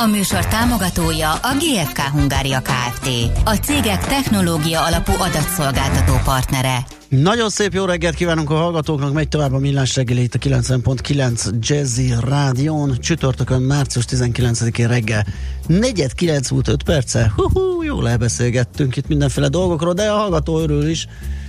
A 0.00 0.06
műsor 0.06 0.46
támogatója 0.46 1.32
a 1.32 1.54
GFK 1.58 1.98
Hungária 1.98 2.62
Kft. 2.62 3.08
A 3.44 3.54
cégek 3.54 4.06
technológia 4.06 4.84
alapú 4.84 5.12
adatszolgáltató 5.12 6.12
partnere. 6.24 6.86
Nagyon 7.08 7.48
szép 7.48 7.72
jó 7.72 7.84
reggelt 7.84 8.14
kívánunk 8.14 8.50
a 8.50 8.54
hallgatóknak, 8.54 9.12
megy 9.12 9.28
tovább 9.28 9.52
a 9.52 9.58
millás 9.58 9.96
reggeli 9.96 10.22
itt 10.22 10.34
a 10.34 10.38
90.9 10.38 11.50
Jazzy 11.60 12.14
Rádión, 12.20 12.96
csütörtökön 13.00 13.62
március 13.62 14.04
19-én 14.08 14.88
reggel 14.88 15.26
4-9 15.68 16.52
út 16.52 16.68
5 16.68 16.82
perce, 16.82 17.32
Hú, 17.36 17.82
jól 17.82 18.08
elbeszélgettünk 18.08 18.96
itt 18.96 19.08
mindenféle 19.08 19.48
dolgokról, 19.48 19.92
de 19.92 20.10
a 20.10 20.16
hallgató 20.16 20.58
örül 20.58 20.88
is, 20.88 21.06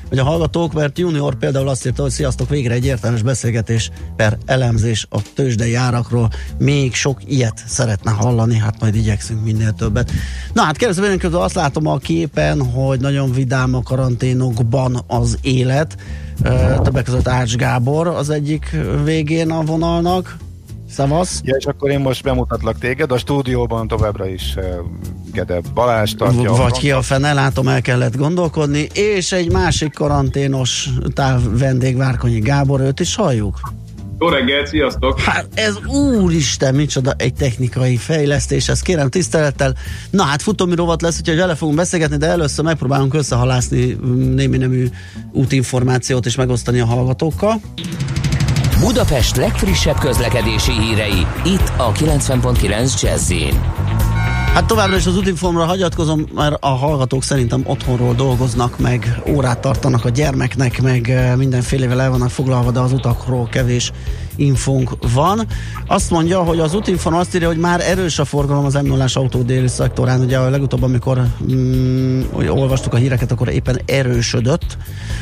hogy 0.09 0.19
a 0.19 0.23
hallgatók, 0.23 0.73
mert 0.73 0.99
Junior 0.99 1.35
például 1.35 1.67
azt 1.67 1.85
írta, 1.85 2.01
hogy 2.01 2.11
sziasztok, 2.11 2.49
végre 2.49 2.73
egy 2.73 2.85
értelmes 2.85 3.21
beszélgetés 3.21 3.91
per 4.15 4.37
elemzés 4.45 5.07
a 5.09 5.21
tőzsdei 5.33 5.75
árakról. 5.75 6.29
Még 6.57 6.93
sok 6.93 7.19
ilyet 7.25 7.63
szeretne 7.67 8.11
hallani, 8.11 8.57
hát 8.57 8.79
majd 8.79 8.95
igyekszünk 8.95 9.43
minél 9.43 9.71
többet. 9.71 10.11
Na 10.53 10.61
hát 10.61 10.77
kérdezem 10.77 11.17
közben 11.17 11.41
azt 11.41 11.55
látom 11.55 11.87
a 11.87 11.97
képen, 11.97 12.61
hogy 12.65 12.99
nagyon 12.99 13.31
vidám 13.31 13.73
a 13.73 13.83
karanténokban 13.83 15.03
az 15.07 15.37
élet. 15.41 15.97
Többek 16.83 17.03
között 17.03 17.27
Ács 17.27 17.55
Gábor 17.55 18.07
az 18.07 18.29
egyik 18.29 18.75
végén 19.03 19.51
a 19.51 19.61
vonalnak. 19.61 20.37
Szavasz. 20.91 21.41
Ja, 21.43 21.55
és 21.55 21.65
akkor 21.65 21.89
én 21.89 21.99
most 21.99 22.23
bemutatlak 22.23 22.77
téged, 22.77 23.11
a 23.11 23.17
stúdióban 23.17 23.87
továbbra 23.87 24.27
is 24.27 24.53
uh, 24.57 24.63
Gede 25.33 25.61
Balázs 25.73 26.13
tartja. 26.13 26.51
Vagy 26.51 26.77
ki 26.77 26.91
a 26.91 27.01
fene, 27.01 27.33
látom 27.33 27.67
el 27.67 27.81
kellett 27.81 28.15
gondolkodni, 28.15 28.87
és 28.93 29.31
egy 29.31 29.51
másik 29.51 29.93
karanténos 29.93 30.89
táv 31.13 31.41
vendég 31.57 31.97
Várkonyi 31.97 32.39
Gábor, 32.39 32.81
őt 32.81 32.99
is 32.99 33.15
halljuk. 33.15 33.59
Jó 34.19 34.27
reggelt, 34.27 34.67
sziasztok! 34.67 35.19
Hát 35.19 35.47
ez 35.53 35.77
úristen, 35.85 36.75
micsoda 36.75 37.13
egy 37.17 37.33
technikai 37.33 37.97
fejlesztés, 37.97 38.69
ezt 38.69 38.83
kérem 38.83 39.09
tisztelettel. 39.09 39.75
Na 40.09 40.23
hát 40.23 40.41
futómi 40.41 40.75
rovat 40.75 41.01
lesz, 41.01 41.19
úgyhogy 41.19 41.37
vele 41.37 41.55
fogunk 41.55 41.77
beszélgetni, 41.77 42.17
de 42.17 42.27
először 42.27 42.65
megpróbálunk 42.65 43.13
összehalászni 43.13 43.97
némi 44.35 44.57
nemű 44.57 44.87
útinformációt 45.31 46.25
és 46.25 46.35
megosztani 46.35 46.79
a 46.79 46.85
hallgatókkal. 46.85 47.61
Budapest 48.79 49.35
legfrissebb 49.35 49.97
közlekedési 49.97 50.71
hírei, 50.71 51.27
itt 51.43 51.71
a 51.77 51.91
90.9 51.91 53.01
jazz 53.01 53.33
Hát 54.53 54.65
továbbra 54.65 54.95
is 54.95 55.05
az 55.05 55.17
útinformra 55.17 55.65
hagyatkozom, 55.65 56.25
mert 56.35 56.55
a 56.59 56.67
hallgatók 56.67 57.23
szerintem 57.23 57.61
otthonról 57.65 58.13
dolgoznak, 58.13 58.79
meg 58.79 59.21
órát 59.29 59.59
tartanak 59.59 60.05
a 60.05 60.09
gyermeknek, 60.09 60.81
meg 60.81 61.09
eh, 61.09 61.35
mindenfélevel 61.35 62.01
el 62.01 62.09
vannak 62.09 62.29
foglalva, 62.29 62.71
de 62.71 62.79
az 62.79 62.93
utakról 62.93 63.47
kevés 63.49 63.91
infónk 64.39 64.89
van. 65.13 65.47
Azt 65.87 66.09
mondja, 66.09 66.43
hogy 66.43 66.59
az 66.59 66.73
útinform 66.73 67.15
azt 67.15 67.35
írja, 67.35 67.47
hogy 67.47 67.57
már 67.57 67.81
erős 67.81 68.19
a 68.19 68.25
forgalom 68.25 68.65
az 68.65 68.73
m 68.73 68.85
0 68.85 69.05
autó 69.13 69.41
déli 69.41 69.67
szektorán. 69.67 70.21
Ugye 70.21 70.37
a 70.37 70.49
legutóbb, 70.49 70.83
amikor 70.83 71.21
mm, 71.53 72.21
olvastuk 72.49 72.93
a 72.93 72.97
híreket, 72.97 73.31
akkor 73.31 73.47
éppen 73.47 73.81
erősödött. 73.85 74.77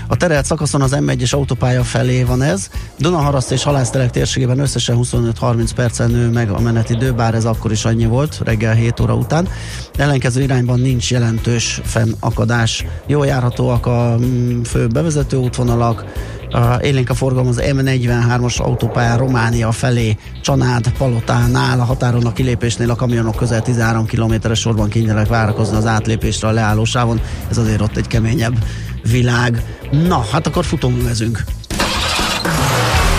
A 0.07 0.15
terelt 0.15 0.45
szakaszon 0.45 0.81
az 0.81 0.97
M1-es 0.99 1.33
autópálya 1.33 1.83
felé 1.83 2.23
van 2.23 2.41
ez. 2.41 2.69
Dunaharaszt 2.97 3.51
és 3.51 3.63
Halásztelek 3.63 4.11
térségében 4.11 4.59
összesen 4.59 4.97
25-30 5.01 5.69
percen 5.75 6.11
nő 6.11 6.29
meg 6.29 6.49
a 6.49 6.59
menetidő, 6.59 7.11
bár 7.11 7.35
ez 7.35 7.45
akkor 7.45 7.71
is 7.71 7.85
annyi 7.85 8.05
volt, 8.05 8.41
reggel 8.43 8.73
7 8.73 8.99
óra 8.99 9.15
után. 9.15 9.47
Ellenkező 9.95 10.41
irányban 10.41 10.79
nincs 10.79 11.11
jelentős 11.11 11.81
fennakadás. 11.83 12.85
Jó 13.05 13.23
járhatóak 13.23 13.85
a 13.85 14.17
mm, 14.19 14.61
fő 14.61 14.87
bevezető 14.87 15.37
útvonalak, 15.37 16.05
a, 16.51 16.75
élénk 16.81 17.09
a 17.09 17.13
forgalom 17.13 17.47
az 17.47 17.61
M43-as 17.63 18.61
autópályán 18.61 19.17
Románia 19.17 19.71
felé, 19.71 20.17
Csanád, 20.41 20.91
Palotánál, 20.97 21.79
a 21.79 21.83
határon 21.83 22.25
a 22.25 22.33
kilépésnél 22.33 22.91
a 22.91 22.95
kamionok 22.95 23.35
közel 23.35 23.61
13 23.61 24.05
kilométeres 24.05 24.59
sorban 24.59 24.89
kényelek 24.89 25.27
várakozni 25.27 25.77
az 25.77 25.85
átlépésre 25.85 26.47
a 26.47 26.51
leállósávon. 26.51 27.21
Ez 27.49 27.57
azért 27.57 27.81
ott 27.81 27.97
egy 27.97 28.07
keményebb 28.07 28.63
világ. 29.11 29.63
Na, 29.91 30.25
hát 30.31 30.47
akkor 30.47 30.65
futóművezünk. 30.65 31.43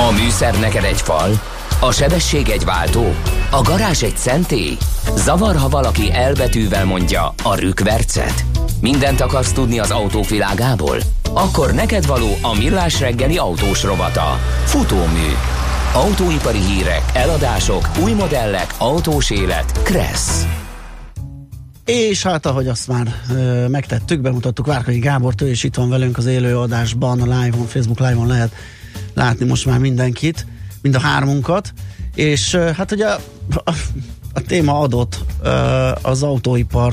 A 0.09 0.13
műszer 0.13 0.61
neked 0.61 0.85
egy 0.85 1.01
fal, 1.01 1.41
a 1.81 1.93
sebesség 1.93 2.49
egy 2.49 2.65
váltó, 2.65 3.15
a 3.51 3.63
garázs 3.63 4.03
egy 4.03 4.17
szentély. 4.17 4.77
Zavar, 5.17 5.57
ha 5.57 5.69
valaki 5.69 6.13
elbetűvel 6.13 6.85
mondja 6.85 7.35
a 7.43 7.55
rükvercet. 7.55 8.58
Mindent 8.81 9.21
akarsz 9.21 9.53
tudni 9.53 9.79
az 9.79 9.91
autók 9.91 10.29
világából? 10.29 10.97
Akkor 11.33 11.73
neked 11.73 12.07
való 12.07 12.29
a 12.43 12.55
millás 12.59 13.01
reggeli 13.01 13.39
autós 13.39 13.83
rovata. 13.83 14.39
Futómű. 14.65 15.29
Autóipari 15.95 16.59
hírek, 16.59 17.03
eladások, 17.15 17.89
új 18.03 18.13
modellek, 18.13 18.75
autós 18.79 19.31
élet. 19.31 19.83
Kressz. 19.83 20.47
És 21.85 22.23
hát, 22.23 22.47
ahogy 22.47 22.69
azt 22.69 22.89
már 22.89 23.15
ö, 23.31 23.69
megtettük, 23.69 24.21
bemutattuk 24.21 24.67
Várkai 24.67 24.99
Gábor, 24.99 25.35
ő 25.43 25.51
is 25.51 25.65
itt 25.65 25.75
van 25.75 25.89
velünk 25.89 26.19
az 26.19 26.27
élő 26.27 26.59
adásban, 26.59 27.21
a 27.21 27.41
live-on, 27.41 27.67
Facebook 27.67 27.99
live-on 27.99 28.27
lehet 28.27 28.53
látni 29.15 29.47
most 29.47 29.67
már 29.67 29.79
mindenkit, 29.79 30.47
mind 30.83 30.95
a 30.95 31.01
hármunkat, 31.01 31.73
és 32.15 32.55
ö, 32.55 32.71
hát 32.77 32.93
ugye 32.93 33.07
a, 33.07 33.21
a, 33.65 33.73
a 34.33 34.41
téma 34.41 34.79
adott 34.79 35.19
ö, 35.43 35.91
az 36.03 36.23
autóipar 36.23 36.93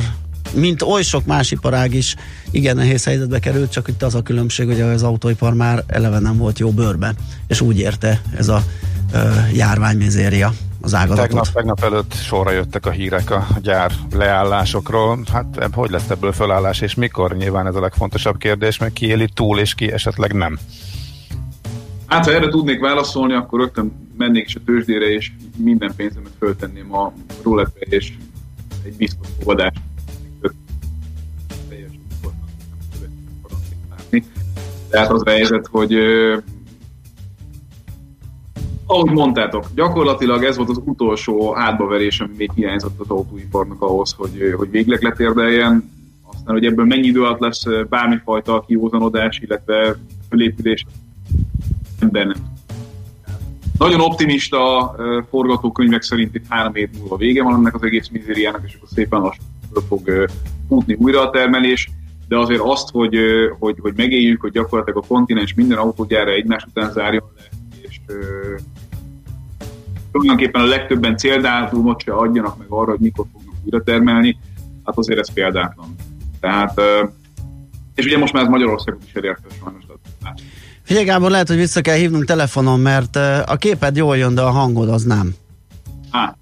mint 0.55 0.81
oly 0.81 1.01
sok 1.01 1.25
más 1.25 1.51
iparág 1.51 1.93
is 1.93 2.15
igen 2.51 2.75
nehéz 2.75 3.03
helyzetbe 3.03 3.39
került, 3.39 3.71
csak 3.71 3.87
itt 3.87 4.03
az 4.03 4.15
a 4.15 4.21
különbség, 4.21 4.67
hogy 4.67 4.81
az 4.81 5.03
autóipar 5.03 5.53
már 5.53 5.83
eleve 5.87 6.19
nem 6.19 6.37
volt 6.37 6.59
jó 6.59 6.71
bőrben, 6.71 7.15
és 7.47 7.61
úgy 7.61 7.79
érte 7.79 8.21
ez 8.37 8.47
a 8.47 8.63
uh, 9.13 9.55
járványmizéria 9.55 10.53
az 10.81 10.93
ágazatot. 10.93 11.27
Tegnap, 11.27 11.47
tegnap 11.53 11.83
előtt 11.83 12.13
sorra 12.13 12.51
jöttek 12.51 12.85
a 12.85 12.89
hírek 12.89 13.31
a 13.31 13.47
gyár 13.61 13.91
leállásokról. 14.11 15.19
Hát 15.33 15.69
hogy 15.73 15.89
lesz 15.89 16.09
ebből 16.09 16.31
fölállás, 16.31 16.81
és 16.81 16.95
mikor? 16.95 17.35
Nyilván 17.35 17.67
ez 17.67 17.75
a 17.75 17.79
legfontosabb 17.79 18.37
kérdés, 18.37 18.77
meg 18.77 18.93
ki 18.93 19.05
éli 19.05 19.29
túl, 19.33 19.59
és 19.59 19.75
ki 19.75 19.91
esetleg 19.91 20.33
nem. 20.33 20.59
Hát, 22.05 22.25
ha 22.25 22.33
erre 22.33 22.47
tudnék 22.47 22.79
válaszolni, 22.79 23.33
akkor 23.33 23.59
rögtön 23.59 24.09
mennék 24.17 24.45
is 24.47 24.55
a 24.55 24.59
tőzsdére, 24.65 25.05
és 25.05 25.31
minden 25.57 25.93
pénzemet 25.95 26.31
föltenném 26.39 26.93
a 26.93 27.13
roulettre, 27.43 27.85
és 27.89 28.13
egy 28.83 28.95
biztos 28.95 29.27
fogadást 29.39 29.77
Tehát 34.95 35.11
az 35.11 35.21
a 35.25 35.29
helyzet, 35.29 35.67
hogy 35.71 35.97
ahogy 38.85 39.11
mondtátok, 39.11 39.65
gyakorlatilag 39.75 40.43
ez 40.43 40.57
volt 40.57 40.69
az 40.69 40.81
utolsó 40.83 41.53
hátbaverés, 41.53 42.19
ami 42.19 42.33
még 42.37 42.51
hiányzott 42.55 42.99
az 42.99 43.09
autóiparnak 43.09 43.81
ahhoz, 43.81 44.13
hogy, 44.17 44.53
hogy 44.57 44.69
végleg 44.71 45.01
letérdeljen. 45.01 45.91
Aztán, 46.23 46.53
hogy 46.53 46.65
ebből 46.65 46.85
mennyi 46.85 47.07
idő 47.07 47.23
alatt 47.23 47.39
lesz 47.39 47.63
bármifajta 47.89 48.63
kiózanodás, 48.67 49.39
illetve 49.39 49.95
fölépülés, 50.29 50.85
ember 51.99 52.25
nem. 52.25 52.53
Nagyon 53.77 53.99
optimista 53.99 54.95
forgatókönyvek 55.29 56.01
szerint 56.01 56.35
itt 56.35 56.45
három 56.49 56.75
év 56.75 56.89
múlva 56.99 57.15
vége 57.15 57.43
van 57.43 57.55
ennek 57.55 57.75
az 57.75 57.83
egész 57.83 58.09
mizériának, 58.09 58.61
és 58.65 58.75
akkor 58.75 58.89
szépen 58.91 59.19
lassan 59.19 59.43
fog 59.87 60.27
futni 60.67 60.93
újra 60.93 61.21
a 61.21 61.29
termelés 61.29 61.89
de 62.27 62.37
azért 62.37 62.61
azt, 62.61 62.89
hogy, 62.89 63.17
hogy, 63.59 63.75
hogy 63.79 63.93
megéljük, 63.95 64.41
hogy 64.41 64.51
gyakorlatilag 64.51 65.03
a 65.03 65.07
kontinens 65.07 65.53
minden 65.53 65.77
autógyára 65.77 66.31
egymás 66.31 66.63
után 66.63 66.91
zárjon 66.91 67.31
le, 67.35 67.43
és 67.81 67.99
tulajdonképpen 70.11 70.61
a 70.61 70.65
legtöbben 70.65 71.17
céldátumot 71.17 72.01
se 72.01 72.11
adjanak 72.11 72.57
meg 72.57 72.67
arra, 72.69 72.89
hogy 72.89 72.99
mikor 72.99 73.25
fognak 73.33 73.53
újra 73.63 73.83
termelni, 73.83 74.39
hát 74.83 74.97
azért 74.97 75.19
ez 75.19 75.33
példátlan. 75.33 75.95
Tehát, 76.39 76.81
és 77.95 78.05
ugye 78.05 78.17
most 78.17 78.33
már 78.33 78.43
ez 78.43 78.49
Magyarországon 78.49 79.01
is 79.05 79.13
elérte 79.13 79.47
sajnos. 79.63 79.83
Figyelj 80.81 81.05
Gábor, 81.05 81.31
lehet, 81.31 81.47
hogy 81.47 81.57
vissza 81.57 81.81
kell 81.81 81.95
hívnunk 81.95 82.25
telefonon, 82.25 82.79
mert 82.79 83.15
a 83.45 83.55
képed 83.59 83.95
jól 83.95 84.17
jön, 84.17 84.35
de 84.35 84.41
a 84.41 84.49
hangod 84.49 84.89
az 84.89 85.03
nem. 85.03 85.35
Á. 86.11 86.35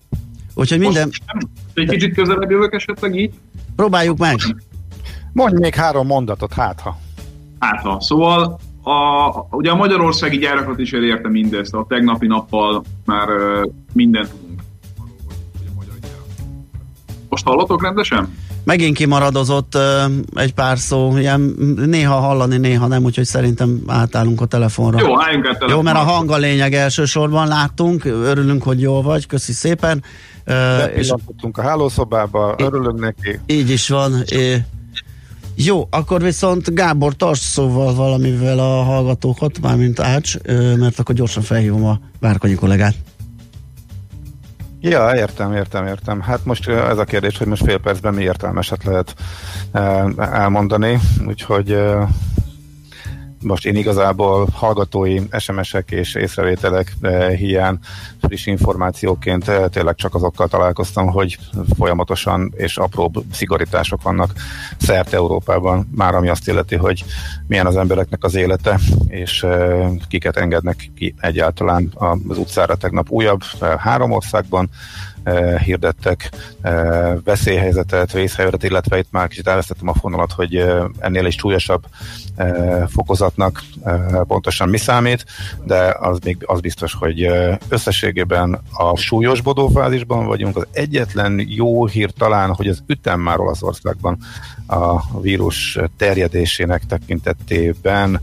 Úgyhogy 0.54 0.80
minden... 0.80 1.10
Nem, 1.34 1.50
egy 1.74 1.90
kicsit 1.90 2.14
közelebb 2.14 2.52
jövök 2.52 2.74
esetleg 2.74 3.16
így? 3.16 3.34
Próbáljuk 3.76 4.18
meg. 4.18 4.38
Mondj 5.34 5.60
még 5.60 5.76
három 5.76 6.08
mondatot, 6.08 6.54
hát 6.54 6.80
ha. 6.80 6.98
Hát 7.60 7.82
ha. 7.82 8.02
Szóval 8.02 8.60
a, 8.84 9.30
ugye 9.52 9.72
a 9.72 9.76
magyarországi 9.76 10.38
gyárakat 10.38 10.80
is 10.80 10.94
elérte 10.94 11.30
mindezt. 11.30 11.74
A 11.74 11.86
tegnapi 11.90 12.28
nappal 12.28 12.84
már 13.06 13.30
uh, 13.30 13.72
mindent 13.94 14.30
tudunk. 14.30 14.62
Most 17.30 17.46
hallotok 17.46 17.84
rendesen? 17.84 18.38
Megint 18.64 18.98
kimaradozott 18.98 19.78
egy 20.36 20.54
pár 20.54 20.78
szó, 20.78 21.18
ilyen 21.18 21.56
néha 21.76 22.16
hallani, 22.16 22.58
néha 22.58 22.88
nem, 22.88 23.04
úgyhogy 23.04 23.26
szerintem 23.26 23.82
átállunk 23.88 24.42
a 24.42 24.46
telefonra. 24.46 25.00
Jó, 25.00 25.22
álljunk 25.22 25.48
át 25.48 25.64
Jó, 25.70 25.82
mert 25.82 25.98
a 25.98 26.00
hang 26.00 26.32
a 26.32 26.38
lényeg 26.38 26.74
elsősorban 26.74 27.48
láttunk, 27.48 28.06
örülünk, 28.06 28.64
hogy 28.64 28.82
jól 28.82 29.02
vagy, 29.02 29.26
köszi 29.26 29.52
szépen. 29.52 30.04
és 30.96 31.10
a 31.52 31.62
hálószobába, 31.62 32.56
örülünk 32.58 33.00
neki. 33.00 33.40
Így 33.46 33.70
is 33.70 33.90
van. 33.90 34.14
É, 34.26 34.66
jó, 35.56 35.88
akkor 35.90 36.22
viszont 36.22 36.74
Gábor, 36.74 37.16
tarts 37.16 37.40
szóval 37.40 37.96
valamivel 37.96 38.60
a 38.60 38.84
hallgatókat, 38.84 39.62
mármint 39.62 40.00
Ács, 40.00 40.38
mert 40.78 41.00
akkor 41.00 41.16
gyorsan 41.16 41.44
felhívom 41.44 41.86
a 41.86 42.00
Várkonyi 42.20 42.54
kollégát. 42.54 42.96
Ja, 44.82 45.16
értem, 45.16 45.54
értem, 45.54 45.88
értem. 45.88 46.22
Hát 46.22 46.46
most 46.46 46.68
ez 46.68 46.98
a 46.98 47.04
kérdés, 47.04 47.38
hogy 47.38 47.48
most 47.48 47.64
fél 47.64 47.78
percben 47.78 48.14
mi 48.14 48.24
értelmeset 48.24 48.84
lehet 48.84 49.16
elmondani, 50.18 51.00
úgyhogy 51.28 51.78
most 53.44 53.66
én 53.66 53.76
igazából 53.76 54.48
hallgatói 54.54 55.20
SMS-ek 55.38 55.92
és 55.92 56.16
észrevételek 56.16 56.96
hiány 57.38 57.78
friss 58.22 58.46
információként 58.46 59.52
tényleg 59.70 59.96
csak 59.96 60.16
azokkal 60.16 60.48
találkoztam, 60.48 61.08
hogy 61.08 61.38
folyamatosan 61.78 62.54
és 62.56 62.78
apró 62.78 63.12
szigorítások 63.32 64.02
vannak 64.02 64.34
szerte 64.78 65.18
Európában, 65.18 65.90
már 65.96 66.16
ami 66.16 66.30
azt 66.30 66.48
illeti, 66.48 66.76
hogy 66.76 67.04
milyen 67.48 67.66
az 67.66 67.76
embereknek 67.78 68.24
az 68.24 68.36
élete, 68.36 68.80
és 69.08 69.46
kiket 70.08 70.38
engednek 70.38 70.92
ki 70.96 71.16
egyáltalán 71.20 71.92
az 72.28 72.38
utcára 72.38 72.76
tegnap 72.76 73.10
újabb 73.10 73.44
három 73.78 74.12
országban, 74.12 74.70
Eh, 74.70 75.13
hirdettek 75.66 76.30
eh, 76.62 77.14
veszélyhelyzetet, 77.24 78.12
vészhelyzetet, 78.12 78.64
illetve 78.64 78.98
itt 78.98 79.12
már 79.12 79.28
kicsit 79.28 79.48
elvesztettem 79.48 79.88
a 79.88 79.94
fonalat, 79.94 80.32
hogy 80.32 80.56
eh, 80.56 80.84
ennél 81.00 81.26
is 81.26 81.36
súlyosabb 81.36 81.84
fokozatnak 82.88 83.64
pontosan 84.28 84.70
mi 84.70 84.78
számít, 84.78 85.26
de 85.64 85.96
az 86.00 86.20
még 86.24 86.38
az 86.46 86.60
biztos, 86.60 86.94
hogy 86.94 87.30
összességében 87.70 88.62
a 88.72 88.98
súlyosbodó 88.98 89.68
fázisban 89.68 90.26
vagyunk. 90.26 90.58
Az 90.58 90.68
egyetlen 90.72 91.46
jó 91.48 91.86
hír 91.86 92.12
talán, 92.12 92.54
hogy 92.54 92.68
az 92.68 92.84
ütem 92.88 93.20
már 93.20 93.40
Olaszországban 93.40 94.18
a 94.68 95.20
vírus 95.22 95.80
terjedésének 95.98 96.86
tekintetében 96.86 98.20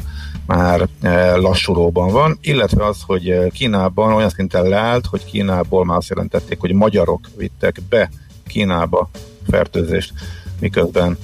már 0.46 0.88
eh, 1.00 1.36
lassulóban 1.36 2.12
van, 2.12 2.38
illetve 2.40 2.86
az, 2.86 3.02
hogy 3.06 3.30
eh, 3.30 3.46
Kínában 3.48 4.12
olyan 4.12 4.30
szinten 4.30 4.68
leállt, 4.68 5.06
hogy 5.06 5.24
Kínából 5.24 5.84
már 5.84 5.96
azt 5.96 6.08
jelentették, 6.08 6.60
hogy 6.60 6.72
magyarok 6.72 7.28
vittek 7.36 7.80
be 7.88 8.10
Kínába 8.46 9.10
fertőzést, 9.50 10.12
miközben 10.60 11.18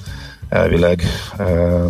elvileg 0.49 1.03
eh, 1.37 1.81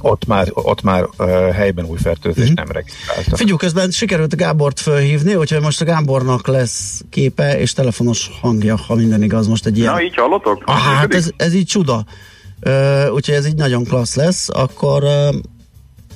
ott 0.00 0.26
már, 0.26 0.48
ott 0.52 0.82
már 0.82 1.08
uh, 1.18 1.28
helyben 1.50 1.84
új 1.84 1.98
fertőzés 1.98 2.44
mm-hmm. 2.44 2.54
nem 2.54 2.70
regisztrálta. 2.70 3.36
Figyelj, 3.36 3.56
közben 3.56 3.90
sikerült 3.90 4.32
a 4.32 4.36
Gábort 4.36 4.80
felhívni, 4.80 5.34
úgyhogy 5.34 5.60
most 5.60 5.80
a 5.80 5.84
Gábornak 5.84 6.46
lesz 6.46 7.04
képe 7.10 7.58
és 7.58 7.72
telefonos 7.72 8.30
hangja, 8.40 8.76
ha 8.76 8.94
minden 8.94 9.22
igaz, 9.22 9.46
most 9.46 9.66
egy 9.66 9.78
ilyen... 9.78 9.92
Na, 9.92 10.02
így 10.02 10.14
hallotok? 10.14 10.62
Ah, 10.66 10.74
hát 10.74 11.14
ez, 11.14 11.30
ez 11.36 11.54
így 11.54 11.66
csuda. 11.66 12.04
Uh, 12.66 13.12
úgyhogy 13.12 13.34
ez 13.34 13.46
így 13.46 13.56
nagyon 13.56 13.84
klassz 13.84 14.14
lesz, 14.14 14.48
akkor 14.48 15.02
uh, 15.02 15.34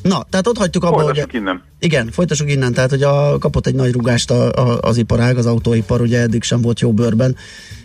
Na, 0.02 0.26
tehát 0.30 0.46
ott 0.46 0.58
hagytuk 0.58 0.84
abba, 0.84 1.02
hogy... 1.02 1.24
innen. 1.32 1.62
Igen, 1.78 2.10
folytassuk 2.10 2.50
innen, 2.50 2.72
tehát 2.72 2.90
hogy 2.90 3.02
a, 3.02 3.38
kapott 3.38 3.66
egy 3.66 3.74
nagy 3.74 3.92
rugást 3.92 4.30
a, 4.30 4.52
a, 4.52 4.78
az 4.80 4.96
iparág, 4.96 5.36
az 5.36 5.46
autóipar, 5.46 6.00
ugye 6.00 6.20
eddig 6.20 6.42
sem 6.42 6.60
volt 6.60 6.80
jó 6.80 6.92
bőrben, 6.92 7.36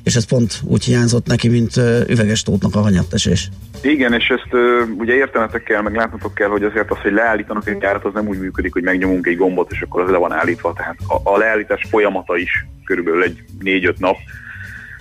és 0.03 0.15
ez 0.15 0.25
pont 0.25 0.61
úgy 0.63 0.83
hiányzott 0.83 1.25
neki, 1.25 1.47
mint 1.47 1.77
üveges 2.07 2.43
tótnak 2.43 2.75
a 2.75 2.79
hanyattesés. 2.79 3.49
Igen, 3.81 4.13
és 4.13 4.27
ezt 4.29 4.53
ugye 4.97 5.13
értenetek 5.13 5.63
kell, 5.63 5.81
meg 5.81 5.95
látnotok 5.95 6.33
kell, 6.33 6.47
hogy 6.47 6.63
azért 6.63 6.91
az, 6.91 6.97
hogy 6.97 7.11
leállítanak 7.11 7.69
egy 7.69 7.77
gyárat, 7.77 8.05
az 8.05 8.13
nem 8.13 8.27
úgy 8.27 8.39
működik, 8.39 8.73
hogy 8.73 8.83
megnyomunk 8.83 9.27
egy 9.27 9.37
gombot, 9.37 9.71
és 9.71 9.81
akkor 9.81 10.01
az 10.01 10.09
le 10.09 10.17
van 10.17 10.31
állítva. 10.31 10.73
Tehát 10.73 10.97
a, 11.07 11.33
a 11.33 11.37
leállítás 11.37 11.85
folyamata 11.89 12.37
is 12.37 12.65
körülbelül 12.83 13.23
egy 13.23 13.43
négy-öt 13.59 13.99
nap, 13.99 14.17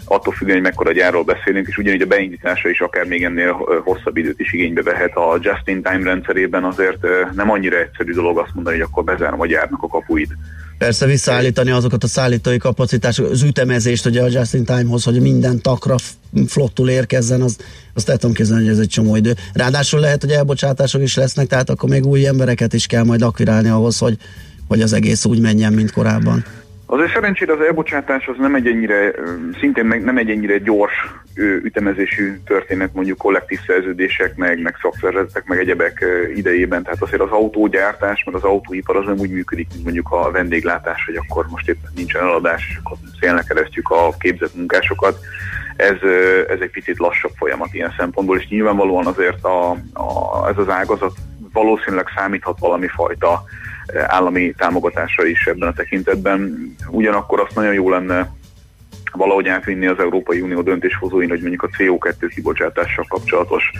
attól 0.05 0.33
függően, 0.33 0.57
hogy 0.57 0.67
mekkora 0.67 0.93
gyárról 0.93 1.25
beszélünk, 1.25 1.67
és 1.69 1.79
ugyanígy 1.79 2.03
a 2.03 2.07
beindítása 2.07 2.69
is 2.69 2.81
akár 2.81 3.05
még 3.05 3.25
ennél 3.25 3.53
hosszabb 3.85 4.17
időt 4.17 4.41
is 4.41 4.53
igénybe 4.53 4.83
vehet. 4.83 5.17
A 5.17 5.39
just-in-time 5.41 6.03
rendszerében 6.03 6.65
azért 6.65 7.07
nem 7.35 7.51
annyira 7.51 7.79
egyszerű 7.79 8.13
dolog 8.13 8.39
azt 8.39 8.55
mondani, 8.55 8.77
hogy 8.77 8.87
akkor 8.91 9.05
bezárom 9.05 9.41
a 9.41 9.47
gyárnak 9.47 9.83
a 9.83 9.89
kapuit. 9.89 10.33
Persze 10.79 11.07
visszaállítani 11.07 11.71
azokat 11.71 12.05
a 12.05 12.07
szállítói 12.07 12.57
kapacitásokat, 12.57 13.31
az 13.31 13.43
ütemezést 13.43 14.07
ugye 14.07 14.23
a 14.23 14.27
just-in-time-hoz, 14.27 15.05
hogy 15.05 15.21
minden 15.21 15.61
takra 15.61 15.95
flottul 16.47 16.89
érkezzen, 16.89 17.41
az, 17.41 17.57
azt 17.95 18.09
el 18.09 18.17
tudom 18.17 18.35
képzelni, 18.35 18.63
hogy 18.63 18.73
ez 18.73 18.79
egy 18.79 18.89
csomó 18.89 19.17
idő. 19.17 19.35
Ráadásul 19.53 20.01
lehet, 20.01 20.21
hogy 20.21 20.31
elbocsátások 20.31 21.03
is 21.03 21.17
lesznek, 21.17 21.47
tehát 21.47 21.71
akkor 21.71 21.89
még 21.89 22.07
új 22.07 22.27
embereket 22.27 22.73
is 22.73 22.87
kell 22.87 23.05
majd 23.05 23.23
akvirálni 23.23 23.69
ahhoz, 23.69 23.99
hogy, 23.99 24.17
hogy 24.69 24.81
az 24.81 24.93
egész 24.93 25.25
úgy 25.25 25.41
menjen, 25.41 25.73
mint 25.73 25.93
korábban. 25.93 26.45
Azért 26.95 27.13
szerencsére 27.13 27.53
az 27.53 27.61
elbocsátás 27.61 28.27
az 28.27 28.37
nem 28.39 28.55
egy 28.55 28.67
ennyire, 28.67 29.11
szintén 29.61 29.87
nem 29.87 30.17
egy 30.17 30.31
ennyire 30.31 30.59
gyors 30.59 30.93
ütemezésű 31.63 32.39
történet 32.45 32.95
mondjuk 32.95 33.19
kollektív 33.19 33.59
szerződések, 33.67 34.37
meg, 34.37 34.63
meg 34.63 34.77
szakszervezetek, 34.83 35.45
meg 35.47 35.59
egyebek 35.59 36.05
idejében. 36.35 36.83
Tehát 36.83 37.03
azért 37.03 37.21
az 37.21 37.31
autógyártás, 37.31 38.25
meg 38.25 38.35
az 38.35 38.43
autóipar 38.43 38.97
az 38.97 39.07
nem 39.07 39.19
úgy 39.19 39.31
működik, 39.31 39.69
mint 39.73 39.85
mondjuk 39.85 40.11
a 40.11 40.31
vendéglátás, 40.31 41.05
hogy 41.05 41.17
akkor 41.17 41.47
most 41.49 41.69
éppen 41.69 41.91
nincsen 41.95 42.23
eladás, 42.23 42.67
és 42.71 42.77
akkor 42.83 42.97
szélnek 43.21 43.45
keresztjük 43.45 43.91
a 43.91 44.15
képzett 44.19 44.55
munkásokat. 44.55 45.19
Ez, 45.77 45.97
ez 46.49 46.61
egy 46.61 46.71
picit 46.71 46.99
lassabb 46.99 47.33
folyamat 47.37 47.75
ilyen 47.75 47.95
szempontból, 47.99 48.39
és 48.39 48.49
nyilvánvalóan 48.49 49.07
azért 49.07 49.45
a, 49.45 49.71
a, 49.93 50.49
ez 50.49 50.59
az 50.59 50.69
ágazat 50.69 51.15
valószínűleg 51.53 52.07
számíthat 52.17 52.59
valami 52.59 52.87
fajta 52.87 53.45
állami 54.07 54.55
támogatásra 54.57 55.27
is 55.27 55.47
ebben 55.47 55.69
a 55.69 55.73
tekintetben. 55.73 56.73
Ugyanakkor 56.91 57.41
azt 57.41 57.55
nagyon 57.55 57.73
jó 57.75 57.91
lenne 57.91 58.33
valahogy 59.17 59.49
átvinni 59.49 59.87
az 59.87 59.99
Európai 59.99 60.41
Unió 60.41 60.63
döntéshozóin, 60.63 61.29
hogy 61.29 61.41
mondjuk 61.41 61.63
a 61.63 61.69
CO2 61.69 62.31
kibocsátással 62.35 63.07
kapcsolatos 63.09 63.71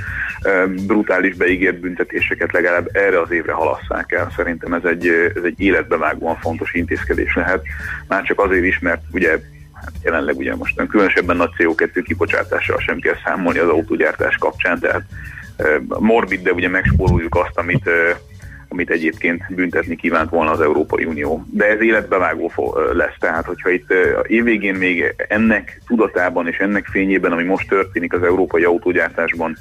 brutális 0.87 1.35
beígért 1.35 1.81
büntetéseket 1.81 2.53
legalább 2.53 2.89
erre 2.93 3.21
az 3.21 3.31
évre 3.31 3.53
halasszák 3.53 4.13
el. 4.13 4.33
Szerintem 4.37 4.73
ez 4.73 4.85
egy, 4.85 5.07
ez 5.35 5.43
egy 5.45 5.61
életbevágóan 5.61 6.37
fontos 6.37 6.75
intézkedés 6.75 7.35
lehet. 7.35 7.63
Már 8.09 8.23
csak 8.23 8.41
azért 8.41 8.65
is, 8.65 8.79
mert 8.79 9.03
ugye 9.13 9.31
hát 9.73 9.93
jelenleg 10.03 10.37
ugye 10.37 10.57
most 10.57 10.87
különösebben 10.89 11.37
nagy 11.37 11.51
CO2 11.59 12.03
kibocsátással 12.05 12.79
sem 12.79 12.99
kell 12.99 13.17
számolni 13.25 13.59
az 13.59 13.69
autógyártás 13.69 14.37
kapcsán, 14.37 14.79
tehát 14.79 15.03
morbid, 15.87 16.43
de 16.43 16.53
ugye 16.53 16.69
megspóroljuk 16.69 17.35
azt, 17.37 17.59
amit 17.59 17.91
amit 18.75 18.91
egyébként 18.91 19.55
büntetni 19.55 19.97
kívánt 19.97 20.31
volna 20.31 20.51
az 20.51 20.61
Európai 20.61 21.05
Unió. 21.05 21.45
De 21.51 21.65
ez 21.65 21.81
életbevágó 21.81 22.53
lesz, 22.93 23.15
tehát 23.19 23.45
hogyha 23.45 23.71
itt 23.71 23.93
évvégén 24.27 24.75
még 24.75 25.15
ennek 25.29 25.81
tudatában 25.87 26.49
és 26.49 26.59
ennek 26.59 26.87
fényében, 26.87 27.33
ami 27.33 27.43
most 27.43 27.69
történik 27.69 28.13
az 28.13 28.23
európai 28.23 28.65
autógyártásban, 28.65 29.57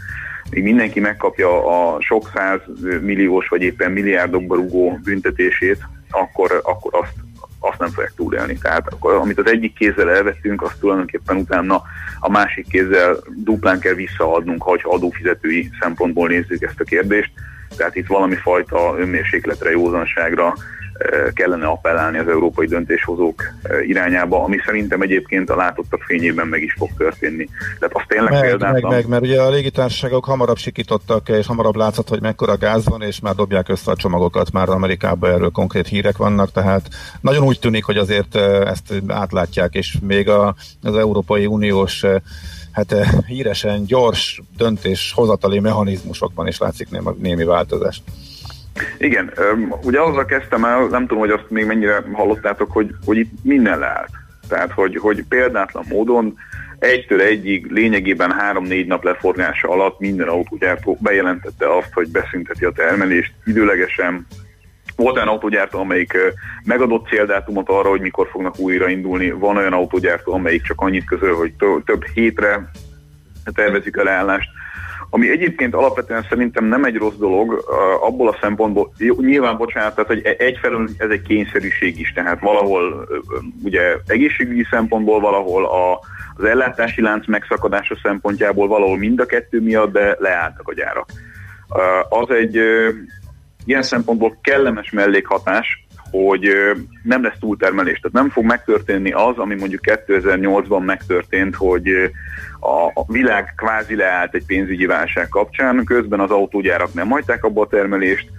még 0.49 0.63
mindenki 0.63 0.99
megkapja 0.99 1.49
a 1.65 2.01
sok 2.01 2.31
száz 2.35 2.59
milliós 3.01 3.47
vagy 3.47 3.61
éppen 3.61 3.91
milliárdokba 3.91 4.55
rugó 4.55 4.99
büntetését, 5.03 5.77
akkor, 6.09 6.61
akkor 6.63 6.93
azt, 7.01 7.13
azt 7.59 7.79
nem 7.79 7.89
fogják 7.89 8.13
túlélni. 8.15 8.57
Tehát 8.61 8.93
akkor, 8.93 9.13
amit 9.13 9.39
az 9.39 9.51
egyik 9.51 9.73
kézzel 9.73 10.09
elvettünk, 10.09 10.61
azt 10.61 10.79
tulajdonképpen 10.79 11.35
utána 11.35 11.81
a 12.19 12.29
másik 12.29 12.67
kézzel 12.67 13.17
duplán 13.43 13.79
kell 13.79 13.93
visszaadnunk, 13.93 14.63
ha 14.63 14.77
adófizetői 14.81 15.69
szempontból 15.79 16.27
nézzük 16.27 16.63
ezt 16.63 16.79
a 16.79 16.83
kérdést 16.83 17.31
tehát 17.75 17.95
itt 17.95 18.07
valami 18.07 18.35
fajta 18.35 18.95
önmérsékletre, 18.97 19.71
józanságra 19.71 20.53
eh, 20.93 21.23
kellene 21.33 21.65
appellálni 21.65 22.17
az 22.17 22.27
európai 22.27 22.67
döntéshozók 22.67 23.43
eh, 23.63 23.87
irányába, 23.87 24.43
ami 24.43 24.57
szerintem 24.65 25.01
egyébként 25.01 25.49
a 25.49 25.55
látottak 25.55 26.01
fényében 26.01 26.47
meg 26.47 26.61
is 26.61 26.73
fog 26.77 26.89
történni. 26.97 27.49
Tehát 27.79 27.95
azt 27.95 28.07
tényleg 28.07 28.31
meg, 28.31 28.41
példátlan... 28.41 28.81
Meg, 28.81 28.91
meg, 28.91 29.07
mert 29.07 29.23
ugye 29.23 29.41
a 29.41 29.49
légitársaságok 29.49 30.25
hamarabb 30.25 30.57
sikítottak, 30.57 31.29
és 31.29 31.47
hamarabb 31.47 31.75
látszott, 31.75 32.09
hogy 32.09 32.21
mekkora 32.21 32.57
gáz 32.57 32.85
van, 32.85 33.01
és 33.01 33.19
már 33.19 33.35
dobják 33.35 33.69
össze 33.69 33.91
a 33.91 33.95
csomagokat, 33.95 34.51
már 34.51 34.69
Amerikában 34.69 35.31
erről 35.31 35.51
konkrét 35.51 35.87
hírek 35.87 36.17
vannak, 36.17 36.51
tehát 36.51 36.87
nagyon 37.21 37.43
úgy 37.43 37.59
tűnik, 37.59 37.83
hogy 37.83 37.97
azért 37.97 38.35
eh, 38.35 38.59
ezt 38.61 38.93
átlátják, 39.07 39.73
és 39.73 39.97
még 40.01 40.29
a, 40.29 40.55
az 40.83 40.95
Európai 40.95 41.45
Uniós 41.45 42.05
hát 42.73 42.91
eh, 42.91 43.09
híresen 43.27 43.85
gyors 43.85 44.41
döntéshozatali 44.57 45.59
mechanizmusokban 45.59 46.47
is 46.47 46.57
látszik 46.57 46.87
némi, 47.19 47.43
változás. 47.43 48.01
Igen, 48.97 49.33
ugye 49.83 50.01
azzal 50.01 50.25
kezdtem 50.25 50.65
el, 50.65 50.87
nem 50.87 51.01
tudom, 51.01 51.19
hogy 51.19 51.29
azt 51.29 51.49
még 51.49 51.65
mennyire 51.65 52.03
hallottátok, 52.13 52.71
hogy, 52.71 52.95
hogy 53.05 53.17
itt 53.17 53.31
minden 53.43 53.79
lehet. 53.79 54.09
Tehát, 54.47 54.71
hogy, 54.71 54.97
hogy 54.97 55.23
példátlan 55.29 55.85
módon 55.89 56.37
egytől 56.79 57.21
egyig 57.21 57.71
lényegében 57.71 58.31
három-négy 58.31 58.87
nap 58.87 59.03
leforgása 59.03 59.69
alatt 59.69 59.99
minden 59.99 60.27
autógyártó 60.27 60.97
bejelentette 61.01 61.75
azt, 61.77 61.93
hogy 61.93 62.07
beszünteti 62.07 62.65
a 62.65 62.71
termelést 62.71 63.33
időlegesen, 63.45 64.27
volt 64.95 65.15
olyan 65.15 65.27
autógyártó, 65.27 65.79
amelyik 65.79 66.17
megadott 66.63 67.07
céldátumot 67.07 67.69
arra, 67.69 67.89
hogy 67.89 68.01
mikor 68.01 68.27
fognak 68.31 68.59
újra 68.59 68.89
indulni. 68.89 69.31
Van 69.31 69.57
olyan 69.57 69.73
autógyártó, 69.73 70.33
amelyik 70.33 70.63
csak 70.63 70.81
annyit 70.81 71.05
közöl, 71.05 71.35
hogy 71.35 71.53
több 71.85 72.05
hétre 72.13 72.71
tervezik 73.53 73.97
a 73.97 74.03
leállást. 74.03 74.49
Ami 75.09 75.29
egyébként 75.29 75.73
alapvetően 75.73 76.25
szerintem 76.29 76.65
nem 76.65 76.83
egy 76.83 76.97
rossz 76.97 77.15
dolog, 77.15 77.63
abból 78.01 78.27
a 78.27 78.37
szempontból, 78.41 78.93
nyilván 79.17 79.57
bocsánat, 79.57 79.95
tehát 79.95 80.09
hogy 80.09 80.35
egyfelől 80.37 80.89
ez 80.97 81.09
egy 81.09 81.21
kényszerűség 81.21 81.99
is, 81.99 82.13
tehát 82.13 82.39
valahol 82.39 83.07
ugye 83.63 83.81
egészségügyi 84.07 84.65
szempontból, 84.69 85.19
valahol 85.19 85.65
a, 85.65 85.99
az 86.35 86.43
ellátási 86.43 87.01
lánc 87.01 87.27
megszakadása 87.27 87.95
szempontjából, 88.03 88.67
valahol 88.67 88.97
mind 88.97 89.19
a 89.19 89.25
kettő 89.25 89.61
miatt, 89.61 89.91
de 89.91 90.15
leálltak 90.19 90.67
a 90.67 90.73
gyárak. 90.73 91.09
Az 92.09 92.29
egy 92.29 92.59
ilyen 93.65 93.83
szempontból 93.83 94.37
kellemes 94.41 94.91
mellékhatás, 94.91 95.85
hogy 96.11 96.47
nem 97.03 97.23
lesz 97.23 97.37
túltermelés. 97.39 97.99
Tehát 97.99 98.17
nem 98.17 98.29
fog 98.29 98.43
megtörténni 98.43 99.11
az, 99.11 99.37
ami 99.37 99.55
mondjuk 99.55 99.81
2008-ban 99.85 100.85
megtörtént, 100.85 101.55
hogy 101.55 101.87
a 102.93 103.11
világ 103.11 103.53
kvázi 103.55 103.95
leállt 103.95 104.33
egy 104.33 104.45
pénzügyi 104.45 104.85
válság 104.85 105.29
kapcsán, 105.29 105.83
közben 105.85 106.19
az 106.19 106.31
autógyárak 106.31 106.93
nem 106.93 107.09
hagyták 107.09 107.43
abba 107.43 107.61
a 107.61 107.67
termelést, 107.67 108.29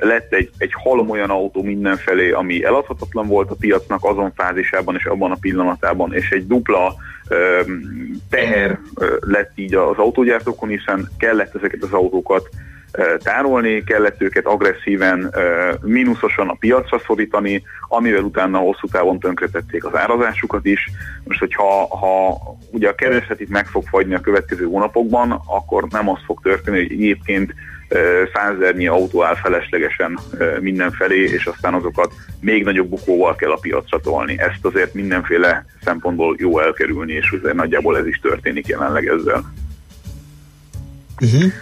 lett 0.00 0.32
egy, 0.32 0.50
egy 0.58 0.72
halom 0.72 1.10
olyan 1.10 1.30
autó 1.30 1.62
mindenfelé, 1.62 2.30
ami 2.30 2.64
eladhatatlan 2.64 3.26
volt 3.26 3.50
a 3.50 3.56
piacnak 3.60 4.04
azon 4.04 4.32
fázisában 4.34 4.94
és 4.94 5.04
abban 5.04 5.30
a 5.30 5.36
pillanatában, 5.40 6.14
és 6.14 6.30
egy 6.30 6.46
dupla 6.46 6.94
teher 8.30 8.78
lett 9.20 9.52
így 9.54 9.74
az 9.74 9.96
autógyártókon, 9.96 10.68
hiszen 10.68 11.08
kellett 11.18 11.54
ezeket 11.54 11.82
az 11.82 11.92
autókat 11.92 12.48
tárolni, 13.18 13.84
kellett 13.84 14.22
őket 14.22 14.46
agresszíven, 14.46 15.34
mínuszosan 15.82 16.48
a 16.48 16.56
piacra 16.58 17.00
szorítani, 17.06 17.62
amivel 17.88 18.22
utána 18.22 18.58
hosszú 18.58 18.86
távon 18.86 19.18
tönkretették 19.18 19.84
az 19.84 19.96
árazásukat 19.96 20.66
is. 20.66 20.90
Most, 21.24 21.38
hogyha 21.38 21.96
ha 21.96 22.40
ugye 22.70 22.88
a 22.88 22.94
kereslet 22.94 23.40
itt 23.40 23.48
meg 23.48 23.66
fog 23.66 23.84
fagyni 23.88 24.14
a 24.14 24.20
következő 24.20 24.64
hónapokban, 24.64 25.42
akkor 25.46 25.84
nem 25.90 26.08
az 26.08 26.18
fog 26.24 26.40
történni, 26.42 26.76
hogy 26.76 26.92
egyébként 26.92 27.54
százernyi 28.32 28.86
autó 28.86 29.24
áll 29.24 29.34
feleslegesen 29.34 30.18
mindenfelé, 30.60 31.20
és 31.20 31.46
aztán 31.46 31.74
azokat 31.74 32.12
még 32.40 32.64
nagyobb 32.64 32.88
bukóval 32.88 33.36
kell 33.36 33.50
a 33.50 33.58
piacra 33.60 34.00
tolni. 34.00 34.38
Ezt 34.38 34.64
azért 34.64 34.94
mindenféle 34.94 35.64
szempontból 35.84 36.36
jó 36.38 36.58
elkerülni, 36.58 37.12
és 37.12 37.34
azért 37.38 37.54
nagyjából 37.54 37.98
ez 37.98 38.06
is 38.06 38.18
történik 38.18 38.66
jelenleg 38.66 39.06
ezzel. 39.06 39.52
Uh-huh. 41.20 41.52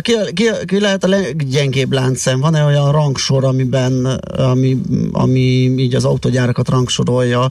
Ki, 0.00 0.12
ki, 0.32 0.50
ki 0.64 0.80
lehet 0.80 1.04
a 1.04 1.08
leggyengébb 1.08 1.92
láncszem? 1.92 2.40
Van-e 2.40 2.64
olyan 2.64 2.92
rangsor, 2.92 3.44
amiben, 3.44 4.04
ami, 4.36 4.80
ami 5.12 5.40
így 5.78 5.94
az 5.94 6.04
autogyárakat 6.04 6.68
rangsorolja, 6.68 7.50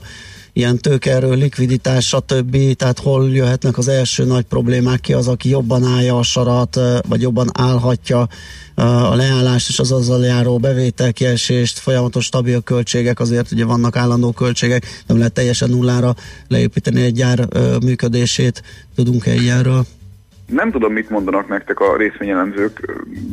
ilyen 0.52 0.78
tőkerő, 0.78 1.32
likviditás, 1.32 2.06
stb. 2.06 2.76
Tehát 2.76 2.98
hol 2.98 3.30
jöhetnek 3.30 3.78
az 3.78 3.88
első 3.88 4.24
nagy 4.24 4.44
problémák, 4.44 5.00
ki 5.00 5.12
az, 5.12 5.28
aki 5.28 5.48
jobban 5.48 5.84
állja 5.84 6.18
a 6.18 6.22
sarat, 6.22 6.80
vagy 7.08 7.20
jobban 7.20 7.50
állhatja 7.52 8.28
a 8.74 9.14
leállást 9.14 9.68
és 9.68 9.78
az 9.78 9.92
azzal 9.92 10.24
járó 10.24 10.58
bevételkiesést, 10.58 11.78
folyamatos 11.78 12.24
stabil 12.24 12.60
költségek, 12.60 13.20
azért 13.20 13.52
ugye 13.52 13.64
vannak 13.64 13.96
állandó 13.96 14.32
költségek, 14.32 15.02
nem 15.06 15.16
lehet 15.16 15.32
teljesen 15.32 15.70
nullára 15.70 16.14
leépíteni 16.48 17.02
egy 17.02 17.14
gyár 17.14 17.48
működését. 17.82 18.62
Tudunk-e 18.94 19.34
ilyenről? 19.34 19.86
Nem 20.52 20.70
tudom, 20.70 20.92
mit 20.92 21.10
mondanak 21.10 21.48
nektek 21.48 21.80
a 21.80 21.96
részvényelemzők, 21.96 22.80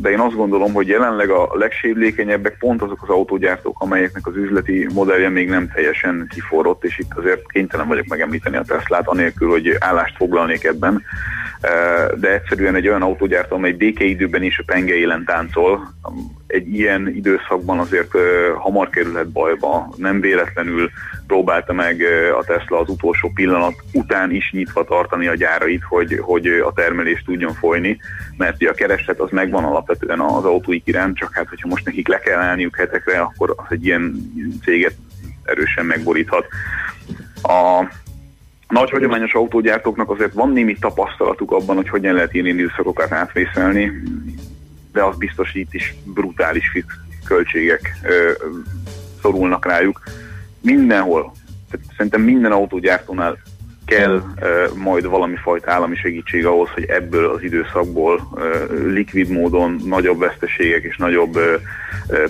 de 0.02 0.10
én 0.10 0.20
azt 0.20 0.36
gondolom, 0.36 0.74
hogy 0.74 0.88
jelenleg 0.88 1.30
a 1.30 1.50
legsérülékenyebbek 1.54 2.58
pont 2.58 2.82
azok 2.82 3.02
az 3.02 3.10
autógyártók, 3.10 3.82
amelyeknek 3.82 4.28
az 4.28 4.36
üzleti 4.36 4.88
modellje 4.94 5.30
még 5.30 5.50
nem 5.50 5.70
teljesen 5.74 6.28
kiforrott, 6.30 6.84
és 6.84 7.00
itt 7.00 7.14
azért 7.16 7.52
kénytelen 7.52 7.88
vagyok 7.88 8.06
megemlíteni 8.06 8.58
a 8.58 8.62
Teslát, 8.62 9.08
anélkül, 9.08 9.50
hogy 9.50 9.76
állást 9.80 10.16
foglalnék 10.16 10.64
ebben. 10.64 11.04
De 12.20 12.34
egyszerűen 12.34 12.76
egy 12.76 12.88
olyan 12.88 13.02
autógyártó, 13.02 13.56
amely 13.56 13.72
békeidőben 13.72 14.44
is 14.44 14.60
a 14.60 14.64
penge 14.66 14.94
élen 14.94 15.26
táncol, 15.26 15.94
egy 16.48 16.74
ilyen 16.74 17.08
időszakban 17.08 17.80
azért 17.80 18.12
hamar 18.58 18.90
kerülhet 18.90 19.30
bajba. 19.30 19.94
Nem 19.98 20.20
véletlenül 20.20 20.90
próbálta 21.28 21.74
meg 21.74 22.02
a 22.40 22.44
Tesla 22.44 22.80
az 22.80 22.90
utolsó 22.90 23.32
pillanat 23.34 23.74
után 23.94 24.32
is 24.32 24.52
nyitva 24.52 24.84
tartani 24.84 25.28
a 25.28 25.36
gyárait, 25.36 25.84
hogy, 25.84 26.20
hogy 26.22 26.48
a 26.48 26.74
termelés 26.74 27.24
tudjon 27.26 27.54
folyni, 27.54 27.98
mert 28.38 28.64
a 28.64 28.74
kereslet 28.74 29.20
az 29.20 29.30
megvan 29.32 29.64
alapvetően 29.64 30.20
az 30.20 30.46
autóik 30.46 30.88
iránt, 30.88 31.18
csak 31.18 31.34
hát 31.34 31.50
hogyha 31.50 31.68
most 31.68 31.86
nekik 31.86 32.08
le 32.08 32.20
kell 32.20 32.40
állniuk 32.40 32.76
hetekre, 32.76 33.20
akkor 33.20 33.54
az 33.58 33.66
egy 33.70 33.86
ilyen 33.86 34.32
céget 34.64 34.96
erősen 35.44 35.86
megboríthat. 35.86 36.48
A 37.42 37.84
nagy 38.68 38.90
hagyományos 38.90 39.34
autógyártóknak 39.34 40.10
azért 40.10 40.34
van 40.34 40.52
némi 40.52 40.78
tapasztalatuk 40.80 41.52
abban, 41.52 41.76
hogy 41.76 41.90
hogyan 41.90 42.14
lehet 42.14 42.34
ilyen 42.34 42.48
időszakokat 42.48 43.12
átvészelni, 43.12 43.92
de 44.96 45.04
az 45.04 45.18
biztos, 45.18 45.52
hogy 45.52 45.62
itt 45.62 45.74
is 45.74 45.96
brutális 46.04 46.70
fix 46.70 46.86
költségek 47.26 48.00
ö, 48.04 48.32
szorulnak 49.22 49.66
rájuk. 49.66 50.04
Mindenhol, 50.62 51.32
tehát 51.72 51.86
szerintem 51.96 52.22
minden 52.22 52.52
autógyártónál 52.52 53.38
kell 53.86 54.24
majd 54.76 55.06
valami 55.06 55.36
fajta 55.36 55.72
állami 55.72 55.96
segítség 55.96 56.46
ahhoz, 56.46 56.70
hogy 56.70 56.84
ebből 56.84 57.30
az 57.30 57.44
időszakból 57.44 58.28
likvid 58.86 59.30
módon 59.30 59.82
nagyobb 59.86 60.20
veszteségek 60.20 60.84
és 60.84 60.98
nagyobb 60.98 61.40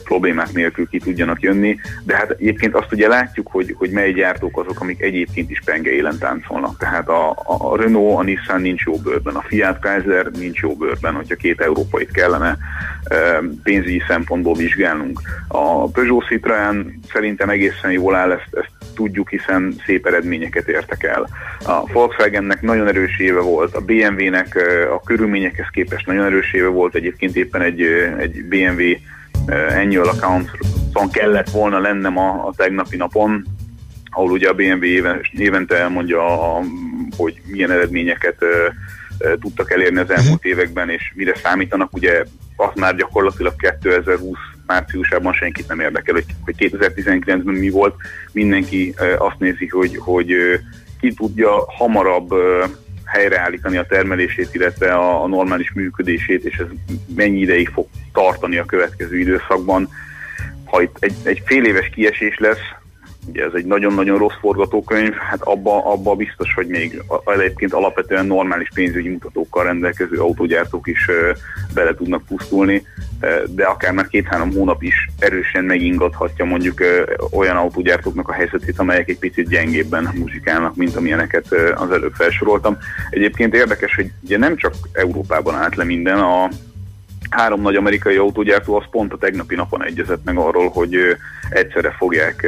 problémák 0.04 0.52
nélkül 0.52 0.88
ki 0.88 1.00
tudjanak 1.00 1.42
jönni. 1.42 1.80
De 2.04 2.16
hát 2.16 2.32
egyébként 2.32 2.76
azt 2.76 2.92
ugye 2.92 3.08
látjuk, 3.08 3.48
hogy, 3.52 3.76
hogy 3.78 3.90
mely 3.90 4.12
gyártók 4.12 4.60
azok, 4.60 4.82
amik 4.82 5.02
egyébként 5.02 5.50
is 5.50 5.62
penge 5.66 5.92
élen 5.92 6.18
táncolnak. 6.18 6.78
Tehát 6.78 7.10
a, 7.10 7.36
a 7.46 7.78
Renault, 7.78 8.20
a 8.20 8.24
Nissan 8.24 8.62
nincs 8.62 8.84
jó 8.84 8.98
bőrben, 8.98 9.36
a 9.36 9.42
Fiat 9.48 9.80
Chrysler 9.80 10.26
nincs 10.26 10.60
jó 10.60 10.76
bőrben, 10.76 11.14
hogyha 11.14 11.36
két 11.36 11.62
európait 11.62 12.12
kellene 12.12 12.58
pénzügyi 13.64 14.02
szempontból 14.08 14.54
vizsgálnunk. 14.54 15.22
A 15.48 15.90
Peugeot 15.90 16.26
Citroën 16.30 16.86
szerintem 17.12 17.50
egészen 17.50 17.92
jól 17.92 18.16
áll, 18.16 18.32
ezt, 18.32 18.56
ezt 18.56 18.72
tudjuk, 18.96 19.30
hiszen 19.30 19.76
szép 19.86 20.06
eredményeket 20.06 20.68
értek 20.68 21.04
el. 21.04 21.28
A 21.66 21.92
Volkswagennek 21.92 22.62
nagyon 22.62 22.88
erős 22.88 23.20
éve 23.20 23.40
volt, 23.40 23.76
a 23.76 23.82
BMW-nek 23.82 24.58
a 24.94 25.02
körülményekhez 25.02 25.68
képest 25.72 26.06
nagyon 26.06 26.26
erős 26.26 26.54
éve 26.54 26.68
volt, 26.68 26.96
egyébként 26.96 27.36
éppen 27.36 27.62
egy, 27.62 27.82
egy 28.18 28.46
BMW 28.46 28.84
annual 29.76 30.08
account 30.08 30.52
kellett 31.12 31.50
volna 31.50 31.80
lennem 31.80 32.18
a, 32.18 32.48
a 32.48 32.54
tegnapi 32.56 32.98
napon, 32.98 33.46
ahol 34.10 34.32
ugye 34.32 34.50
a 34.50 34.54
BMW 34.54 34.84
éven, 34.84 35.22
évente 35.32 35.76
elmondja, 35.76 36.22
hogy 37.18 37.42
milyen 37.46 37.72
eredményeket 37.72 38.46
tudtak 39.40 39.72
elérni 39.72 40.00
az 40.00 40.10
elmúlt 40.10 40.44
mhm. 40.44 40.52
években, 40.52 40.90
és 40.90 41.12
mire 41.16 41.36
számítanak, 41.36 41.94
ugye 41.94 42.24
az 42.56 42.72
már 42.76 42.96
gyakorlatilag 42.96 43.56
2020 43.56 44.38
márciusában 44.66 45.34
senkit 45.34 45.68
nem 45.68 45.80
érdekel, 45.80 46.14
hogy, 46.14 46.26
hogy 46.46 46.56
2019-ben 46.58 47.54
mi 47.54 47.70
volt. 47.70 47.96
Mindenki 48.32 48.94
azt 49.18 49.40
nézi, 49.40 49.68
hogy, 49.68 49.98
hogy 49.98 50.34
ki 51.00 51.14
tudja 51.14 51.50
hamarabb 51.68 52.34
helyreállítani 53.06 53.78
a 53.78 53.86
termelését, 53.86 54.50
illetve 54.52 54.94
a, 54.94 55.24
a 55.24 55.28
normális 55.28 55.74
működését, 55.74 56.46
és 56.46 56.58
ez 56.58 56.68
mennyi 57.16 57.40
ideig 57.40 57.70
fog 57.70 57.88
tartani 58.14 58.58
a 58.58 58.66
következő 58.66 59.20
időszakban. 59.20 59.90
Ha 60.66 60.82
itt 60.82 60.98
egy, 61.00 61.16
egy 61.24 61.42
fél 61.46 61.66
éves 61.66 61.90
kiesés 61.90 62.38
lesz, 62.38 62.64
ugye 63.28 63.44
ez 63.44 63.52
egy 63.54 63.66
nagyon-nagyon 63.66 64.18
rossz 64.18 64.38
forgatókönyv, 64.40 65.14
hát 65.14 65.42
abba, 65.42 65.92
abba 65.92 66.16
biztos, 66.16 66.54
hogy 66.54 66.68
még 66.68 67.02
egyébként 67.26 67.74
alapvetően 67.74 68.26
normális 68.26 68.70
pénzügyi 68.74 69.10
mutatókkal 69.10 69.64
rendelkező 69.64 70.18
autógyártók 70.18 70.88
is 70.88 71.10
bele 71.74 71.94
tudnak 71.94 72.24
pusztulni, 72.26 72.86
de 73.48 73.64
akár 73.64 73.94
már 73.94 74.08
két-három 74.08 74.54
hónap 74.54 74.84
is 74.84 75.10
erősen 75.20 75.64
megingathatja 75.64 76.46
mondjuk 76.46 76.82
olyan 77.32 77.58
autógyártóknak 77.58 78.30
a 78.30 78.34
helyzetét, 78.34 78.80
amelyek 78.80 79.10
egy 79.10 79.20
picit 79.20 79.50
gyengébben 79.50 80.10
muzsikálnak, 80.16 80.76
mint 80.76 80.96
amilyeneket 80.96 81.46
az 81.76 81.92
előbb 81.92 82.14
felsoroltam. 82.14 82.78
Egyébként 83.10 83.54
érdekes, 83.54 83.96
hogy 83.96 84.12
ugye 84.24 84.38
nem 84.38 84.56
csak 84.56 84.74
Európában 84.92 85.56
állt 85.56 85.76
le 85.76 85.84
minden, 85.84 86.18
a 86.18 86.50
három 87.30 87.62
nagy 87.62 87.76
amerikai 87.76 88.16
autógyártó 88.16 88.76
az 88.76 88.86
pont 88.92 89.14
a 89.14 89.18
tegnapi 89.18 89.56
napon 89.56 89.84
egyezett 89.84 90.24
meg 90.24 90.38
arról, 90.38 90.70
hogy 90.70 90.96
egyszerre 91.50 91.92
fogják 91.98 92.48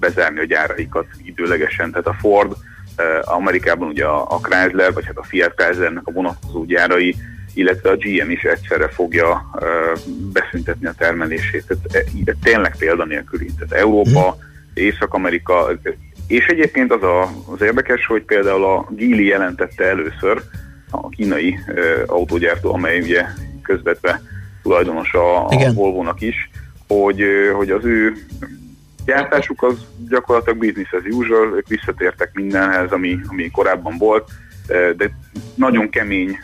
bezárni 0.00 0.38
a 0.38 0.44
gyáraikat 0.44 1.06
időlegesen. 1.24 1.90
Tehát 1.90 2.06
a 2.06 2.16
Ford 2.20 2.52
Amerikában 3.24 3.88
ugye 3.88 4.04
a 4.06 4.40
Chrysler, 4.42 4.92
vagy 4.92 5.06
hát 5.06 5.16
a 5.16 5.22
Fiat 5.22 5.54
Chryslernek 5.54 6.06
a 6.06 6.12
vonatkozó 6.12 6.64
gyárai, 6.64 7.16
illetve 7.54 7.90
a 7.90 7.96
GM 7.96 8.30
is 8.30 8.42
egyszerre 8.42 8.88
fogja 8.88 9.50
beszüntetni 10.32 10.86
a 10.86 10.94
termelését. 10.98 11.64
Tehát 11.66 12.06
e, 12.26 12.32
tényleg 12.42 12.76
példanélküli. 12.78 13.50
Tehát 13.58 13.84
Európa, 13.84 14.28
mhm. 14.28 14.38
Észak-Amerika, 14.74 15.70
és 16.26 16.46
egyébként 16.46 16.92
az 16.92 17.02
a, 17.02 17.22
az 17.52 17.60
érdekes, 17.60 18.06
hogy 18.06 18.22
például 18.22 18.64
a 18.64 18.86
Geely 18.90 19.24
jelentette 19.24 19.84
először, 19.84 20.42
a 20.90 21.08
kínai 21.08 21.58
autógyártó, 22.06 22.74
amely 22.74 23.00
ugye 23.00 23.24
közvetve 23.66 24.20
tulajdonos 24.62 25.12
a, 25.12 25.48
a 25.48 25.72
Volvo-nak 25.72 26.20
is, 26.20 26.50
hogy, 26.88 27.22
hogy 27.56 27.70
az 27.70 27.84
ő 27.84 28.16
gyártásuk 29.04 29.62
az 29.62 29.86
gyakorlatilag 30.08 30.58
business 30.58 30.92
as 30.92 31.04
usual, 31.10 31.56
ők 31.56 31.68
visszatértek 31.68 32.30
mindenhez, 32.34 32.90
ami, 32.90 33.18
ami 33.26 33.50
korábban 33.50 33.98
volt, 33.98 34.30
de 34.96 35.16
nagyon 35.54 35.90
kemény 35.90 36.38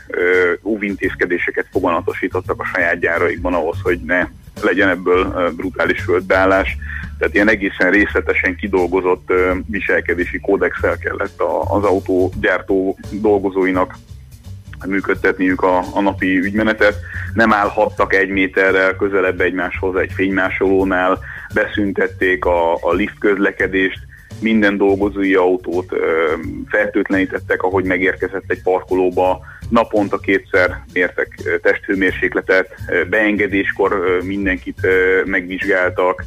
óvintézkedéseket 0.62 1.66
foganatosítottak 1.70 2.60
a 2.60 2.64
saját 2.64 2.98
gyáraikban 2.98 3.54
ahhoz, 3.54 3.76
hogy 3.82 4.00
ne 4.00 4.28
legyen 4.60 4.88
ebből 4.88 5.52
brutális 5.56 6.00
földbeállás. 6.00 6.76
Tehát 7.18 7.34
ilyen 7.34 7.48
egészen 7.48 7.90
részletesen 7.90 8.56
kidolgozott 8.56 9.32
viselkedési 9.66 10.40
kódexel 10.40 10.96
kellett 10.98 11.42
az 11.68 11.84
autógyártó 11.84 12.98
dolgozóinak 13.10 13.94
működtetniük 14.86 15.62
a, 15.62 15.82
a 15.94 16.00
napi 16.00 16.38
ügymenetet. 16.38 16.96
Nem 17.34 17.52
állhattak 17.52 18.14
egy 18.14 18.28
méterrel 18.28 18.96
közelebb 18.96 19.40
egymáshoz 19.40 19.96
egy 19.96 20.12
fénymásolónál, 20.12 21.18
beszüntették 21.54 22.44
a, 22.44 22.74
a 22.74 22.92
lift 22.92 23.18
közlekedést, 23.18 23.98
minden 24.40 24.76
dolgozói 24.76 25.34
autót 25.34 25.92
ö, 25.92 26.32
fertőtlenítettek, 26.68 27.62
ahogy 27.62 27.84
megérkezett 27.84 28.44
egy 28.46 28.62
parkolóba, 28.62 29.40
naponta 29.68 30.18
kétszer 30.18 30.82
mértek 30.92 31.58
testhőmérsékletet, 31.62 32.74
beengedéskor 33.10 34.18
mindenkit 34.24 34.86
megvizsgáltak, 35.24 36.24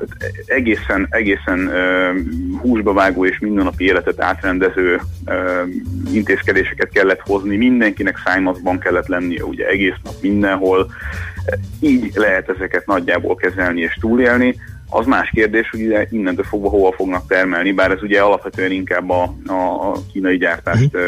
tehát 0.00 0.34
egészen, 0.46 1.06
egészen 1.10 1.58
uh, 1.58 2.60
húsba 2.60 2.92
vágó 2.92 3.26
és 3.26 3.38
mindennapi 3.38 3.84
életet 3.84 4.20
átrendező 4.20 5.00
uh, 5.26 5.34
intézkedéseket 6.12 6.88
kellett 6.88 7.20
hozni, 7.20 7.56
mindenkinek 7.56 8.20
szájmazban 8.24 8.78
kellett 8.78 9.06
lennie, 9.06 9.44
ugye 9.44 9.66
egész 9.66 9.96
nap 10.02 10.14
mindenhol, 10.20 10.90
így 11.80 12.10
lehet 12.14 12.48
ezeket 12.48 12.86
nagyjából 12.86 13.34
kezelni 13.34 13.80
és 13.80 13.98
túlélni. 14.00 14.56
Az 14.88 15.06
más 15.06 15.30
kérdés, 15.34 15.70
hogy 15.70 15.80
ide 15.80 16.06
innentől 16.10 16.44
fogva 16.44 16.68
hova 16.68 16.92
fognak 16.92 17.26
termelni, 17.26 17.72
bár 17.72 17.90
ez 17.90 18.02
ugye 18.02 18.20
alapvetően 18.20 18.70
inkább 18.70 19.10
a, 19.10 19.22
a, 19.46 19.92
kínai 20.12 20.36
gyártást 20.36 20.94
uh, 20.94 21.02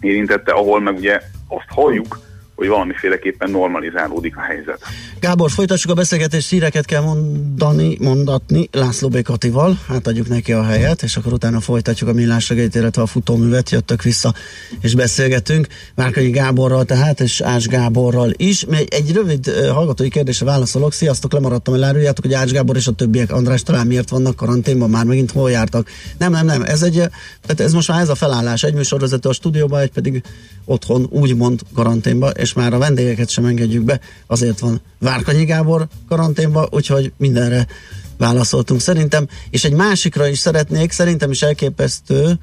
érintette, 0.00 0.52
ahol 0.52 0.80
meg 0.80 0.96
ugye 0.96 1.20
azt 1.48 1.68
halljuk, 1.68 2.25
hogy 2.56 2.68
valamiféleképpen 2.68 3.50
normalizálódik 3.50 4.36
a 4.36 4.40
helyzet. 4.40 4.80
Gábor, 5.20 5.50
folytassuk 5.50 5.90
a 5.90 5.94
beszélgetést, 5.94 6.50
híreket 6.50 6.84
kell 6.84 7.02
mondani, 7.02 7.96
mondatni 8.00 8.68
László 8.72 9.08
Békatival, 9.08 9.78
átadjuk 9.88 10.28
neki 10.28 10.52
a 10.52 10.64
helyet, 10.64 11.02
és 11.02 11.16
akkor 11.16 11.32
utána 11.32 11.60
folytatjuk 11.60 12.08
a 12.08 12.12
millás 12.12 12.50
illetve 12.50 13.02
a 13.02 13.06
futóművet, 13.06 13.70
jöttök 13.70 14.02
vissza, 14.02 14.34
és 14.80 14.94
beszélgetünk. 14.94 15.66
Márkai 15.94 16.30
Gáborral 16.30 16.84
tehát, 16.84 17.20
és 17.20 17.40
Ás 17.40 17.66
Gáborral 17.66 18.32
is. 18.36 18.62
Egy, 18.62 18.88
egy 18.90 19.12
rövid 19.12 19.46
hallgatói 19.72 20.08
kérdésre 20.08 20.46
válaszolok. 20.46 20.92
Sziasztok, 20.92 21.32
lemaradtam, 21.32 21.74
eláruljátok, 21.74 22.24
hogy 22.24 22.34
Ás 22.34 22.52
Gábor 22.52 22.76
és 22.76 22.86
a 22.86 22.92
többiek, 22.92 23.32
András, 23.32 23.62
talán 23.62 23.86
miért 23.86 24.08
vannak 24.08 24.36
karanténban, 24.36 24.90
már 24.90 25.04
megint 25.04 25.30
hol 25.30 25.50
jártak? 25.50 25.88
Nem, 26.18 26.32
nem, 26.32 26.46
nem, 26.46 26.62
ez 26.62 26.82
egy, 26.82 26.94
tehát 27.42 27.60
ez 27.60 27.72
most 27.72 27.88
már 27.88 28.00
ez 28.00 28.08
a 28.08 28.14
felállás, 28.14 28.62
egy 28.62 28.74
műsorvezető 28.74 29.28
a 29.28 29.32
stúdióban, 29.32 29.80
egy 29.80 29.92
pedig 29.92 30.22
otthon 30.64 31.06
úgymond 31.10 31.60
karanténba, 31.74 32.32
és 32.46 32.52
már 32.52 32.74
a 32.74 32.78
vendégeket 32.78 33.28
sem 33.28 33.44
engedjük 33.44 33.84
be, 33.84 34.00
azért 34.26 34.58
van 34.58 34.80
Várkanyi 34.98 35.44
Gábor 35.44 35.86
karanténba, 36.08 36.68
úgyhogy 36.70 37.12
mindenre 37.16 37.66
válaszoltunk 38.18 38.80
szerintem, 38.80 39.28
és 39.50 39.64
egy 39.64 39.72
másikra 39.72 40.26
is 40.26 40.38
szeretnék, 40.38 40.92
szerintem 40.92 41.30
is 41.30 41.42
elképesztő, 41.42 42.38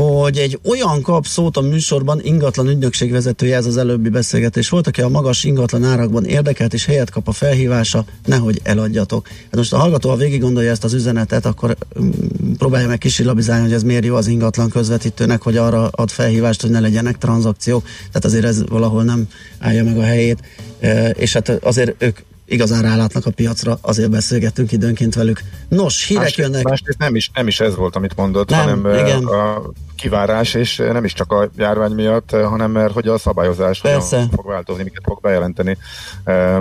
hogy 0.00 0.38
egy 0.38 0.58
olyan 0.64 1.02
kap 1.02 1.26
szót 1.26 1.56
a 1.56 1.60
műsorban 1.60 2.20
ingatlan 2.22 2.68
ügynökség 2.68 3.10
vezetője, 3.10 3.56
ez 3.56 3.66
az 3.66 3.76
előbbi 3.76 4.08
beszélgetés 4.08 4.68
volt, 4.68 4.86
aki 4.86 5.00
a 5.00 5.08
magas 5.08 5.44
ingatlan 5.44 5.84
árakban 5.84 6.24
érdekelt 6.24 6.74
és 6.74 6.84
helyet 6.84 7.10
kap 7.10 7.28
a 7.28 7.32
felhívása, 7.32 8.04
nehogy 8.24 8.60
eladjatok. 8.62 9.28
Hát 9.28 9.56
most 9.56 9.72
a 9.72 9.78
hallgató, 9.78 10.08
ha 10.08 10.16
végig 10.16 10.40
gondolja 10.40 10.70
ezt 10.70 10.84
az 10.84 10.94
üzenetet, 10.94 11.46
akkor 11.46 11.76
mm, 12.00 12.10
próbálja 12.58 12.88
meg 12.88 12.98
kisillabizálni, 12.98 13.62
hogy 13.62 13.72
ez 13.72 13.82
miért 13.82 14.04
jó 14.04 14.14
az 14.14 14.26
ingatlan 14.26 14.68
közvetítőnek, 14.70 15.42
hogy 15.42 15.56
arra 15.56 15.88
ad 15.88 16.10
felhívást, 16.10 16.60
hogy 16.60 16.70
ne 16.70 16.80
legyenek 16.80 17.18
tranzakciók. 17.18 17.82
Tehát 17.82 18.24
azért 18.24 18.44
ez 18.44 18.68
valahol 18.68 19.02
nem 19.02 19.28
állja 19.58 19.84
meg 19.84 19.98
a 19.98 20.02
helyét. 20.02 20.38
E, 20.80 21.10
és 21.10 21.32
hát 21.32 21.48
azért 21.48 21.94
ők 22.02 22.18
igazán 22.50 22.82
rálátnak 22.82 23.26
a 23.26 23.30
piacra, 23.30 23.78
azért 23.80 24.10
beszélgettünk 24.10 24.72
időnként 24.72 25.14
velük. 25.14 25.40
Nos, 25.68 26.06
hírek 26.06 26.22
másrészt, 26.22 26.48
jönnek. 26.48 26.64
Másrészt 26.68 26.98
nem 26.98 27.14
is, 27.16 27.30
nem 27.34 27.46
is 27.46 27.60
ez 27.60 27.76
volt, 27.76 27.96
amit 27.96 28.16
mondott, 28.16 28.50
Nem, 28.50 28.60
hanem 28.60 29.04
igen. 29.04 29.24
a 29.24 29.62
kivárás, 29.96 30.54
és 30.54 30.76
nem 30.76 31.04
is 31.04 31.12
csak 31.12 31.32
a 31.32 31.50
járvány 31.56 31.90
miatt, 31.92 32.30
hanem 32.30 32.70
mert 32.70 32.92
hogy 32.92 33.08
a 33.08 33.18
szabályozás 33.18 33.80
Persze. 33.80 34.16
hogyan 34.16 34.30
fog 34.34 34.46
változni, 34.46 34.82
miket 34.82 35.02
fog 35.04 35.20
bejelenteni 35.20 35.76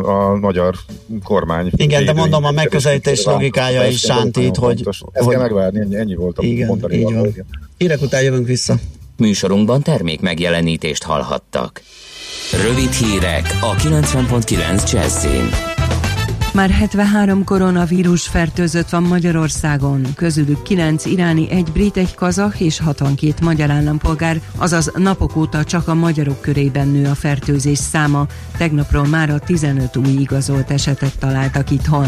a 0.04 0.36
magyar 0.36 0.76
kormány. 1.24 1.70
Igen, 1.76 2.06
de 2.06 2.14
mondom, 2.14 2.44
a 2.44 2.52
megközelítés 2.52 3.24
logikája 3.24 3.88
is 3.88 4.06
nagyon 4.06 4.32
hogy- 4.34 4.52
fontos. 4.58 5.02
Ezt 5.12 5.26
hogy- 5.26 5.34
kell 5.34 5.44
megvárni, 5.44 5.80
ennyi, 5.80 5.96
ennyi 5.96 6.16
volt 6.16 6.38
a 6.38 6.44
Igen, 6.44 6.68
mondani 6.68 6.96
így 6.96 7.14
van. 7.14 7.36
Hírek 7.78 8.02
után 8.02 8.22
jövünk 8.22 8.48
vissza. 8.48 8.76
Műsorunkban 9.18 9.82
termék 9.82 10.22
megjelenítést 10.22 11.04
hallhattak. 11.04 11.82
Rövid 12.64 12.92
hírek 12.92 13.58
a 13.62 13.76
90.9 13.76 14.92
Jazzin. 14.92 15.50
Már 16.54 16.70
73 16.70 17.44
koronavírus 17.44 18.28
fertőzött 18.28 18.90
van 18.90 19.04
Magyarországon, 19.04 20.08
közülük 20.16 20.62
9 20.64 21.06
iráni, 21.06 21.50
egy 21.50 21.72
brit, 21.72 21.98
egy 21.98 22.16
kazah 22.16 22.62
és 22.62 22.80
62 22.80 23.34
magyar 23.46 23.70
állampolgár, 23.70 24.42
azaz 24.58 24.92
napok 24.96 25.36
óta 25.36 25.64
csak 25.64 25.88
a 25.88 25.94
magyarok 25.94 26.42
körében 26.42 26.88
nő 26.88 27.06
a 27.06 27.16
fertőzés 27.16 27.78
száma. 27.78 28.26
Tegnapról 28.58 29.06
már 29.06 29.30
a 29.30 29.40
15 29.40 29.98
új 29.98 30.10
igazolt 30.10 30.72
esetet 30.72 31.20
találtak 31.20 31.72
itthon. 31.72 32.08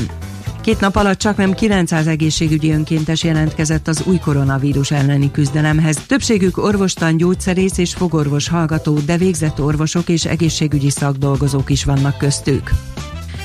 Két 0.62 0.80
nap 0.80 0.95
alatt 0.95 1.19
csak 1.19 1.38
nem 1.38 1.54
900 1.54 2.08
egészségügyi 2.08 2.71
önkéntes 2.71 3.23
jelentkezett 3.23 3.88
az 3.88 4.04
új 4.06 4.17
koronavírus 4.17 4.91
elleni 4.91 5.32
küzdelemhez. 5.32 5.97
Többségük 6.08 6.58
orvostan, 6.58 7.17
gyógyszerész 7.17 7.77
és 7.77 7.93
fogorvos 7.93 8.49
hallgató, 8.49 8.99
de 8.99 9.17
végzett 9.17 9.62
orvosok 9.62 10.10
és 10.10 10.25
egészségügyi 10.25 10.89
szakdolgozók 10.89 11.69
is 11.69 11.84
vannak 11.84 12.17
köztük. 12.17 12.71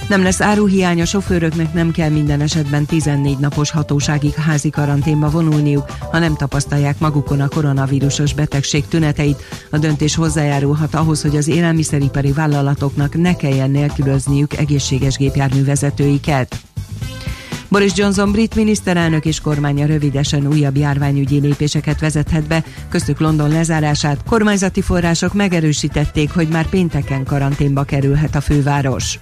Nem 0.08 0.22
lesz 0.22 0.40
áruhiány, 0.40 1.00
a 1.00 1.04
sofőröknek 1.04 1.72
nem 1.72 1.90
kell 1.90 2.10
minden 2.10 2.40
esetben 2.40 2.84
14 2.84 3.38
napos 3.38 3.70
hatóságig 3.70 4.34
házi 4.34 4.70
karanténba 4.70 5.30
vonulniuk, 5.30 5.90
ha 6.10 6.18
nem 6.18 6.36
tapasztalják 6.36 6.98
magukon 6.98 7.40
a 7.40 7.48
koronavírusos 7.48 8.34
betegség 8.34 8.86
tüneteit. 8.88 9.42
A 9.70 9.78
döntés 9.78 10.14
hozzájárulhat 10.14 10.94
ahhoz, 10.94 11.22
hogy 11.22 11.36
az 11.36 11.48
élelmiszeripari 11.48 12.32
vállalatoknak 12.32 13.14
ne 13.14 13.36
kelljen 13.36 13.70
nélkülözniük 13.70 14.56
egészséges 14.56 15.16
gépjárművezetőiket. 15.16 16.56
Boris 17.68 17.92
Johnson 17.94 18.32
brit 18.32 18.54
miniszterelnök 18.54 19.24
és 19.24 19.40
kormánya 19.40 19.86
rövidesen 19.86 20.46
újabb 20.46 20.76
járványügyi 20.76 21.40
lépéseket 21.40 22.00
vezethet 22.00 22.46
be, 22.46 22.64
köztük 22.88 23.20
London 23.20 23.48
lezárását. 23.48 24.22
Kormányzati 24.26 24.80
források 24.80 25.34
megerősítették, 25.34 26.30
hogy 26.30 26.48
már 26.48 26.68
pénteken 26.68 27.24
karanténba 27.24 27.82
kerülhet 27.82 28.34
a 28.34 28.40
főváros. 28.40 29.18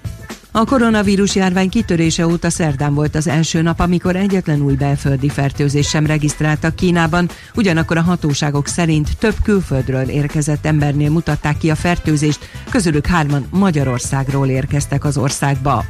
A 0.56 0.64
koronavírus 0.64 1.34
járvány 1.34 1.68
kitörése 1.68 2.26
óta 2.26 2.50
szerdán 2.50 2.94
volt 2.94 3.14
az 3.14 3.26
első 3.26 3.62
nap, 3.62 3.80
amikor 3.80 4.16
egyetlen 4.16 4.60
új 4.60 4.74
belföldi 4.74 5.28
fertőzés 5.28 5.88
sem 5.88 6.06
regisztráltak 6.06 6.76
Kínában, 6.76 7.28
ugyanakkor 7.54 7.96
a 7.96 8.02
hatóságok 8.02 8.66
szerint 8.66 9.16
több 9.18 9.34
külföldről 9.42 10.08
érkezett 10.08 10.66
embernél 10.66 11.10
mutatták 11.10 11.58
ki 11.58 11.70
a 11.70 11.74
fertőzést, 11.74 12.48
közülük 12.70 13.06
hárman 13.06 13.46
Magyarországról 13.50 14.48
érkeztek 14.48 15.04
az 15.04 15.16
országba. 15.16 15.84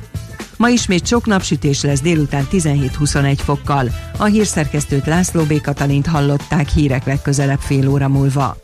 Ma 0.57 0.69
ismét 0.69 1.07
sok 1.07 1.27
napsütés 1.27 1.83
lesz 1.83 2.01
délután 2.01 2.47
17-21 2.53 3.39
fokkal. 3.45 3.91
A 4.19 4.25
hírszerkesztőt 4.25 5.07
László 5.07 5.43
B. 5.43 5.61
Katalint 5.61 6.07
hallották 6.07 6.69
hírek 6.69 7.05
legközelebb 7.05 7.61
fél 7.61 7.89
óra 7.89 8.09
múlva. 8.09 8.57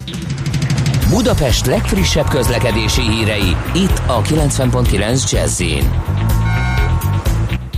Budapest 1.11 1.67
legfrissebb 1.67 2.29
közlekedési 2.29 3.01
hírei, 3.01 3.57
itt 3.75 4.03
a 4.07 4.23
90.9 4.23 5.31
jazz 5.31 5.63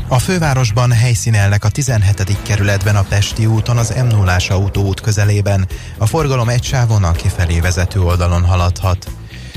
A 0.09 0.19
fővárosban 0.19 0.93
helyszínelnek 0.93 1.65
a 1.65 1.69
17. 1.69 2.43
kerületben 2.43 2.97
a 2.97 3.05
Pesti 3.09 3.47
úton 3.47 3.77
az 3.77 3.95
m 4.05 4.07
0 4.07 4.37
autóút 4.49 5.01
közelében. 5.01 5.67
A 5.99 6.07
forgalom 6.07 6.49
egy 6.49 6.63
sávon 6.63 7.05
a 7.05 7.13
kifelé 7.13 7.61
vezető 7.61 8.01
oldalon 8.01 8.45
haladhat. 8.45 9.07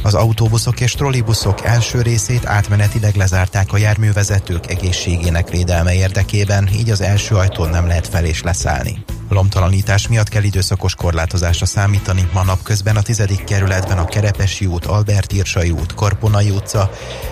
Az 0.06 0.14
autóbuszok 0.14 0.80
és 0.80 0.94
trollibuszok 0.94 1.64
első 1.64 2.02
részét 2.02 2.46
átmenetileg 2.46 3.16
lezárták 3.16 3.74
a 3.74 3.78
járművezetők 3.78 4.70
egészségének 4.70 5.50
védelme 5.50 5.94
érdekében, 5.94 6.70
így 6.74 6.90
az 6.90 7.02
első 7.02 7.36
ajtón 7.36 7.70
nem 7.70 7.88
lehet 7.88 8.08
fel 8.08 8.26
és 8.26 8.44
leszállni. 8.44 9.04
Lomtalanítás 9.30 10.08
miatt 10.08 10.30
kell 10.30 10.44
időszakos 10.44 10.96
korlátozásra 10.96 11.66
számítani, 11.66 12.30
ma 12.34 12.44
napközben 12.44 12.96
a 12.96 13.02
10. 13.02 13.24
kerületben 13.46 13.98
a 13.98 14.06
Kerepesi 14.06 14.66
út, 14.66 14.86
Albert 14.86 15.32
Irsai 15.32 15.72
út, 15.72 15.94
Korponai 15.94 16.50
utca, 16.50 16.90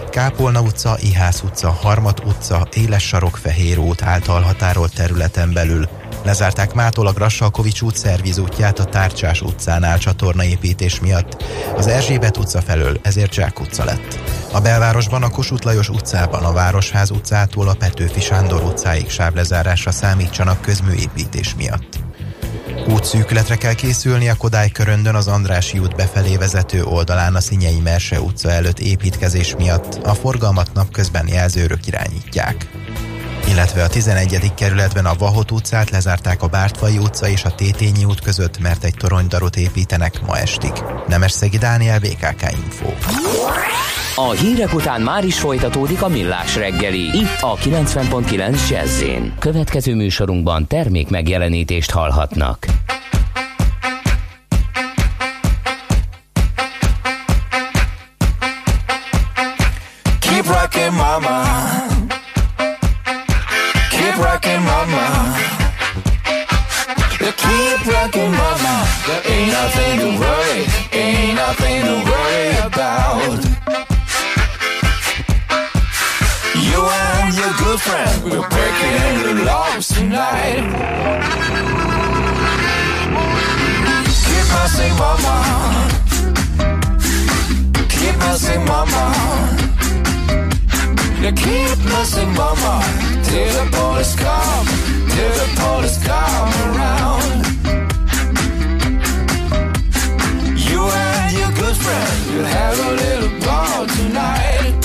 Kápolna 0.09 0.61
utca, 0.61 0.97
Ihász 1.01 1.41
utca, 1.41 1.71
Harmat 1.71 2.19
utca, 2.25 2.67
Éles 2.73 3.07
sarok, 3.07 3.37
Fehér 3.37 3.77
út 3.77 4.01
által 4.01 4.41
határolt 4.41 4.93
területen 4.93 5.53
belül. 5.53 5.89
Lezárták 6.23 6.73
mától 6.73 7.07
a 7.07 7.11
Grassalkovics 7.13 7.81
út 7.81 7.97
szerviz 7.97 8.37
útját 8.37 8.79
a 8.79 8.85
Tárcsás 8.85 9.41
utcánál 9.41 9.97
csatornaépítés 9.97 10.99
miatt. 10.99 11.43
Az 11.75 11.87
Erzsébet 11.87 12.37
utca 12.37 12.61
felől 12.61 12.99
ezért 13.01 13.33
Zsák 13.33 13.59
utca 13.59 13.83
lett. 13.83 14.19
A 14.51 14.59
belvárosban 14.61 15.23
a 15.23 15.29
Kossuth 15.29 15.65
Lajos 15.65 15.89
utcában 15.89 16.43
a 16.43 16.53
Városház 16.53 17.11
utcától 17.11 17.67
a 17.67 17.73
Petőfi 17.73 18.19
Sándor 18.19 18.63
utcáig 18.63 19.09
sávlezárásra 19.09 19.91
számítsanak 19.91 20.61
közműépítés 20.61 21.55
miatt. 21.55 21.99
Útszűkületre 22.87 23.55
kell 23.55 23.73
készülni 23.73 24.29
a 24.29 24.35
Kodály 24.35 24.69
köröndön 24.69 25.15
az 25.15 25.27
Andrási 25.27 25.79
út 25.79 25.95
befelé 25.95 26.35
vezető 26.37 26.83
oldalán 26.83 27.35
a 27.35 27.41
Szinyei 27.41 27.79
Merse 27.79 28.21
utca 28.21 28.51
előtt 28.51 28.79
építkezés 28.79 29.55
miatt 29.55 29.99
a 30.03 30.13
forgalmat 30.13 30.73
napközben 30.73 31.27
jelzőrök 31.27 31.87
irányítják 31.87 32.67
illetve 33.47 33.83
a 33.83 33.87
11. 33.87 34.53
kerületben 34.55 35.05
a 35.05 35.13
Vahot 35.17 35.51
utcát 35.51 35.89
lezárták 35.89 36.41
a 36.41 36.47
Bártfai 36.47 36.97
utca 36.97 37.27
és 37.27 37.43
a 37.43 37.55
Tétényi 37.55 38.03
út 38.03 38.19
között, 38.19 38.59
mert 38.59 38.83
egy 38.83 38.95
toronydarot 38.97 39.55
építenek 39.55 40.21
ma 40.25 40.37
estig. 40.37 40.71
Szegi 41.27 41.57
Dániel, 41.57 41.99
BKK 41.99 42.51
Info. 42.51 42.89
A 44.15 44.31
hírek 44.31 44.73
után 44.73 45.01
már 45.01 45.25
is 45.25 45.39
folytatódik 45.39 46.01
a 46.01 46.07
millás 46.07 46.55
reggeli, 46.55 46.99
itt 46.99 47.41
a 47.41 47.55
90.9 47.55 48.69
jazz 48.69 49.03
Következő 49.39 49.95
műsorunkban 49.95 50.67
termék 50.67 51.09
megjelenítést 51.09 51.91
hallhatnak. 51.91 52.65
Keep 60.19 60.45
rocking 60.45 60.93
mama 60.93 61.41
keep 64.13 64.23
rocking 64.23 64.63
mama. 64.63 65.35
You 67.19 67.31
keep 67.31 67.85
rocking 67.87 68.31
mama. 68.31 68.85
There 69.07 69.21
ain't 69.25 69.51
nothing 69.51 69.99
to 69.99 70.19
worry, 70.19 70.65
ain't 70.91 71.35
nothing 71.35 71.81
to 71.89 71.95
worry 72.09 72.49
about. 72.67 73.39
You 76.55 76.79
and 76.81 77.35
your 77.35 77.53
good 77.57 77.79
friend, 77.81 78.23
we're 78.23 78.49
breaking 78.49 79.37
the 79.37 79.45
laws 79.45 79.87
tonight. 79.87 80.63
Keep 84.25 84.45
messing 84.53 84.95
mama. 84.97 85.35
Keep 87.89 88.17
messing 88.17 88.65
mama. 88.65 89.72
You 91.23 91.31
keep 91.31 91.77
messing 91.85 92.33
mama 92.33 92.83
till 93.23 93.53
the 93.53 93.69
police 93.71 94.13
come, 94.13 94.65
till 95.13 95.33
the 95.41 95.47
police 95.55 95.97
come 96.03 96.51
around. 96.67 97.45
You 100.67 100.81
and 100.81 101.37
your 101.37 101.51
good 101.61 101.77
friend 101.77 102.35
will 102.35 102.43
have 102.43 102.77
a 102.77 102.91
little 103.03 103.39
ball 103.39 103.87
tonight. 103.87 104.75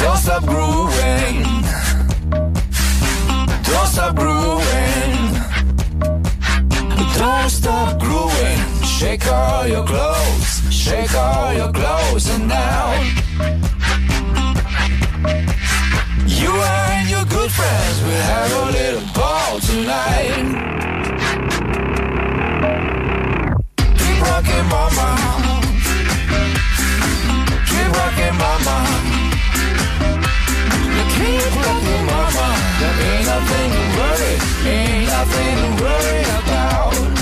Don't 0.00 0.20
stop 0.24 0.44
grooving. 0.46 1.42
Don't 3.62 3.88
stop 3.88 4.16
grooving. 4.16 5.16
Don't 7.18 7.50
stop 7.50 8.00
grooving. 8.00 8.58
Shake 8.86 9.26
all 9.26 9.66
your 9.66 9.84
clothes 9.84 10.55
Shake 10.86 11.14
all 11.16 11.52
your 11.52 11.72
clothes 11.72 12.30
and 12.30 12.46
now. 12.46 12.92
You 16.28 16.52
and 16.52 17.10
your 17.10 17.24
good 17.24 17.50
friends 17.50 17.96
will 18.04 18.24
have 18.30 18.52
a 18.52 18.70
little 18.70 19.06
ball 19.12 19.58
tonight. 19.58 20.30
Keep 23.98 24.18
rocking 24.30 24.66
mama. 24.74 25.08
Keep 27.66 27.88
rocking 27.98 28.36
mama. 28.38 28.76
Keep 31.16 31.50
rocking 31.66 32.04
mama. 32.06 32.46
There 32.78 32.96
ain't 33.10 33.26
nothing 33.26 33.70
to 33.74 33.82
worry 33.98 34.34
Ain't 34.70 35.08
nothing 35.08 35.56
to 35.62 35.82
worry 35.82 36.22
about 36.38 37.15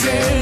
crazy. 0.00 0.37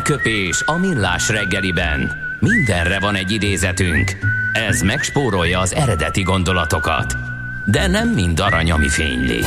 Aranyköpés 0.00 0.62
a 0.64 0.78
millás 0.78 1.28
reggeliben. 1.28 2.12
Mindenre 2.38 3.00
van 3.00 3.14
egy 3.14 3.30
idézetünk. 3.30 4.16
Ez 4.52 4.80
megspórolja 4.80 5.58
az 5.58 5.74
eredeti 5.74 6.22
gondolatokat. 6.22 7.16
De 7.66 7.86
nem 7.86 8.08
mind 8.08 8.40
arany, 8.40 8.70
ami 8.70 8.88
fényli. 8.88 9.40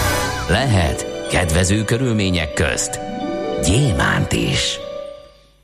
Lehet 0.49 1.27
kedvező 1.29 1.83
körülmények 1.83 2.53
közt 2.53 2.99
gyémánt 3.63 4.31
is. 4.31 4.79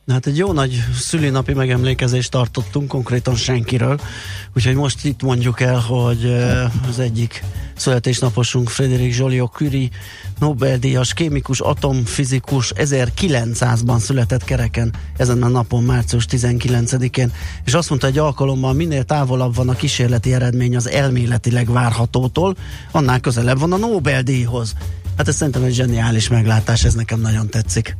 Hát 0.08 0.26
egy 0.26 0.38
jó 0.38 0.54
nagy 0.54 0.84
szülinapi 0.94 1.54
megemlékezést 1.54 2.32
tartottunk, 2.32 2.88
konkrétan 2.88 3.36
senkiről. 3.36 4.00
Úgyhogy 4.56 4.76
most 4.76 5.06
itt 5.06 5.22
mondjuk 5.22 5.62
el, 5.62 5.80
hogy 5.80 6.26
az 6.88 7.00
egyik 7.00 7.44
születésnaposunk 7.80 8.70
Frederik 8.70 9.16
Joliot 9.16 9.52
Curie 9.52 9.90
Nobel-díjas 10.40 11.14
kémikus, 11.14 11.60
atomfizikus 11.60 12.74
1900-ban 12.76 14.00
született 14.00 14.44
kereken 14.44 14.94
ezen 15.18 15.44
a 15.44 15.48
napon, 15.48 15.84
március 15.84 16.26
19-én, 16.32 17.32
és 17.66 17.74
azt 17.74 17.90
mondta 17.90 18.08
egy 18.08 18.18
alkalommal, 18.18 18.74
minél 18.74 19.04
távolabb 19.04 19.56
van 19.56 19.70
a 19.70 19.74
kísérleti 19.74 20.34
eredmény 20.34 20.76
az 20.76 20.90
elméletileg 20.90 21.72
várhatótól, 21.72 22.56
annál 22.92 23.20
közelebb 23.20 23.60
van 23.60 23.74
a 23.74 23.78
Nobel-díjhoz. 23.78 24.74
Hát 25.18 25.28
ez 25.28 25.36
szerintem 25.36 25.64
egy 25.64 25.74
zseniális 25.74 26.28
meglátás, 26.28 26.84
ez 26.84 26.94
nekem 26.94 27.20
nagyon 27.20 27.50
tetszik. 27.50 27.96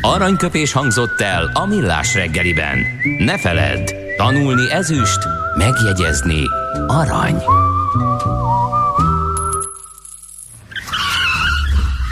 Aranyköpés 0.00 0.72
hangzott 0.72 1.20
el 1.20 1.50
a 1.54 1.66
millás 1.66 2.14
reggeliben. 2.14 2.78
Ne 3.18 3.38
feledd, 3.38 3.90
tanulni 4.16 4.70
ezüst, 4.70 5.18
megjegyezni 5.56 6.42
arany. 6.86 7.42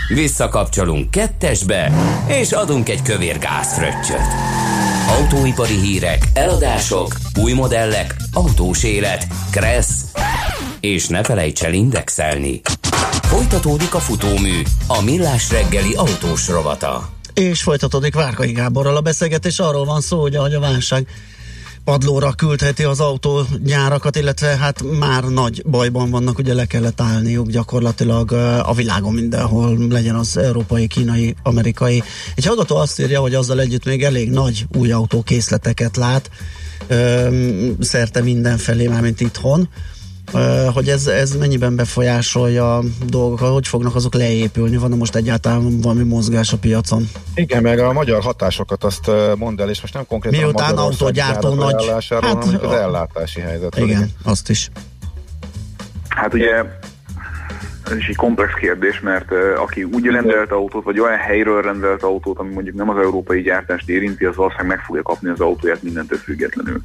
Visszakapcsolunk 0.09 1.11
kettesbe, 1.11 1.93
és 2.27 2.53
adunk 2.53 2.89
egy 2.89 3.03
kövér 3.03 3.39
gázfröccsöt. 3.39 4.27
Autóipari 5.09 5.79
hírek, 5.79 6.29
eladások, 6.35 7.17
új 7.41 7.53
modellek, 7.53 8.17
autós 8.33 8.85
élet, 8.85 9.27
kressz, 9.51 10.05
És 10.81 11.07
ne 11.07 11.23
felejts 11.23 11.63
el 11.63 11.73
indexelni. 11.73 12.61
Folytatódik 13.23 13.95
a 13.95 13.99
futómű, 13.99 14.63
a 14.87 15.03
millás 15.03 15.51
reggeli 15.51 15.95
autós 15.95 16.49
rovata. 16.49 17.09
És 17.35 17.63
folytatódik 17.63 18.15
Várkai 18.15 18.53
Gáborral 18.53 18.97
a 18.97 19.01
beszélgetés. 19.01 19.59
Arról 19.59 19.85
van 19.85 20.01
szó, 20.01 20.21
hogy 20.21 20.35
a 20.35 20.61
válság 20.61 21.07
padlóra 21.85 22.33
küldheti 22.33 22.83
az 22.83 23.01
autógyárakat, 23.01 24.17
illetve 24.17 24.57
hát 24.57 24.83
már 24.99 25.25
nagy 25.25 25.63
bajban 25.67 26.11
vannak, 26.11 26.39
ugye 26.39 26.55
le 26.55 26.65
kellett 26.65 27.01
állniuk 27.01 27.51
gyakorlatilag 27.51 28.33
a 28.63 28.75
világon 28.75 29.13
mindenhol, 29.15 29.77
legyen 29.89 30.15
az 30.15 30.37
európai, 30.37 30.87
kínai, 30.87 31.35
amerikai. 31.43 32.03
Egy 32.35 32.45
hallgató 32.45 32.77
azt 32.77 33.01
írja, 33.01 33.21
hogy 33.21 33.35
azzal 33.35 33.61
együtt 33.61 33.85
még 33.85 34.03
elég 34.03 34.31
nagy 34.31 34.67
új 34.77 34.93
autókészleteket 34.93 35.97
lát, 35.97 36.31
szerte 37.81 38.21
mindenfelé, 38.23 38.87
mármint 38.87 39.21
itthon, 39.21 39.69
hogy 40.75 40.89
ez, 40.89 41.07
ez 41.07 41.37
mennyiben 41.37 41.77
befolyásolja 41.77 42.77
a 42.77 42.83
dolgokat, 43.07 43.53
hogy 43.53 43.67
fognak 43.67 43.95
azok 43.95 44.15
leépülni, 44.15 44.77
van 44.77 44.91
most 44.91 45.15
egyáltalán 45.15 45.81
valami 45.81 46.03
mozgás 46.03 46.53
a 46.53 46.57
piacon? 46.57 47.09
Igen, 47.35 47.63
meg 47.63 47.79
a 47.79 47.93
magyar 47.93 48.23
hatásokat 48.23 48.85
azt 48.85 49.11
mond 49.37 49.61
el, 49.61 49.71
és 49.71 49.81
most 49.81 49.95
nem 49.95 50.07
konkrétan 50.07 50.41
Miután 50.41 50.77
a 50.77 50.83
autógyártó 50.83 51.55
nagy... 51.55 51.87
Hát, 52.09 52.25
hanem 52.25 52.59
az 52.63 52.73
ellátási 52.73 53.41
helyzet. 53.41 53.77
Igen, 53.77 53.89
igen, 53.89 54.11
azt 54.23 54.51
is. 54.51 54.71
Hát 56.09 56.35
ugye 56.35 56.65
ez 57.91 57.97
is 57.97 58.09
egy 58.09 58.17
komplex 58.17 58.55
kérdés, 58.55 59.01
mert 59.01 59.33
aki 59.57 59.85
úgy 59.85 60.07
rendelt 60.07 60.51
autót, 60.51 60.85
vagy 60.85 61.01
olyan 61.01 61.19
helyről 61.19 61.63
rendelt 61.63 62.03
autót, 62.03 62.39
ami 62.39 62.53
mondjuk 62.53 62.77
nem 62.77 62.89
az 62.89 62.99
európai 62.99 63.43
gyártást 63.43 63.89
érinti, 63.89 64.25
az 64.25 64.37
valószínűleg 64.37 64.77
meg 64.77 64.85
fogja 64.85 65.03
kapni 65.03 65.29
az 65.29 65.41
autóját 65.41 65.83
mindentől 65.83 66.19
függetlenül. 66.19 66.81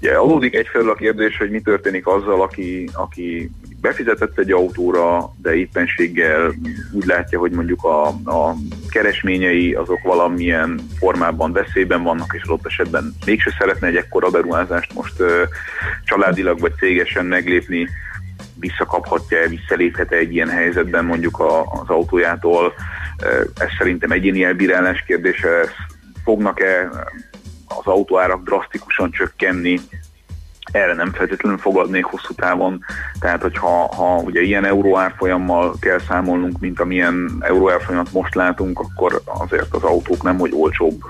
Ugye 0.00 0.14
adódik 0.14 0.54
egyfelől 0.54 0.90
a 0.90 0.94
kérdés, 0.94 1.36
hogy 1.36 1.50
mi 1.50 1.60
történik 1.60 2.06
azzal, 2.06 2.42
aki, 2.42 2.88
aki 2.92 3.50
befizetett 3.80 4.38
egy 4.38 4.52
autóra, 4.52 5.32
de 5.42 5.54
éppenséggel 5.54 6.52
úgy 6.92 7.04
látja, 7.06 7.38
hogy 7.38 7.50
mondjuk 7.50 7.84
a, 7.84 8.06
a 8.08 8.54
keresményei 8.90 9.74
azok 9.74 10.02
valamilyen 10.02 10.80
formában 10.98 11.52
veszélyben 11.52 12.02
vannak, 12.02 12.34
és 12.36 12.42
adott 12.42 12.66
esetben 12.66 13.14
mégse 13.26 13.54
szeretne 13.58 13.86
egy 13.86 13.96
ekkora 13.96 14.30
beruházást 14.30 14.94
most 14.94 15.20
uh, 15.20 15.28
családilag 16.04 16.60
vagy 16.60 16.72
cégesen 16.74 17.26
meglépni, 17.26 17.88
visszakaphatja-e, 18.54 19.48
visszaléphet-e 19.48 20.16
egy 20.16 20.34
ilyen 20.34 20.48
helyzetben 20.48 21.04
mondjuk 21.04 21.38
a, 21.38 21.60
az 21.60 21.88
autójától. 21.88 22.72
Ez 23.58 23.68
szerintem 23.78 24.10
egyéni 24.10 24.44
elbírálás 24.44 25.04
kérdése, 25.06 25.48
fognak-e 26.24 26.88
az 27.66 27.86
autóárak 27.86 28.42
drasztikusan 28.42 29.10
csökkenni, 29.10 29.80
erre 30.72 30.94
nem 30.94 31.12
feltétlenül 31.12 31.58
fogadnék 31.58 32.04
hosszú 32.04 32.34
távon. 32.34 32.84
Tehát, 33.20 33.42
hogyha 33.42 33.94
ha 33.94 34.16
ugye 34.16 34.40
ilyen 34.40 34.64
euróárfolyammal 34.64 35.74
kell 35.80 35.98
számolnunk, 35.98 36.60
mint 36.60 36.80
amilyen 36.80 37.36
euróárfolyamat 37.40 38.12
most 38.12 38.34
látunk, 38.34 38.80
akkor 38.80 39.22
azért 39.24 39.74
az 39.74 39.82
autók 39.82 40.22
nem, 40.22 40.38
hogy 40.38 40.52
olcsóbb 40.54 41.00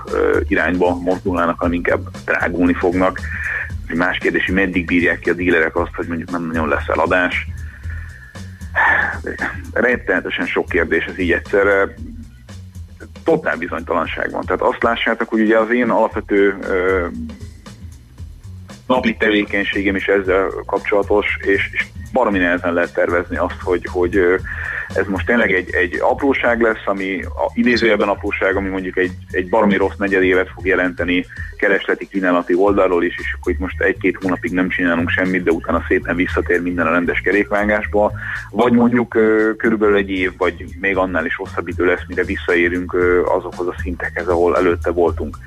irányba 0.47 0.95
mozdulnának, 0.95 1.59
hanem 1.59 1.73
inkább 1.73 2.01
drágulni 2.25 2.73
fognak. 2.73 3.19
Más 3.95 4.17
kérdés, 4.17 4.45
hogy 4.45 4.55
meddig 4.55 4.85
bírják 4.85 5.19
ki 5.19 5.29
a 5.29 5.33
dílerek 5.33 5.75
azt, 5.75 5.93
hogy 5.95 6.07
mondjuk 6.07 6.31
nem 6.31 6.45
nagyon 6.45 6.67
lesz 6.67 6.87
eladás. 6.87 7.47
Rettenetesen 9.73 10.45
sok 10.45 10.69
kérdés 10.69 11.05
ez 11.05 11.19
így 11.19 11.31
egyszerre. 11.31 11.93
Totál 13.23 13.57
bizonytalanság 13.57 14.31
van. 14.31 14.45
Tehát 14.45 14.61
azt 14.61 14.83
lássátok, 14.83 15.29
hogy 15.29 15.41
ugye 15.41 15.57
az 15.57 15.71
én 15.71 15.89
alapvető 15.89 16.57
napi 18.87 19.15
tevékenységem 19.15 19.95
is 19.95 20.07
ezzel 20.07 20.49
kapcsolatos, 20.65 21.37
és, 21.41 21.69
és 21.71 21.85
baromi 22.13 22.37
nehezen 22.37 22.73
lehet 22.73 22.93
tervezni 22.93 23.37
azt, 23.37 23.61
hogy, 23.61 23.87
hogy 23.91 24.17
ez 24.87 25.05
most 25.07 25.25
tényleg 25.25 25.51
egy, 25.53 25.73
egy 25.73 25.97
apróság 25.99 26.61
lesz, 26.61 26.85
ami 26.85 27.23
a 27.23 27.51
idézőjelben 27.53 28.07
apróság, 28.07 28.55
ami 28.55 28.69
mondjuk 28.69 28.97
egy, 28.97 29.11
egy 29.31 29.49
baromi 29.49 29.75
rossz 29.75 29.95
negyed 29.97 30.23
évet 30.23 30.49
fog 30.55 30.65
jelenteni 30.65 31.25
keresleti 31.57 32.07
kínálati 32.07 32.53
oldalról 32.53 33.03
is, 33.03 33.17
és 33.17 33.35
akkor 33.39 33.51
itt 33.51 33.59
most 33.59 33.81
egy-két 33.81 34.17
hónapig 34.21 34.51
nem 34.51 34.69
csinálunk 34.69 35.09
semmit, 35.09 35.43
de 35.43 35.51
utána 35.51 35.83
szépen 35.87 36.15
visszatér 36.15 36.61
minden 36.61 36.87
a 36.87 36.91
rendes 36.91 37.21
kerékvágásba, 37.21 38.11
vagy 38.51 38.71
mondjuk 38.71 39.09
körülbelül 39.57 39.95
egy 39.95 40.09
év, 40.09 40.31
vagy 40.37 40.65
még 40.79 40.97
annál 40.97 41.25
is 41.25 41.35
hosszabb 41.35 41.67
idő 41.67 41.85
lesz, 41.85 42.03
mire 42.07 42.23
visszaérünk 42.23 42.97
azokhoz 43.25 43.67
a 43.67 43.75
szintekhez, 43.81 44.27
ahol 44.27 44.57
előtte 44.57 44.91
voltunk. 44.91 45.37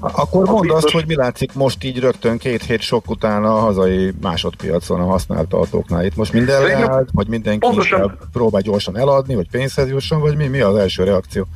Akkor 0.00 0.46
mondd 0.46 0.60
biztos... 0.60 0.84
azt, 0.84 0.92
hogy 0.92 1.06
mi 1.06 1.14
látszik 1.14 1.54
most 1.54 1.84
így 1.84 1.98
rögtön 1.98 2.38
két 2.38 2.62
hét 2.62 2.80
sok 2.80 3.10
után 3.10 3.44
a 3.44 3.54
hazai 3.58 4.12
másodpiacon 4.20 5.00
a 5.00 5.04
használt 5.04 5.52
autóknál. 5.52 6.04
Itt 6.04 6.16
most 6.16 6.32
minden 6.32 6.62
leállt, 6.62 7.08
vagy 7.12 7.28
mindenki 7.28 7.58
pontosan... 7.58 8.18
próbál 8.32 8.62
gyorsan 8.62 8.98
eladni, 8.98 9.34
vagy 9.34 9.50
pénzhez 9.50 9.88
jusson, 9.88 10.20
vagy 10.20 10.36
mi, 10.36 10.46
mi 10.46 10.60
az 10.60 10.76
első 10.76 11.04
reakció? 11.04 11.46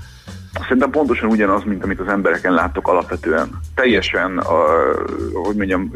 Szerintem 0.61 0.91
pontosan 0.91 1.31
ugyanaz, 1.31 1.63
mint 1.65 1.85
amit 1.85 2.01
az 2.01 2.09
embereken 2.09 2.53
láttok 2.53 2.89
alapvetően. 2.89 3.61
Teljesen, 3.75 4.39
uh, 4.39 4.45
hogy 5.45 5.57
mondjam, 5.57 5.93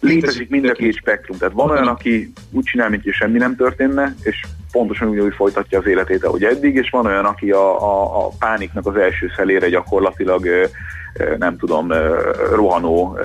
létezik 0.00 0.48
mind 0.48 0.64
a 0.64 0.72
két 0.72 0.96
spektrum. 0.96 1.38
Tehát 1.38 1.54
van 1.54 1.70
olyan, 1.70 1.86
aki 1.86 2.32
úgy 2.50 2.64
csinál, 2.64 2.88
mint 2.88 3.12
semmi 3.12 3.38
nem 3.38 3.56
történne, 3.56 4.14
és 4.22 4.46
pontosan 4.72 5.08
úgy, 5.08 5.18
úgy 5.18 5.34
folytatja 5.34 5.78
az 5.78 5.86
életét, 5.86 6.24
ahogy 6.24 6.44
eddig, 6.44 6.74
és 6.74 6.90
van 6.90 7.06
olyan, 7.06 7.24
aki 7.24 7.50
a, 7.50 7.82
a, 7.82 8.24
a 8.24 8.30
pániknak 8.38 8.86
az 8.86 8.96
első 8.96 9.30
szelére 9.36 9.68
gyakorlatilag 9.68 10.70
nem 11.38 11.56
tudom, 11.56 11.92
rohanó 12.52 13.18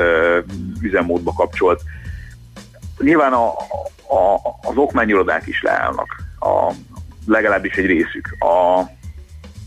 üzemmódba 0.82 1.34
kapcsolt. 1.34 1.82
Nyilván 3.00 3.34
a, 3.34 3.48
a, 4.08 4.36
az 4.62 4.76
okmányirodák 4.76 5.48
is 5.48 5.62
leállnak, 5.62 6.24
a, 6.40 6.74
legalábbis 7.26 7.76
egy 7.76 7.86
részük. 7.86 8.36
A, 8.40 8.82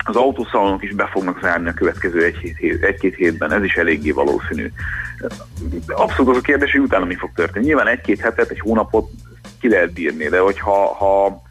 az 0.07 0.17
autószalonok 0.17 0.83
is 0.83 0.95
be 0.95 1.07
fognak 1.07 1.41
zárni 1.43 1.69
a 1.69 1.75
következő 1.75 2.25
egy-két 2.25 2.57
hét, 3.01 3.15
hétben, 3.15 3.53
ez 3.53 3.63
is 3.63 3.77
eléggé 3.77 4.11
valószínű. 4.11 4.73
Abszolút 5.87 6.31
az 6.31 6.37
a 6.37 6.41
kérdés, 6.41 6.73
hogy 6.73 6.81
utána 6.81 7.05
mi 7.05 7.15
fog 7.15 7.31
történni. 7.35 7.67
Nyilván 7.67 7.87
egy-két 7.87 8.21
hetet, 8.21 8.51
egy 8.51 8.61
hónapot 8.61 9.11
ki 9.61 9.69
lehet 9.69 9.93
bírni, 9.93 10.29
de 10.29 10.39
hogyha 10.39 10.95
ha 10.95 11.45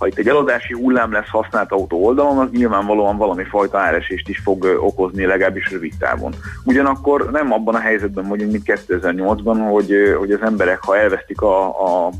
ha 0.00 0.06
itt 0.06 0.18
egy 0.18 0.28
eladási 0.28 0.72
hullám 0.72 1.12
lesz 1.12 1.28
használt 1.28 1.72
autó 1.72 2.04
oldalon, 2.04 2.38
az 2.38 2.48
nyilvánvalóan 2.50 3.16
valami 3.16 3.44
fajta 3.44 3.78
áresést 3.78 4.28
is 4.28 4.38
fog 4.38 4.64
okozni, 4.80 5.24
legalábbis 5.24 5.70
rövid 5.70 5.92
távon. 5.98 6.34
Ugyanakkor 6.64 7.30
nem 7.30 7.52
abban 7.52 7.74
a 7.74 7.78
helyzetben 7.78 8.28
vagyunk, 8.28 8.52
mint 8.52 8.80
2008-ban, 8.88 9.66
hogy, 9.70 10.14
hogy 10.18 10.32
az 10.32 10.42
emberek, 10.42 10.82
ha 10.82 10.96
elvesztik 10.96 11.40
a, 11.40 11.66
a 11.66 12.10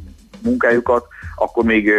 munkájukat, 0.43 1.07
akkor 1.41 1.65
még 1.65 1.93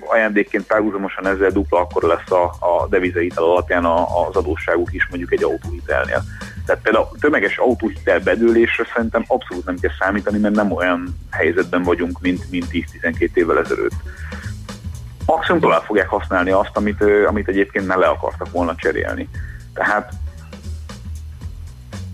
ajándékként 0.00 0.66
párhuzamosan 0.66 1.26
ezzel 1.26 1.50
dupla 1.50 1.80
akkor 1.80 2.02
lesz 2.02 2.30
a, 2.30 2.44
a 2.44 2.86
devizaitel 2.88 3.44
alapján 3.44 3.84
az 3.84 4.36
adósságuk 4.36 4.92
is 4.92 5.06
mondjuk 5.10 5.32
egy 5.32 5.42
autóhitelnél. 5.42 6.22
Tehát 6.66 6.82
például 6.82 7.04
a 7.04 7.16
tömeges 7.20 7.58
autóhitel 7.58 8.20
bedőlésre 8.20 8.84
szerintem 8.94 9.24
abszolút 9.26 9.64
nem 9.64 9.78
kell 9.80 9.90
számítani, 9.98 10.38
mert 10.38 10.54
nem 10.54 10.72
olyan 10.72 11.16
helyzetben 11.30 11.82
vagyunk, 11.82 12.20
mint, 12.20 12.50
mint 12.50 12.66
10-12 13.02 13.34
évvel 13.34 13.58
ezelőtt 13.58 13.94
maximum 15.26 15.60
tovább 15.60 15.82
fogják 15.82 16.08
használni 16.08 16.50
azt, 16.50 16.76
amit, 16.76 17.04
amit 17.26 17.48
egyébként 17.48 17.86
ne 17.86 17.96
le 17.96 18.06
akartak 18.06 18.50
volna 18.50 18.74
cserélni. 18.74 19.28
Tehát 19.74 20.12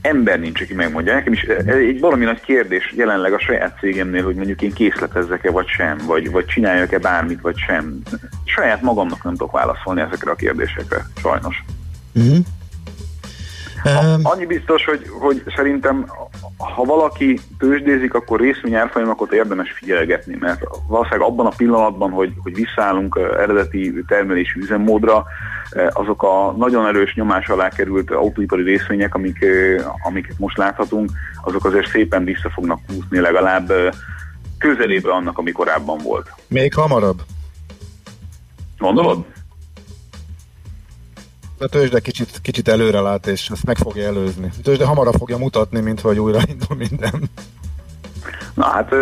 ember 0.09 0.41
nincs, 0.41 0.61
aki 0.61 0.75
megmondja. 0.75 1.15
Nekem 1.15 1.33
is 1.33 1.43
egy 1.67 2.01
valami 2.01 2.25
nagy 2.25 2.41
kérdés 2.41 2.93
jelenleg 2.97 3.33
a 3.33 3.39
saját 3.39 3.79
cégemnél, 3.81 4.25
hogy 4.25 4.35
mondjuk 4.35 4.63
én 4.63 4.73
készletezzek-e 4.73 5.51
vagy 5.51 5.67
sem, 5.67 5.99
vagy, 6.07 6.31
vagy 6.31 6.45
csináljak-e 6.45 6.99
bármit 6.99 7.41
vagy 7.41 7.57
sem. 7.57 8.03
Saját 8.45 8.83
magamnak 8.83 9.25
nem 9.25 9.33
tudok 9.33 9.53
válaszolni 9.53 10.01
ezekre 10.01 10.31
a 10.31 10.35
kérdésekre, 10.35 11.07
sajnos. 11.21 11.65
Uh-huh. 12.15 12.39
Annyi 14.23 14.47
biztos, 14.47 14.85
hogy, 14.85 15.07
hogy 15.21 15.43
szerintem 15.57 16.07
ha 16.57 16.85
valaki 16.85 17.41
tőzsdézik, 17.59 18.15
akkor 18.15 18.41
részvényárfolyamokat 18.41 19.33
érdemes 19.33 19.71
figyelgetni, 19.71 20.37
mert 20.41 20.61
valószínűleg 20.87 21.29
abban 21.29 21.47
a 21.47 21.53
pillanatban, 21.57 22.11
hogy, 22.11 22.33
hogy 22.43 22.55
visszaállunk 22.55 23.19
eredeti 23.39 24.05
termelési 24.07 24.61
üzemmódra, 24.61 25.25
azok 25.93 26.23
a 26.23 26.55
nagyon 26.57 26.87
erős 26.87 27.15
nyomás 27.15 27.49
alá 27.49 27.69
került 27.69 28.11
autóipari 28.11 28.63
részvények, 28.63 29.15
amik, 29.15 29.45
amiket 30.07 30.39
most 30.39 30.57
láthatunk, 30.57 31.11
azok 31.45 31.65
azért 31.65 31.89
szépen 31.91 32.25
vissza 32.25 32.51
fognak 32.51 32.81
húzni 32.87 33.21
legalább 33.21 33.73
közelébe 34.59 35.13
annak, 35.13 35.39
ami 35.39 35.53
korábban 35.53 35.99
volt. 35.99 36.35
Még 36.49 36.75
hamarabb? 36.75 37.23
Gondolod? 38.79 39.25
A 41.61 41.67
tőzsde 41.67 42.01
kicsit, 42.01 42.41
kicsit 42.43 42.69
előre 42.69 43.01
lát, 43.01 43.27
és 43.27 43.49
ezt 43.53 43.65
meg 43.65 43.77
fogja 43.77 44.07
előzni. 44.07 44.51
A 44.59 44.63
tőzsde 44.63 44.85
hamarabb 44.85 45.15
fogja 45.15 45.39
mutatni, 45.39 45.81
mint 45.81 46.01
hogy 46.01 46.19
újra 46.19 46.39
indul 46.49 46.77
minden. 46.89 47.31
Na 48.55 48.65
hát 48.65 48.95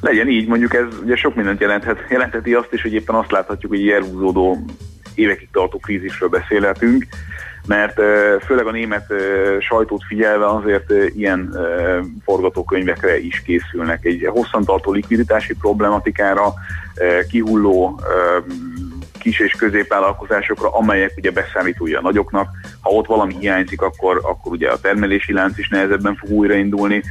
legyen 0.00 0.28
így, 0.28 0.48
mondjuk 0.48 0.74
ez 0.74 0.84
ugye 1.04 1.16
sok 1.16 1.34
mindent 1.34 1.60
jelenthet. 1.60 1.98
Jelentheti 2.10 2.54
azt 2.54 2.72
is, 2.72 2.82
hogy 2.82 2.92
éppen 2.92 3.14
azt 3.14 3.30
láthatjuk, 3.30 3.72
hogy 3.72 3.88
elhúzódó 3.88 4.64
évekig 5.14 5.48
tartó 5.52 5.78
krízisről 5.78 6.28
beszélhetünk. 6.28 7.06
mert 7.66 7.94
főleg 8.44 8.66
a 8.66 8.70
német 8.70 9.12
sajtót 9.60 10.04
figyelve 10.08 10.46
azért 10.48 10.92
ilyen 11.14 11.56
forgatókönyvekre 12.24 13.20
is 13.20 13.42
készülnek. 13.42 14.04
Egy 14.04 14.28
hosszantartó 14.30 14.92
likviditási 14.92 15.54
problematikára, 15.54 16.54
kihulló 17.28 18.00
kis 19.22 19.40
és 19.40 19.52
középvállalkozásokra, 19.52 20.68
amelyek 20.68 21.12
ugye 21.16 21.30
beszámítója 21.30 21.98
a 21.98 22.02
nagyoknak. 22.02 22.48
Ha 22.80 22.90
ott 22.90 23.06
valami 23.06 23.36
hiányzik, 23.38 23.80
akkor, 23.80 24.20
akkor 24.22 24.52
ugye 24.52 24.70
a 24.70 24.80
termelési 24.80 25.32
lánc 25.32 25.58
is 25.58 25.68
nehezebben 25.68 26.14
fog 26.14 26.30
újraindulni. 26.30 27.02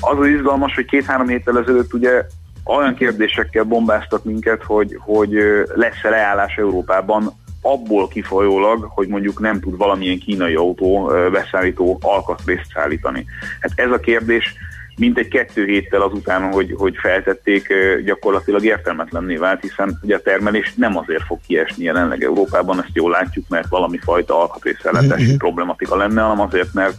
Az 0.00 0.18
az 0.18 0.26
izgalmas, 0.26 0.74
hogy 0.74 0.84
két-három 0.84 1.28
héttel 1.28 1.58
ezelőtt 1.58 1.92
ugye 1.94 2.22
olyan 2.64 2.94
kérdésekkel 2.94 3.64
bombáztak 3.64 4.24
minket, 4.24 4.62
hogy, 4.62 4.96
hogy 5.00 5.32
lesz-e 5.74 6.08
leállás 6.08 6.56
Európában 6.56 7.32
abból 7.62 8.08
kifolyólag, 8.08 8.84
hogy 8.94 9.08
mondjuk 9.08 9.40
nem 9.40 9.60
tud 9.60 9.76
valamilyen 9.76 10.18
kínai 10.18 10.54
autó 10.54 11.10
beszállító 11.32 11.98
alkatrészt 12.02 12.70
szállítani. 12.74 13.24
Hát 13.60 13.72
ez 13.74 13.90
a 13.90 13.98
kérdés 14.00 14.54
mint 14.98 15.18
egy 15.18 15.28
kettő 15.28 15.64
héttel 15.64 16.00
azután, 16.00 16.52
hogy, 16.52 16.74
hogy 16.76 16.94
feltették, 16.96 17.72
gyakorlatilag 18.04 18.64
értelmetlenné 18.64 19.36
vált, 19.36 19.60
hiszen 19.60 19.98
ugye 20.02 20.16
a 20.16 20.20
termelés 20.20 20.72
nem 20.76 20.96
azért 20.96 21.22
fog 21.22 21.38
kiesni 21.46 21.84
jelenleg 21.84 22.22
Európában, 22.24 22.78
ezt 22.78 22.90
jól 22.92 23.10
látjuk, 23.10 23.44
mert 23.48 23.68
valami 23.68 23.98
fajta 23.98 24.40
alkatrészelletési 24.40 25.26
mm-hmm. 25.26 25.36
problematika 25.36 25.96
lenne, 25.96 26.20
hanem 26.22 26.40
azért, 26.40 26.72
mert 26.72 26.94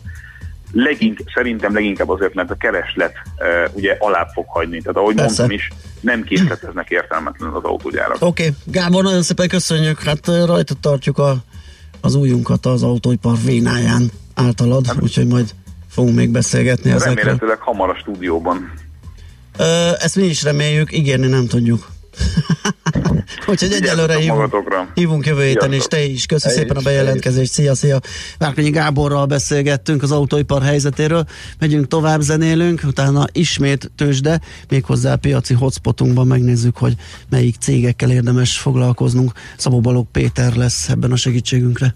legink, 0.71 1.19
szerintem 1.33 1.73
leginkább 1.73 2.09
azért, 2.09 2.33
mert 2.33 2.51
a 2.51 2.55
kereslet 2.55 3.13
uh, 3.37 3.75
ugye 3.75 3.95
alább 3.99 4.27
fog 4.33 4.45
hagyni. 4.47 4.81
Tehát 4.81 4.97
ahogy 4.97 5.15
Persze. 5.15 5.41
mondtam 5.41 5.57
is, 5.57 5.71
nem 5.99 6.23
készleteznek 6.23 6.89
értelmetlen 6.89 7.53
az 7.53 7.63
autógyárak. 7.63 8.17
Oké, 8.19 8.25
okay. 8.25 8.55
Gábor, 8.65 9.03
nagyon 9.03 9.21
szépen 9.21 9.47
köszönjük. 9.47 10.01
Hát 10.01 10.27
rajta 10.27 10.73
tartjuk 10.81 11.17
a, 11.17 11.35
az 12.01 12.15
újunkat 12.15 12.65
az 12.65 12.83
autóipar 12.83 13.35
vénáján 13.45 14.11
általad, 14.33 14.85
hát, 14.85 15.01
úgyhogy 15.01 15.27
majd 15.27 15.53
fogunk 15.99 16.17
még 16.17 16.29
beszélgetni 16.29 16.91
ezekről. 16.91 17.15
Remélhetőleg 17.15 17.59
hamar 17.59 17.89
a 17.89 17.95
stúdióban. 17.95 18.71
Ö, 19.57 19.91
ezt 19.99 20.15
mi 20.15 20.23
is 20.23 20.43
reméljük, 20.43 20.97
ígérni 20.97 21.27
nem 21.27 21.47
tudjuk. 21.47 21.87
Úgyhogy 23.47 23.71
egyelőre 23.71 24.17
hívunk, 24.17 24.91
hívunk 24.93 25.25
jövő 25.25 25.43
héten, 25.43 25.73
és 25.73 25.83
te 25.83 26.03
is. 26.03 26.25
Köszi 26.25 26.49
szépen 26.49 26.77
a 26.77 26.81
bejelentkezést. 26.81 27.51
Szia, 27.51 27.75
szia. 27.75 27.99
Várkonyi 28.37 28.69
Gáborral 28.69 29.25
beszélgettünk 29.25 30.03
az 30.03 30.11
autóipar 30.11 30.61
helyzetéről. 30.61 31.25
Megyünk 31.59 31.87
tovább, 31.87 32.21
zenélünk, 32.21 32.81
utána 32.85 33.25
ismét 33.31 33.91
tőzsde, 33.95 34.41
méghozzá 34.69 35.13
a 35.13 35.17
piaci 35.17 35.53
hotspotunkban 35.53 36.27
megnézzük, 36.27 36.77
hogy 36.77 36.95
melyik 37.29 37.55
cégekkel 37.59 38.11
érdemes 38.11 38.57
foglalkoznunk. 38.57 39.31
Szabó 39.57 39.79
Balog 39.79 40.07
Péter 40.11 40.55
lesz 40.55 40.89
ebben 40.89 41.11
a 41.11 41.15
segítségünkre. 41.15 41.95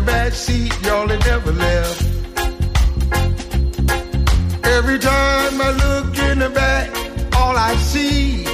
the 0.00 0.06
back 0.06 0.32
seat, 0.32 0.72
y'all 0.82 1.06
they 1.06 1.18
never 1.18 1.52
left. 1.52 2.02
Every 4.64 4.98
time 4.98 5.60
I 5.60 5.70
look 5.84 6.18
in 6.18 6.38
the 6.38 6.50
back, 6.50 6.88
all 7.36 7.56
I 7.56 7.74
see 7.76 8.44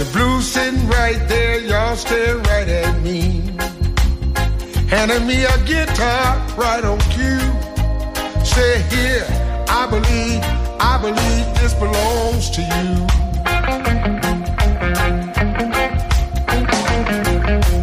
the 0.00 0.08
blue 0.12 0.40
sitting 0.42 0.86
right 0.88 1.20
there, 1.28 1.60
y'all 1.60 1.96
staring 1.96 2.42
right 2.42 2.68
at 2.68 3.00
me, 3.02 3.20
handing 4.88 5.26
me 5.26 5.44
a 5.44 5.58
guitar 5.64 6.26
right 6.56 6.84
on 6.84 6.98
cue. 7.14 7.48
Say 8.44 8.82
here, 8.94 9.26
I 9.68 9.86
believe, 9.88 10.40
I 10.80 10.98
believe 11.00 11.46
this 11.60 11.74
belongs 11.74 12.50
to 12.50 12.62
you. 12.62 13.27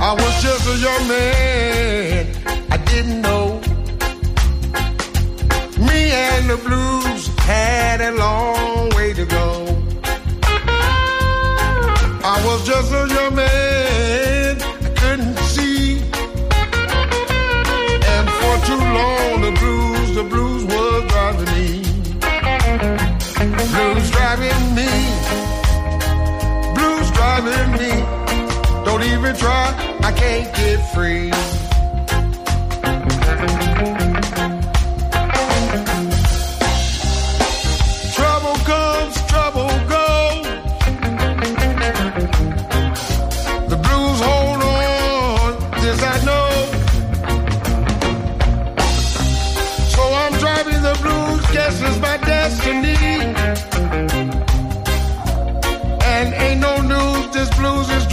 I 0.07 0.13
was 0.13 0.43
just 0.43 0.67
a 0.67 0.77
young 0.87 1.07
man, 1.07 2.27
I 2.69 2.77
didn't 2.77 3.21
know. 3.23 3.59
Me 5.89 5.99
and 6.11 6.47
the 6.47 6.57
blues 6.63 7.25
had 7.39 8.01
a 8.01 8.11
long 8.11 8.89
way 8.91 9.13
to 9.13 9.25
go. 9.25 9.65
I 12.23 12.35
was 12.45 12.67
just 12.67 12.91
a 12.91 13.07
young 13.15 13.33
man, 13.33 14.61
I 14.61 14.89
couldn't 15.01 15.37
see. 15.55 15.97
And 18.13 18.27
for 18.37 18.55
too 18.69 18.83
long, 18.99 19.41
the 19.41 19.53
blues, 19.59 20.07
the 20.19 20.23
blues 20.23 20.65
was 20.65 21.03
driving 21.13 21.51
me. 21.55 21.81
Blues 23.73 24.11
driving 24.11 24.65
me. 24.77 24.91
Blues 26.75 27.09
driving 27.17 27.71
me 27.71 27.74
even 29.05 29.35
try, 29.35 29.97
I 30.01 30.11
can't 30.11 30.53
get 30.55 30.79
free. 30.93 31.54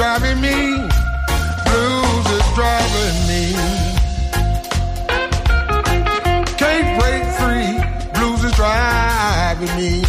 driving 0.02 0.40
me. 0.40 0.88
Blues 1.64 2.26
is 2.36 2.46
driving 2.56 3.18
me. 3.30 3.54
Can't 6.58 6.90
break 6.98 7.24
free. 7.38 7.70
Blues 8.14 8.42
is 8.42 8.52
driving 8.52 9.76
me. 9.76 10.01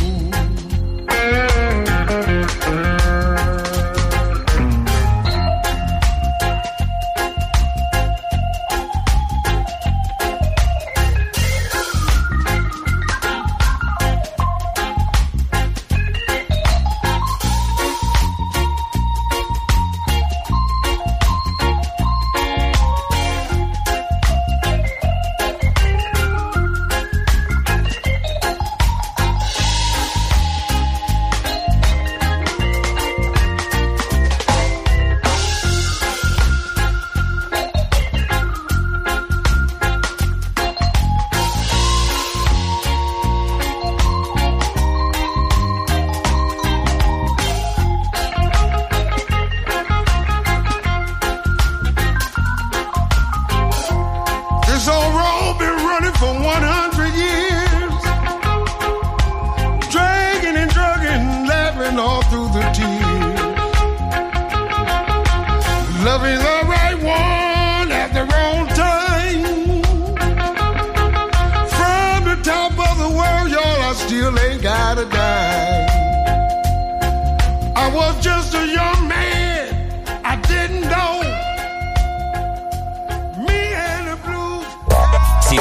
Just 78.22 78.54
a 78.54 78.66
young 78.68 78.93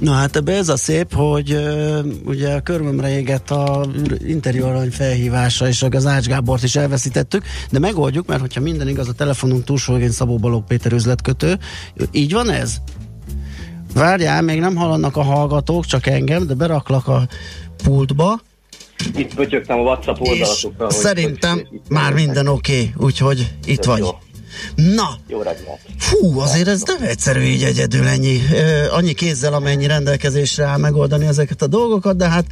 Na 0.00 0.12
hát 0.12 0.36
ebbe 0.36 0.52
ez 0.52 0.68
a 0.68 0.76
szép, 0.76 1.14
hogy 1.14 1.52
uh, 1.52 2.04
ugye 2.24 2.52
a 2.54 2.60
körmömre 2.60 3.18
égett 3.18 3.50
a 3.50 3.86
interjú 4.26 4.64
arany 4.64 4.90
felhívása, 4.90 5.68
és 5.68 5.82
az 5.90 6.06
Ács 6.06 6.26
Gábort 6.26 6.62
is 6.62 6.76
elveszítettük, 6.76 7.44
de 7.70 7.78
megoldjuk, 7.78 8.26
mert 8.26 8.40
hogyha 8.40 8.60
minden 8.60 8.88
igaz, 8.88 9.08
a 9.08 9.12
telefonunk 9.12 9.64
túlsó 9.64 9.92
végén 9.92 10.10
Szabó 10.10 10.38
Balogh 10.38 10.66
Péter 10.66 10.92
üzletkötő. 10.92 11.58
Így 12.12 12.32
van 12.32 12.50
ez? 12.50 12.76
Várjál, 13.94 14.42
még 14.42 14.60
nem 14.60 14.76
hallanak 14.76 15.16
a 15.16 15.22
hallgatók, 15.22 15.84
csak 15.84 16.06
engem, 16.06 16.46
de 16.46 16.54
beraklak 16.54 17.08
a 17.08 17.28
pultba. 17.82 18.40
Itt 19.14 19.34
pötyögtem 19.34 19.78
a 19.78 19.82
WhatsApp 19.82 20.20
oldalatunkra. 20.20 20.84
hogy, 20.84 20.94
szerintem 20.94 21.54
hogy 21.54 21.80
már 21.88 22.12
minden 22.12 22.46
oké, 22.46 22.72
okay, 22.72 23.06
úgyhogy 23.06 23.52
itt 23.64 23.84
vagy. 23.84 23.98
Jó. 23.98 24.08
Na, 24.74 25.08
Jó 25.28 25.42
reggelt. 25.42 25.80
Fú, 25.98 26.38
azért 26.38 26.68
ez 26.68 26.82
nem 26.86 27.08
egyszerű 27.08 27.40
így 27.40 27.62
egyedül 27.62 28.06
ennyi, 28.06 28.38
annyi 28.90 29.12
kézzel, 29.12 29.54
amennyi 29.54 29.86
rendelkezésre 29.86 30.64
áll 30.64 30.78
megoldani 30.78 31.26
ezeket 31.26 31.62
a 31.62 31.66
dolgokat, 31.66 32.16
de 32.16 32.28
hát 32.28 32.44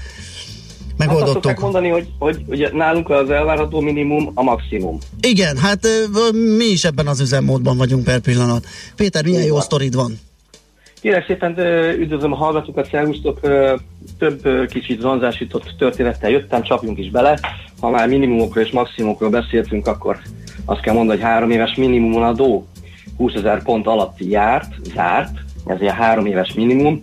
megoldottuk. 0.96 1.46
Azt 1.46 1.60
mondani, 1.60 1.88
hogy, 1.88 2.08
hogy 2.18 2.42
ugye 2.46 2.70
nálunk 2.72 3.10
az 3.10 3.30
elvárható 3.30 3.80
minimum 3.80 4.30
a 4.34 4.42
maximum. 4.42 4.98
Igen, 5.20 5.56
hát 5.56 5.86
mi 6.56 6.64
is 6.64 6.84
ebben 6.84 7.06
az 7.06 7.20
üzemmódban 7.20 7.76
vagyunk 7.76 8.04
per 8.04 8.18
pillanat. 8.18 8.66
Péter, 8.96 9.24
milyen 9.24 9.44
jó 9.44 9.60
sztorid 9.60 9.94
van? 9.94 10.18
Kérek 11.00 11.26
szépen 11.26 11.58
üdvözlöm 11.98 12.32
a 12.32 12.36
hallgatókat, 12.36 12.88
szervusztok, 12.90 13.40
több 14.18 14.66
kicsit 14.68 15.00
zanzásított 15.00 15.74
történettel 15.78 16.30
jöttem, 16.30 16.62
csapjunk 16.62 16.98
is 16.98 17.10
bele. 17.10 17.40
Ha 17.80 17.90
már 17.90 18.08
minimumokról 18.08 18.64
és 18.64 18.70
maximumokról 18.70 19.30
beszéltünk, 19.30 19.86
akkor 19.86 20.18
azt 20.68 20.80
kell 20.80 20.94
mondani, 20.94 21.18
hogy 21.18 21.28
három 21.28 21.50
éves 21.50 21.74
minimumon 21.74 22.22
adó 22.22 22.66
20 23.16 23.34
ezer 23.34 23.62
pont 23.62 23.86
alatt 23.86 24.16
járt, 24.18 24.74
zárt, 24.94 25.30
ez 25.66 25.76
egy 25.80 25.90
három 25.90 26.26
éves 26.26 26.52
minimum, 26.54 27.00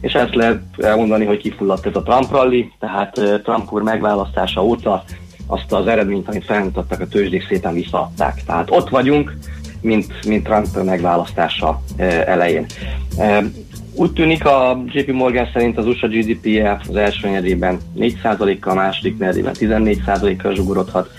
és 0.00 0.12
ezt 0.12 0.34
lehet 0.34 0.60
elmondani, 0.78 1.24
hogy 1.24 1.38
kifulladt 1.38 1.86
ez 1.86 1.96
a 1.96 2.02
Trump 2.02 2.30
rally, 2.30 2.72
tehát 2.78 3.20
Trump 3.44 3.72
úr 3.72 3.82
megválasztása 3.82 4.64
óta 4.64 5.04
azt 5.46 5.72
az 5.72 5.86
eredményt, 5.86 6.28
amit 6.28 6.44
felmutattak 6.44 7.00
a 7.00 7.06
tőzsdék, 7.06 7.46
szépen 7.48 7.74
visszaadták. 7.74 8.44
Tehát 8.46 8.70
ott 8.70 8.88
vagyunk, 8.88 9.36
mint, 9.80 10.26
mint 10.26 10.44
Trump 10.44 10.82
megválasztása 10.84 11.82
elején. 12.26 12.66
Úgy 13.94 14.12
tűnik 14.12 14.44
a 14.44 14.84
JP 14.86 15.12
Morgan 15.12 15.48
szerint 15.52 15.78
az 15.78 15.86
USA 15.86 16.06
GDP-je 16.06 16.80
az 16.88 16.96
első 16.96 17.26
negyedében 17.26 17.78
4%-kal, 17.98 18.72
a 18.72 18.74
második 18.74 19.18
negyedében 19.18 19.54
14%-kal 19.58 20.54
zsugorodhat, 20.54 21.10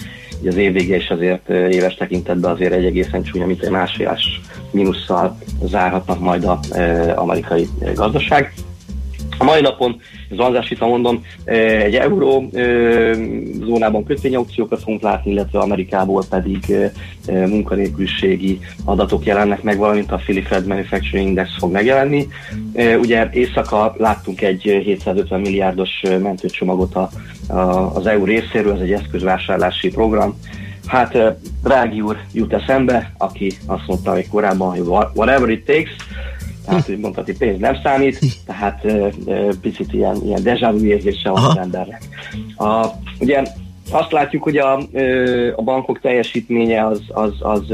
így 0.42 0.48
az 0.48 0.56
év 0.56 0.76
is 0.76 1.10
azért 1.10 1.50
éves 1.50 1.96
tekintetben 1.96 2.52
azért 2.52 2.74
egy 2.74 2.86
egészen 2.86 3.24
csúnya, 3.24 3.46
mint 3.46 3.64
egy 3.64 3.70
másfélás 3.70 4.42
mínusszal 4.72 5.38
zárhatnak 5.64 6.20
majd 6.20 6.44
az 6.44 6.72
amerikai 7.16 7.68
gazdaság. 7.96 8.54
A 9.38 9.44
mai 9.44 9.62
napon, 9.62 10.02
zanzás 10.32 10.72
itt 10.72 10.80
mondom, 10.80 11.26
egy 11.46 11.96
euró 11.96 12.50
zónában 13.66 14.04
kötvényaukciókat 14.04 14.82
fogunk 14.82 15.02
látni, 15.02 15.32
illetve 15.32 15.60
Amerikából 15.60 16.24
pedig 16.30 16.76
munkanélküliségi 17.28 18.60
adatok 18.86 19.26
jelennek 19.26 19.64
meg, 19.64 19.78
valamint 19.78 20.12
a 20.12 20.16
Philly 20.16 20.42
Fed 20.42 20.68
Manufacturing 20.68 21.28
Index 21.28 21.50
fog 21.58 21.72
megjelenni. 21.72 22.28
Ugye 23.00 23.30
éjszaka 23.32 23.96
láttunk 23.98 24.42
egy 24.42 24.62
750 24.62 25.40
milliárdos 25.40 25.90
mentőcsomagot 26.22 26.96
a, 26.96 27.10
a, 27.48 27.96
az 27.96 28.08
EU 28.08 28.26
részéről, 28.26 28.74
ez 28.74 28.82
egy 28.82 28.92
eszközvásárlási 28.92 29.90
program. 29.90 30.40
Hát 30.88 31.18
Drági 31.64 32.02
úr 32.02 32.18
jut 32.34 32.54
eszembe, 32.54 33.12
aki 33.18 33.52
azt 33.66 33.88
mondta 33.88 34.12
hogy 34.12 34.28
korábban, 34.28 34.70
hogy 34.70 34.80
whatever 35.14 35.50
it 35.50 35.66
takes, 35.66 35.96
tehát 36.68 36.86
hogy 36.86 37.00
mondhatni 37.00 37.38
pénz 37.38 37.60
nem 37.60 37.78
számít, 37.84 38.20
tehát 38.46 38.84
uh, 38.84 39.08
uh, 39.26 39.50
picit 39.62 39.94
ilyen, 39.94 40.16
ilyen 40.26 40.44
deja 40.44 40.72
vu 40.72 40.86
érzése 40.86 41.30
van 41.30 41.44
az 41.44 41.58
embernek. 41.58 42.02
A, 42.58 42.86
ugye 43.20 43.44
azt 43.92 44.12
látjuk, 44.12 44.44
hogy 44.44 44.58
a, 44.58 44.78
a 45.56 45.62
bankok 45.62 46.00
teljesítménye 46.00 46.86
az, 46.86 47.02
az, 47.08 47.32
az 47.40 47.72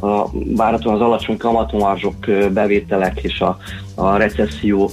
a, 0.00 0.30
várhatóan 0.56 0.94
az 0.94 1.00
alacsony 1.00 1.36
kamatomarzsok 1.36 2.14
bevételek 2.52 3.18
és 3.22 3.40
a, 3.40 3.58
a 3.94 4.16
recesszió 4.16 4.90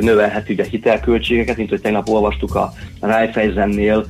növelheti 0.00 0.52
ugye 0.52 0.62
a 0.62 0.66
hitelköltségeket, 0.66 1.56
mint 1.56 1.68
hogy 1.68 1.80
tegnap 1.80 2.08
olvastuk 2.08 2.54
a 2.54 2.72
Raiffeisennél 3.00 4.04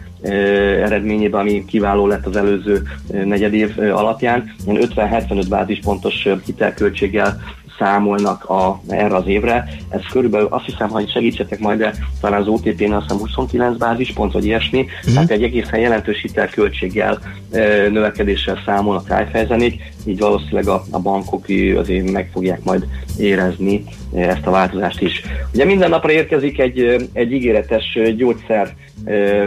eredményében, 0.83 1.41
ami 1.41 1.65
kiváló 1.65 2.07
lett 2.07 2.27
az 2.27 2.37
előző 2.37 2.83
negyedév 3.25 3.79
alapján. 3.79 4.55
50-75 4.67 5.45
bázispontos 5.49 6.29
hitelköltséggel 6.45 7.41
számolnak 7.79 8.45
a, 8.45 8.81
erre 8.89 9.17
az 9.17 9.27
évre. 9.27 9.69
Ez 9.89 10.01
körülbelül 10.13 10.49
azt 10.51 10.65
hiszem, 10.65 10.89
hogy 10.89 11.11
segítsetek 11.11 11.59
majd, 11.59 11.79
de 11.79 11.95
talán 12.21 12.41
az 12.41 12.49
OTP-n 12.49 12.93
azt 12.93 13.03
hiszem 13.03 13.19
29 13.19 13.79
bázispont, 13.79 14.33
vagy 14.33 14.45
ilyesmi, 14.45 14.87
mm. 15.11 15.15
tehát 15.15 15.31
egy 15.31 15.43
egészen 15.43 15.81
jelentős 15.81 16.21
hitelköltséggel 16.21 17.19
e, 17.51 17.89
növekedéssel 17.89 18.63
számolnak 18.65 19.09
rájfejzenék, 19.09 19.83
így 20.05 20.19
valószínűleg 20.19 20.69
a, 20.69 20.85
a 20.91 20.99
bankok 20.99 21.45
azért 21.77 22.11
meg 22.11 22.31
fogják 22.33 22.65
majd 22.65 22.87
érezni 23.19 23.85
ezt 24.15 24.47
a 24.47 24.51
változást 24.51 25.01
is. 25.01 25.23
Ugye 25.55 25.65
minden 25.65 25.91
napra 25.91 26.11
érkezik 26.11 26.59
egy, 26.59 27.09
egy 27.13 27.33
ígéretes 27.33 27.99
gyógyszer 28.17 28.75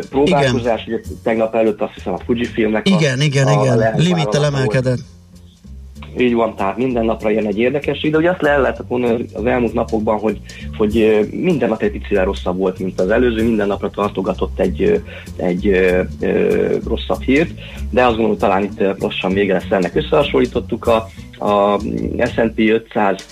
próbálkozás, 0.10 0.86
igen. 0.86 1.00
ugye 1.00 1.10
tegnap 1.24 1.56
előtt 1.56 1.82
azt 1.82 1.94
hiszem 1.94 2.14
a 2.14 2.20
Fujifilmnek 2.26 2.88
igen, 2.90 3.20
a, 3.20 3.24
igen, 3.24 3.48
a, 3.48 3.64
igen, 3.64 3.80
a 3.80 3.98
limittel 3.98 4.46
emelkedett. 4.46 5.00
Így 6.18 6.34
van, 6.34 6.56
tehát 6.56 6.78
minden 6.78 7.06
napra 7.06 7.30
jön 7.30 7.46
egy 7.46 7.60
érdekesség, 7.60 8.12
de 8.12 8.18
ugye 8.18 8.30
azt 8.30 8.42
le 8.42 8.58
lehet 8.58 8.84
mondani 8.88 9.26
az 9.34 9.46
elmúlt 9.46 9.74
napokban, 9.74 10.20
hogy, 10.20 10.40
hogy 10.78 11.28
minden 11.32 11.70
nap 11.70 11.82
egy 11.82 11.92
picivel 11.92 12.26
rosszabb 12.26 12.58
volt, 12.58 12.80
mint 12.80 13.00
az 13.00 13.10
előző, 13.10 13.44
minden 13.44 13.68
napra 13.68 13.90
tartogatott 13.90 14.60
egy, 14.60 15.02
egy 15.36 15.68
ö, 15.68 16.02
ö, 16.22 16.76
rosszabb 16.88 17.22
hírt, 17.22 17.52
de 17.90 18.02
azt 18.02 18.16
gondolom, 18.16 18.38
talán 18.38 18.64
itt 18.64 19.00
lassan 19.00 19.34
vége 19.34 19.54
lesz 19.54 19.70
ennek. 19.70 19.96
Összehasonlítottuk 19.96 20.88
a, 20.88 21.08
a 21.46 21.80
S&P 22.26 22.60
500 22.60 23.26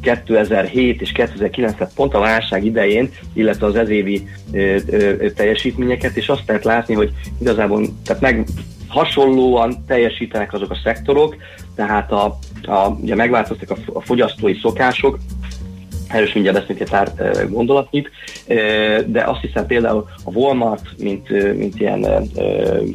2007 0.00 1.00
és 1.00 1.12
2009 1.12 1.94
pont 1.94 2.14
a 2.14 2.18
válság 2.18 2.64
idején, 2.64 3.10
illetve 3.34 3.66
az 3.66 3.74
ezévi 3.74 4.28
teljesítményeket, 5.34 6.16
és 6.16 6.28
azt 6.28 6.42
lehet 6.46 6.64
látni, 6.64 6.94
hogy 6.94 7.10
igazából 7.40 7.86
tehát 8.04 8.22
meg 8.22 8.46
hasonlóan 8.92 9.84
teljesítenek 9.86 10.52
azok 10.52 10.70
a 10.70 10.80
szektorok, 10.84 11.36
tehát 11.74 12.12
a, 12.12 12.38
a, 12.62 12.88
ugye 12.88 13.14
megváltoztak 13.14 13.78
a, 13.92 14.00
fogyasztói 14.00 14.54
szokások, 14.54 15.18
erről 16.08 16.26
is 16.26 16.32
mindjárt 16.32 16.58
beszélünk 16.58 16.80
egy 16.80 16.90
pár 16.90 17.12
gondolatnyit, 17.50 18.10
de 19.06 19.22
azt 19.24 19.40
hiszem 19.40 19.66
például 19.66 20.06
a 20.24 20.30
Walmart, 20.30 20.86
mint, 20.98 21.54
mint 21.56 21.80
ilyen 21.80 22.06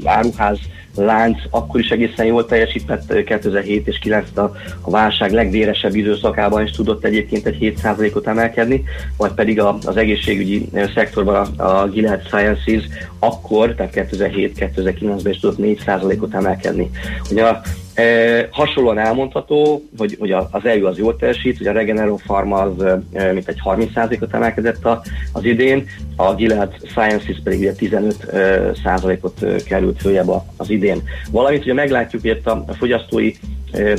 áruház 0.03 0.59
lánc 0.97 1.37
akkor 1.49 1.79
is 1.79 1.89
egészen 1.89 2.25
jól 2.25 2.45
teljesített 2.45 3.23
2007 3.23 3.87
és 3.87 3.99
9 3.99 4.37
a, 4.37 4.51
a 4.81 4.89
válság 4.89 5.31
legvéresebb 5.31 5.95
időszakában 5.95 6.63
is 6.63 6.71
tudott 6.71 7.05
egyébként 7.05 7.45
egy 7.45 7.73
7%-ot 7.83 8.27
emelkedni, 8.27 8.83
vagy 9.17 9.31
pedig 9.31 9.59
a, 9.59 9.77
az 9.85 9.97
egészségügyi 9.97 10.69
szektorban 10.93 11.35
a, 11.57 11.63
a 11.63 11.87
Gilead 11.87 12.21
Sciences 12.25 12.83
akkor, 13.19 13.75
tehát 13.75 13.93
2007-2009-ben 13.95 15.31
is 15.31 15.39
tudott 15.39 15.57
4%-ot 15.61 16.33
emelkedni. 16.33 16.89
Ugye 17.31 17.43
a 17.43 17.61
E, 17.97 18.47
hasonlóan 18.51 18.97
elmondható, 18.97 19.83
hogy, 19.97 20.15
hogy 20.19 20.31
az 20.31 20.65
EU 20.65 20.85
az 20.85 20.97
jól 20.97 21.15
teljesít, 21.15 21.57
hogy 21.57 21.67
a 21.67 21.71
Regeneron 21.71 22.17
Pharma 22.17 22.57
az 22.57 22.83
e, 23.13 23.31
mint 23.31 23.47
egy 23.47 23.59
30%-ot 23.65 24.33
emelkedett 24.33 24.85
a, 24.85 25.01
az 25.31 25.43
idén, 25.43 25.87
a 26.15 26.35
Gilead 26.35 26.75
Sciences 26.83 27.41
pedig 27.43 27.59
ugye 27.59 27.73
15%-ot 27.79 29.63
került 29.63 30.01
följebb 30.01 30.31
az 30.57 30.69
idén. 30.69 31.01
Valamint 31.31 31.63
ugye 31.63 31.73
meglátjuk, 31.73 32.21
hogy 32.21 32.31
itt 32.31 32.47
a, 32.47 32.63
a 32.67 32.73
fogyasztói 32.73 33.33
e, 33.71 33.79
e, 33.81 33.95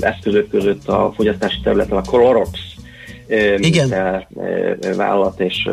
eszközök 0.00 0.48
között 0.50 0.88
a 0.88 1.12
fogyasztási 1.16 1.60
területen 1.60 1.96
a 1.96 2.02
Clorox 2.02 2.50
igen. 3.56 3.88
vállalat 4.96 5.40
és 5.40 5.68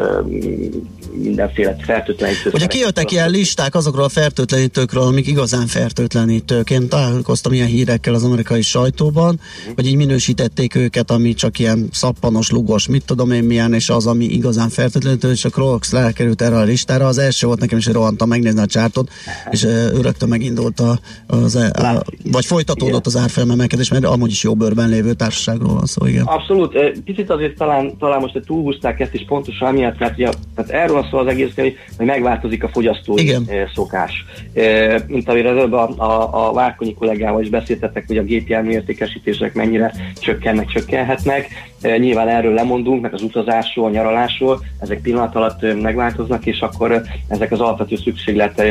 mindenféle 1.21 1.75
fertőtlenítő. 1.79 2.49
Ugye 2.53 2.65
kijöttek 2.65 3.11
ilyen 3.11 3.29
listák 3.29 3.75
azokról 3.75 4.03
a 4.03 4.09
fertőtlenítőkről, 4.09 5.03
amik 5.03 5.27
igazán 5.27 5.67
fertőtlenítők. 5.67 6.69
Én 6.69 6.89
találkoztam 6.89 7.53
ilyen 7.53 7.67
hírekkel 7.67 8.13
az 8.13 8.23
amerikai 8.23 8.61
sajtóban, 8.61 9.39
hogy 9.75 9.87
így 9.87 9.95
minősítették 9.95 10.75
őket, 10.75 11.11
ami 11.11 11.33
csak 11.33 11.59
ilyen 11.59 11.87
szappanos, 11.91 12.49
lugos, 12.49 12.87
mit 12.87 13.05
tudom 13.05 13.31
én 13.31 13.43
milyen, 13.43 13.73
és 13.73 13.89
az, 13.89 14.07
ami 14.07 14.25
igazán 14.25 14.69
fertőtlenítő, 14.69 15.31
és 15.31 15.45
a 15.45 15.49
Crocs 15.49 15.91
lekerült 15.91 16.41
erre 16.41 16.57
a 16.57 16.63
listára. 16.63 17.07
Az 17.07 17.17
első 17.17 17.47
volt 17.47 17.59
nekem 17.59 17.77
is, 17.77 17.85
rohantam 17.85 18.27
megnézni 18.27 18.61
a 18.61 18.65
csártot, 18.65 19.09
és 19.51 19.63
rögtön 20.01 20.29
megindult 20.29 20.79
a, 20.79 20.99
az, 21.27 21.55
a, 21.55 22.03
vagy 22.31 22.45
folytatódott 22.45 23.05
az 23.05 23.17
árfelmemelkedés, 23.17 23.89
mert 23.89 24.05
amúgy 24.05 24.31
is 24.31 24.43
jó 24.43 24.55
bőrben 24.55 24.89
lévő 24.89 25.13
társaságról 25.13 25.73
van 25.73 25.85
szó, 25.85 26.05
igen. 26.05 26.23
Abszolút. 26.23 27.01
Picit 27.05 27.29
az 27.29 27.41
azért 27.43 27.57
talán, 27.57 27.97
talán 27.97 28.19
most 28.19 28.39
túlhúzták 28.45 28.99
ezt 28.99 29.13
is 29.13 29.25
pontosan 29.25 29.67
amiatt, 29.67 29.99
mert 29.99 30.13
ugye, 30.13 30.29
tehát 30.55 30.71
erről 30.71 31.02
a 31.03 31.07
szó 31.09 31.17
az 31.17 31.27
egész, 31.27 31.55
hogy 31.55 31.75
megváltozik 31.97 32.63
a 32.63 32.67
fogyasztói 32.67 33.21
Igen. 33.21 33.45
Eh, 33.47 33.69
szokás. 33.73 34.25
Eh, 34.53 34.95
mint 35.07 35.29
amire 35.29 35.49
előbb 35.49 35.73
a, 35.73 35.89
a, 35.97 36.47
a 36.47 36.53
Várkonyi 36.53 36.93
kollégával 36.93 37.41
is 37.41 37.49
beszéltetek, 37.49 38.03
hogy 38.07 38.17
a 38.17 38.23
gépjármű 38.23 38.71
értékesítések 38.71 39.53
mennyire 39.53 39.93
csökkennek, 40.19 40.67
csökkenhetnek. 40.67 41.47
Eh, 41.81 41.97
nyilván 41.97 42.27
erről 42.27 42.53
lemondunk, 42.53 43.01
meg 43.01 43.13
az 43.13 43.21
utazásról, 43.21 43.85
a 43.85 43.89
nyaralásról, 43.89 44.59
ezek 44.79 45.01
pillanat 45.01 45.35
alatt 45.35 45.81
megváltoznak, 45.81 46.45
és 46.45 46.59
akkor 46.59 47.01
ezek 47.27 47.51
az 47.51 47.59
alapvető 47.59 47.95
szükséglet 47.95 48.61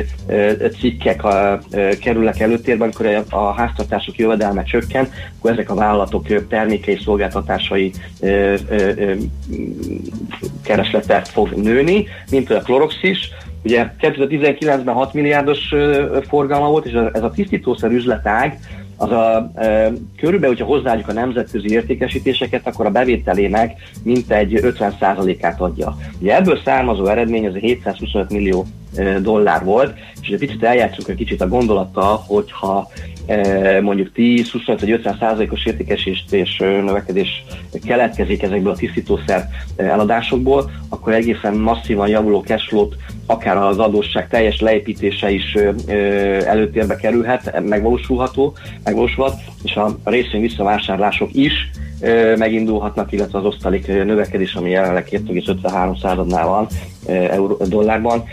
cikkek 0.80 1.22
kerülnek 2.00 2.40
előtérbe, 2.40 2.84
amikor 2.84 3.24
a 3.30 3.52
háztartások 3.52 4.16
jövedelme 4.16 4.62
csökken, 4.62 5.08
akkor 5.38 5.50
ezek 5.50 5.70
a 5.70 5.74
vállalatok 5.74 6.46
termékei, 6.48 6.98
szolgáltatásai 7.04 7.92
kereslete 10.62 11.20
fog 11.24 11.50
nőni, 11.50 12.06
mint 12.30 12.50
a 12.50 12.60
Clorox 12.60 12.94
is. 13.02 13.30
Ugye 13.64 13.92
2019-ben 14.00 14.94
6 14.94 15.14
milliárdos 15.14 15.74
forgalma 16.28 16.68
volt, 16.68 16.86
és 16.86 16.92
ez 17.12 17.22
a 17.22 17.30
tisztítószer 17.30 17.90
üzletág 17.90 18.58
az 18.96 19.10
a, 19.10 19.50
e, 19.54 19.92
körülbelül, 20.16 20.56
hogyha 20.56 20.74
hozzáadjuk 20.74 21.08
a 21.08 21.12
nemzetközi 21.12 21.72
értékesítéseket, 21.72 22.66
akkor 22.66 22.86
a 22.86 22.90
bevételének 22.90 23.80
mintegy 24.02 24.58
50%-át 24.62 25.60
adja. 25.60 25.96
Ugye 26.20 26.36
ebből 26.36 26.60
származó 26.64 27.06
eredmény 27.06 27.46
az 27.46 27.54
725 27.54 28.30
millió 28.30 28.66
dollár 29.20 29.64
volt, 29.64 29.98
és 30.20 30.28
egy 30.28 30.38
picit 30.38 30.64
eljátszunk 30.64 31.08
egy 31.08 31.16
kicsit 31.16 31.40
a 31.40 31.48
gondolattal, 31.48 32.24
hogyha 32.26 32.90
mondjuk 33.80 34.12
10, 34.12 34.50
25 34.50 34.80
vagy 34.80 34.90
50 34.90 35.16
százalékos 35.20 35.66
értékesést 35.66 36.32
és 36.32 36.56
növekedés 36.58 37.44
keletkezik 37.84 38.42
ezekből 38.42 38.72
a 38.72 38.76
tisztítószer 38.76 39.48
eladásokból, 39.76 40.70
akkor 40.88 41.12
egészen 41.12 41.54
masszívan 41.54 42.08
javuló 42.08 42.40
cashflow 42.40 42.88
akár 43.26 43.56
az 43.56 43.78
adósság 43.78 44.28
teljes 44.28 44.60
leépítése 44.60 45.30
is 45.30 45.54
előtérbe 46.46 46.96
kerülhet, 46.96 47.62
megvalósulható, 47.68 48.54
megvalósulhat, 48.84 49.40
és 49.62 49.74
a 49.74 49.96
részvény 50.04 50.40
visszavásárlások 50.40 51.28
is 51.32 51.52
megindulhatnak, 52.36 53.12
illetve 53.12 53.38
az 53.38 53.44
osztalék 53.44 53.86
növekedés, 53.86 54.54
ami 54.54 54.70
jelenleg 54.70 55.08
2,53 55.10 56.00
századnál 56.00 56.46
van 56.46 56.66
euró, 57.06 57.56
dollárban, 57.68 58.24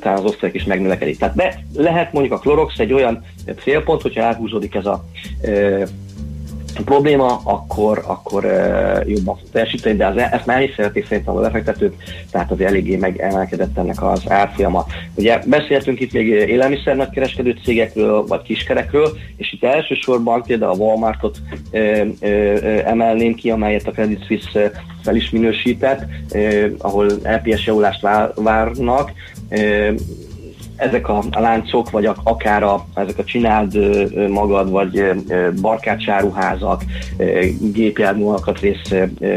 talán 0.00 0.18
az 0.18 0.24
osztalék 0.24 0.54
is 0.54 0.64
megnövekedik. 0.64 1.18
Tehát 1.18 1.34
be, 1.34 1.62
lehet 1.74 2.12
mondjuk 2.12 2.34
a 2.34 2.38
Clorox 2.38 2.78
egy 2.78 2.92
olyan 2.92 3.24
célpont, 3.62 4.02
hogyha 4.02 4.22
elhúzódik 4.22 4.74
ez 4.74 4.86
a 4.86 5.04
probléma, 6.84 7.40
akkor, 7.44 8.02
akkor 8.06 8.44
uh, 8.44 9.08
jobban 9.08 9.36
fog 9.36 9.48
teljesíteni, 9.52 9.96
de 9.96 10.06
az, 10.06 10.16
e- 10.16 10.28
ezt 10.32 10.46
már 10.46 10.62
is 10.62 10.74
szerették 10.76 11.06
szerintem 11.06 11.36
a 11.36 11.40
befektetők, 11.40 11.94
tehát 12.30 12.50
az 12.50 12.60
eléggé 12.60 12.96
megemelkedett 12.96 13.78
ennek 13.78 14.02
az 14.02 14.22
árfolyama. 14.28 14.86
Ugye 15.14 15.38
beszéltünk 15.46 16.00
itt 16.00 16.12
még 16.12 16.26
élelmiszer 16.26 16.96
nagykereskedő 16.96 17.56
cégekről, 17.64 18.26
vagy 18.26 18.42
kiskerekről, 18.42 19.16
és 19.36 19.52
itt 19.52 19.64
elsősorban 19.64 20.42
például 20.42 20.72
a 20.72 20.76
Walmartot 20.76 21.38
uh, 21.70 22.00
uh, 22.20 22.82
emelném 22.84 23.34
ki, 23.34 23.50
amelyet 23.50 23.86
a 23.86 23.90
Credit 23.90 24.24
Suisse 24.26 24.70
fel 25.02 25.16
is 25.16 25.30
minősített, 25.30 26.04
uh, 26.34 26.64
ahol 26.78 27.06
LPS 27.22 27.66
javulást 27.66 28.00
vár, 28.00 28.32
várnak, 28.34 29.12
ezek 30.76 31.08
a, 31.08 31.22
a 31.30 31.40
láncok, 31.40 31.90
vagy 31.90 32.06
a, 32.06 32.16
akár 32.22 32.62
a, 32.62 32.86
ezek 32.94 33.18
a 33.18 33.24
csináld 33.24 33.78
magad, 34.28 34.70
vagy 34.70 35.10
barkácsáruházak, 35.60 36.84
gépjármű 37.72 38.24
alkatrész 38.24 38.92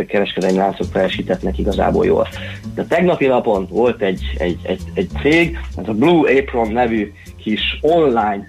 kereskedelmi 0.07 0.57
láncok 0.57 0.91
teljesítetnek 0.91 1.57
igazából 1.57 2.05
jól. 2.05 2.27
De 2.75 2.85
tegnapi 2.85 3.25
napon 3.25 3.67
volt 3.69 4.01
egy, 4.01 4.21
egy, 4.37 4.59
egy, 4.63 4.81
egy 4.93 5.09
cég, 5.21 5.57
ez 5.77 5.87
a 5.87 5.93
Blue 5.93 6.39
Apron 6.39 6.71
nevű 6.71 7.11
kis 7.37 7.79
online 7.81 8.47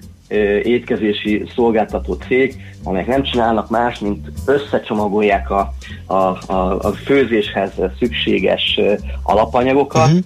étkezési 0.62 1.44
szolgáltató 1.54 2.12
cég, 2.12 2.56
amelyek 2.84 3.06
nem 3.06 3.22
csinálnak 3.22 3.70
más, 3.70 3.98
mint 3.98 4.28
összecsomagolják 4.46 5.50
a, 5.50 5.74
a, 6.06 6.14
a, 6.14 6.78
a 6.80 6.92
főzéshez 7.04 7.72
szükséges 7.98 8.80
alapanyagokat, 9.22 10.06
uh-huh 10.06 10.24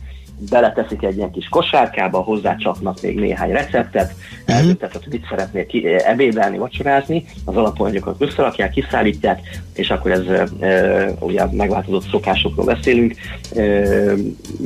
beleteszik 0.50 1.02
egy 1.02 1.16
ilyen 1.16 1.30
kis 1.30 1.48
kosárkába, 1.48 2.18
hozzácsapnak 2.18 3.00
még 3.02 3.18
néhány 3.18 3.50
receptet, 3.50 4.14
mm-hmm. 4.52 4.70
tehát 4.72 4.92
hogy 4.92 5.06
mit 5.10 5.26
szeretnél 5.28 5.66
ki, 5.66 5.86
ebédelni, 5.86 6.58
vacsorázni, 6.58 7.24
az 7.44 7.56
alapanyagokat 7.56 8.14
összerakják, 8.18 8.70
kiszállítják, 8.70 9.40
és 9.74 9.90
akkor 9.90 10.10
ez 10.10 10.26
e, 10.60 11.10
ugye 11.20 11.44
megváltozott 11.50 12.08
szokásokról 12.10 12.64
beszélünk, 12.64 13.14
e, 13.56 13.62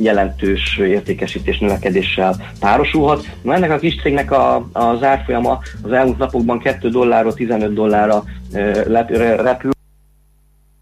jelentős 0.01 0.77
értékesítés 0.77 1.59
növekedéssel 1.59 2.35
párosulhat. 2.59 3.29
Na 3.41 3.53
ennek 3.53 3.71
a 3.71 3.77
kis 3.77 4.01
cégnek 4.01 4.31
a, 4.31 4.69
az 4.71 5.03
árfolyama 5.03 5.59
az 5.81 5.91
elmúlt 5.91 6.17
napokban 6.17 6.59
2 6.59 6.89
dollárról 6.89 7.33
15 7.33 7.73
dollárra 7.73 8.23
e, 8.53 8.71
repül. 9.41 9.71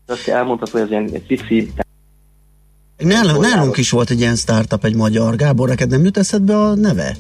Azt 0.07 0.27
elmondható, 0.27 0.71
hogy 0.71 0.81
ez 0.81 0.89
ilyen 0.89 1.09
pici 1.27 1.71
Nálunk, 2.97 3.41
nálunk 3.41 3.77
is 3.77 3.89
volt 3.89 4.09
egy 4.09 4.19
ilyen 4.19 4.35
startup, 4.35 4.83
egy 4.83 4.95
magyar. 4.95 5.35
Gábor, 5.35 5.67
neked 5.67 5.89
nem 5.89 6.03
jut 6.03 6.17
eszedbe 6.17 6.57
a 6.57 6.75
neve? 6.75 7.15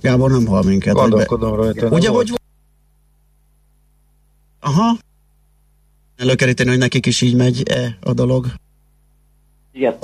Gábor 0.00 0.30
nem 0.30 0.46
hal 0.46 0.62
minket. 0.62 0.94
Gondolkodom 0.94 1.54
rajta. 1.54 1.88
Ugye, 1.88 2.08
hogy 2.08 2.32
Aha. 4.60 4.96
Előkeríteni, 6.16 6.68
hogy 6.68 6.78
nekik 6.78 7.06
is 7.06 7.20
így 7.20 7.34
megy-e 7.34 7.98
a 8.00 8.12
dolog. 8.12 8.46
Igen, 9.72 9.96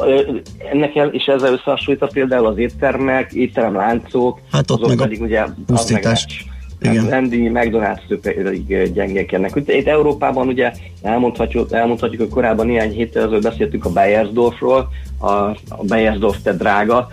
ennek 0.72 0.96
el, 0.96 1.08
és 1.08 1.24
ezzel 1.24 1.52
összehasonlítva 1.52 2.06
például 2.06 2.46
az 2.46 2.58
éttermek, 2.58 3.32
étteremláncok, 3.32 4.40
hát 4.50 4.70
ott 4.70 4.82
azok 4.82 4.88
meg 4.88 5.06
pedig 5.06 5.22
ugye 5.22 5.44
pusztítás. 5.66 6.46
Igen. 6.84 7.12
Andy 7.12 7.50
McDonald's 7.54 8.18
pedig 8.22 8.92
gyengélkednek. 8.92 9.52
Itt 9.66 9.88
Európában 9.88 10.48
ugye 10.48 10.72
elmondhatjuk, 11.02 11.72
elmondhatjuk, 11.72 12.20
hogy 12.20 12.30
korábban 12.30 12.66
néhány 12.66 12.92
héttel 12.92 13.22
ezelőtt 13.22 13.42
beszéltünk 13.42 13.84
a 13.84 13.90
Beyersdorfról, 13.90 14.88
a, 15.18 15.28
a 15.68 15.82
Beyersdorf 15.82 16.36
te 16.42 16.52
drága 16.52 17.08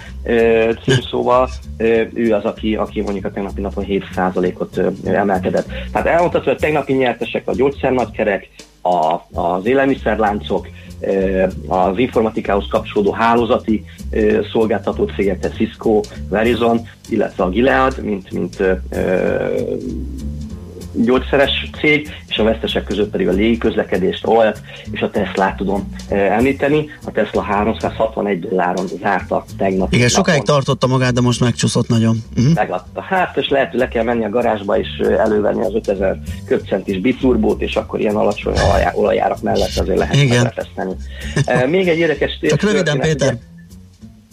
szóval 1.09 1.49
ő 2.13 2.33
az, 2.33 2.43
aki, 2.43 2.75
aki 2.75 3.01
mondjuk 3.01 3.25
a 3.25 3.31
tegnapi 3.31 3.61
napon 3.61 3.85
7%-ot 3.87 4.81
emelkedett. 5.05 5.67
Tehát 5.91 6.07
elmondhatjuk, 6.07 6.43
hogy 6.43 6.63
a 6.63 6.65
tegnapi 6.65 6.93
nyertesek 6.93 7.47
a 7.47 7.55
gyógyszernagykerek, 7.55 8.49
a, 8.81 9.21
az 9.41 9.65
élelmiszerláncok, 9.65 10.67
az 11.67 11.97
informatikához 11.97 12.67
kapcsolódó 12.69 13.11
hálózati 13.11 13.85
szolgáltató 14.51 15.05
cégek, 15.15 15.53
Cisco, 15.55 15.99
Verizon, 16.29 16.87
illetve 17.09 17.43
a 17.43 17.49
Gilead, 17.49 18.03
mint, 18.03 18.31
mint 18.31 18.63
gyógyszeres 20.93 21.69
cég, 21.79 22.09
és 22.27 22.37
a 22.37 22.43
vesztesek 22.43 22.83
között 22.83 23.11
pedig 23.11 23.27
a 23.27 23.31
légiközlekedést, 23.31 24.27
olajat 24.27 24.61
és 24.91 25.01
a 25.01 25.09
Tesla 25.09 25.53
tudom 25.57 25.89
említeni. 26.09 26.89
A 27.05 27.11
Tesla 27.11 27.41
361 27.41 28.39
dolláron 28.39 28.87
zárta 29.01 29.45
tegnap. 29.57 29.93
Igen, 29.93 30.07
sokáig 30.07 30.41
tartotta 30.41 30.87
magát, 30.87 31.13
de 31.13 31.21
most 31.21 31.39
megcsúszott 31.39 31.87
nagyon. 31.87 32.23
Uh-huh. 32.37 32.53
Megadta. 32.53 33.01
Hát, 33.01 33.37
és 33.37 33.49
lehet, 33.49 33.71
hogy 33.71 33.79
le 33.79 33.87
kell 33.87 34.03
menni 34.03 34.25
a 34.25 34.29
garázsba 34.29 34.79
és 34.79 34.87
elővenni 35.17 35.63
az 35.63 35.73
5000 35.73 36.19
köpcentis 36.45 36.99
biturbót, 36.99 37.61
és 37.61 37.75
akkor 37.75 37.99
ilyen 37.99 38.15
alacsony 38.15 38.53
olaj, 38.65 38.91
olajárak 38.93 39.41
mellett 39.41 39.77
azért 39.77 39.97
lehet 39.97 40.15
Igen. 40.15 40.53
teszteni. 40.55 40.95
Még 41.67 41.87
egy 41.87 41.97
érdekes 41.97 42.39
Csak 42.41 42.61
röviden, 42.61 42.99
Péter. 42.99 43.27
Ugye, 43.27 43.39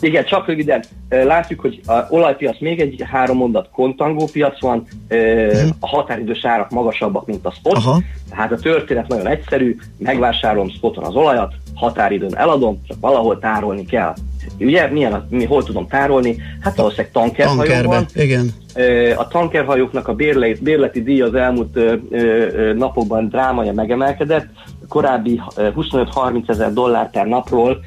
Igen, 0.01 0.24
csak 0.24 0.46
röviden. 0.46 0.84
Látjuk, 1.09 1.61
hogy 1.61 1.80
a 1.86 2.07
olajpiac 2.11 2.61
még 2.61 2.80
egy 2.80 3.03
három 3.11 3.36
mondat 3.36 3.68
kontangó 3.72 4.28
piac 4.32 4.61
van, 4.61 4.86
uh-huh. 5.11 5.70
a 5.80 5.86
határidős 5.86 6.44
árak 6.44 6.70
magasabbak, 6.70 7.26
mint 7.26 7.46
a 7.46 7.51
spot. 7.51 7.76
Aha. 7.76 8.03
Tehát 8.30 8.53
a 8.53 8.57
történet 8.57 9.09
nagyon 9.09 9.26
egyszerű, 9.26 9.76
megvásárolom 9.99 10.70
spoton 10.70 11.05
az 11.05 11.14
olajat, 11.14 11.55
határidőn 11.74 12.36
eladom, 12.36 12.80
csak 12.88 12.96
valahol 13.01 13.38
tárolni 13.38 13.84
kell. 13.84 14.14
Ugye, 14.59 14.86
milyen, 14.86 15.12
a, 15.12 15.26
mi 15.30 15.44
hol 15.44 15.64
tudom 15.64 15.86
tárolni? 15.86 16.36
Hát 16.61 16.76
valószínűleg 16.76 17.12
tankerhajóban. 17.12 18.07
igen. 18.14 18.51
A 19.16 19.28
tankerhajóknak 19.28 20.09
a 20.09 20.14
bérleti, 20.14 20.62
bérleti 20.62 21.03
díj 21.03 21.20
az 21.20 21.34
elmúlt 21.34 21.78
napokban 22.76 23.28
drámaja 23.28 23.72
megemelkedett, 23.72 24.46
korábbi 24.88 25.40
25-30 25.57 26.49
ezer 26.49 26.72
dollár 26.72 27.11
per 27.11 27.26
napról 27.26 27.80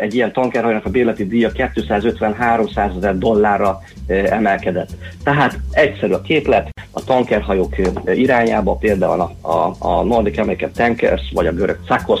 egy 0.00 0.14
ilyen 0.14 0.32
tankerhajónak 0.32 0.84
a 0.84 0.90
bérleti 0.90 1.26
díja 1.26 1.50
250-300 1.54 2.96
ezer 2.96 3.18
dollárra 3.18 3.80
emelkedett. 4.06 4.90
Tehát 5.24 5.58
egyszerű 5.70 6.12
a 6.12 6.20
képlet, 6.20 6.70
a 6.90 7.04
tankerhajók 7.04 7.74
irányába, 8.14 8.74
például 8.74 9.20
a, 9.20 9.48
a, 9.48 9.76
a 9.78 10.02
Nordic 10.02 10.38
American 10.38 10.70
Tankers, 10.74 11.22
vagy 11.34 11.46
a 11.46 11.52
görög 11.52 11.78
Tsakos, 11.84 12.20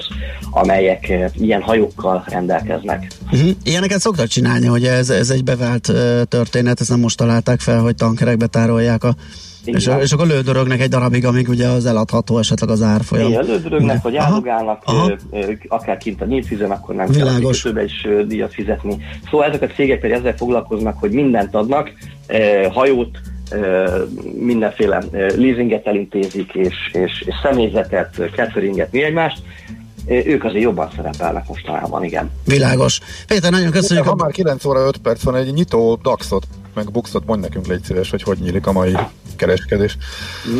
amelyek 0.50 1.12
ilyen 1.34 1.62
hajókkal 1.62 2.24
rendelkeznek. 2.28 3.06
Uh-huh. 3.32 3.50
Ilyeneket 3.76 4.00
szoktak 4.00 4.26
csinálni, 4.26 4.66
hogy 4.66 4.84
ez, 4.84 5.10
ez 5.10 5.30
egy 5.30 5.44
bevált 5.44 5.92
történet, 6.28 6.80
ezt 6.80 6.90
nem 6.90 7.00
most 7.00 7.16
találták 7.16 7.60
fel, 7.60 7.80
hogy 7.80 7.94
tankerekbe 7.94 8.46
tárolják 8.46 9.04
a 9.04 9.14
és, 9.64 9.90
és 10.00 10.12
akkor 10.12 10.26
lődörögnek 10.26 10.80
egy 10.80 10.88
darabig, 10.88 11.24
amíg 11.24 11.48
ugye 11.48 11.68
az 11.68 11.86
eladható 11.86 12.38
esetleg 12.38 12.70
az 12.70 12.82
árfolyam. 12.82 13.28
Igen, 13.28 13.44
lődörögnek, 13.44 14.02
vagy 14.02 14.16
áldogálnak, 14.16 14.82
akár 15.68 15.96
kint 15.96 16.22
a 16.22 16.24
nyílt 16.24 16.62
akkor 16.68 16.94
nem 16.94 17.06
Világos. 17.06 17.62
kell 17.62 17.84
is 17.84 18.06
díjat 18.26 18.52
fizetni. 18.52 18.96
Szóval 19.30 19.46
ezek 19.46 19.62
a 19.62 19.66
cégek 19.66 20.00
pedig 20.00 20.16
ezzel 20.16 20.36
foglalkoznak, 20.36 20.98
hogy 20.98 21.10
mindent 21.10 21.54
adnak, 21.54 21.92
hajót, 22.70 23.18
mindenféle 24.38 25.02
leasinget 25.12 25.86
elintézik, 25.86 26.54
és, 26.54 26.74
és, 26.92 27.24
és 27.26 27.34
személyzetet, 27.42 28.22
cateringet, 28.36 28.92
mi 28.92 29.02
egymást, 29.02 29.42
ők 30.08 30.44
azért 30.44 30.62
jobban 30.62 30.90
szerepelnek 30.96 31.48
mostanában, 31.48 32.04
igen. 32.04 32.30
Világos. 32.44 33.00
Péter, 33.26 33.50
nagyon 33.50 33.70
köszönjük. 33.70 34.06
Ha 34.06 34.14
már 34.14 34.30
9 34.30 34.64
óra 34.64 34.86
5 34.86 34.96
perc 34.96 35.22
van, 35.22 35.36
egy 35.36 35.52
nyitó 35.52 35.98
daxot, 36.02 36.46
meg 36.74 36.90
buxot, 36.90 37.26
mondj 37.26 37.42
nekünk 37.42 37.66
légy 37.66 37.82
szíves, 37.82 38.10
hogy 38.10 38.22
hogy 38.22 38.38
nyílik 38.38 38.66
a 38.66 38.72
mai 38.72 38.96
kereskedés. 39.36 39.96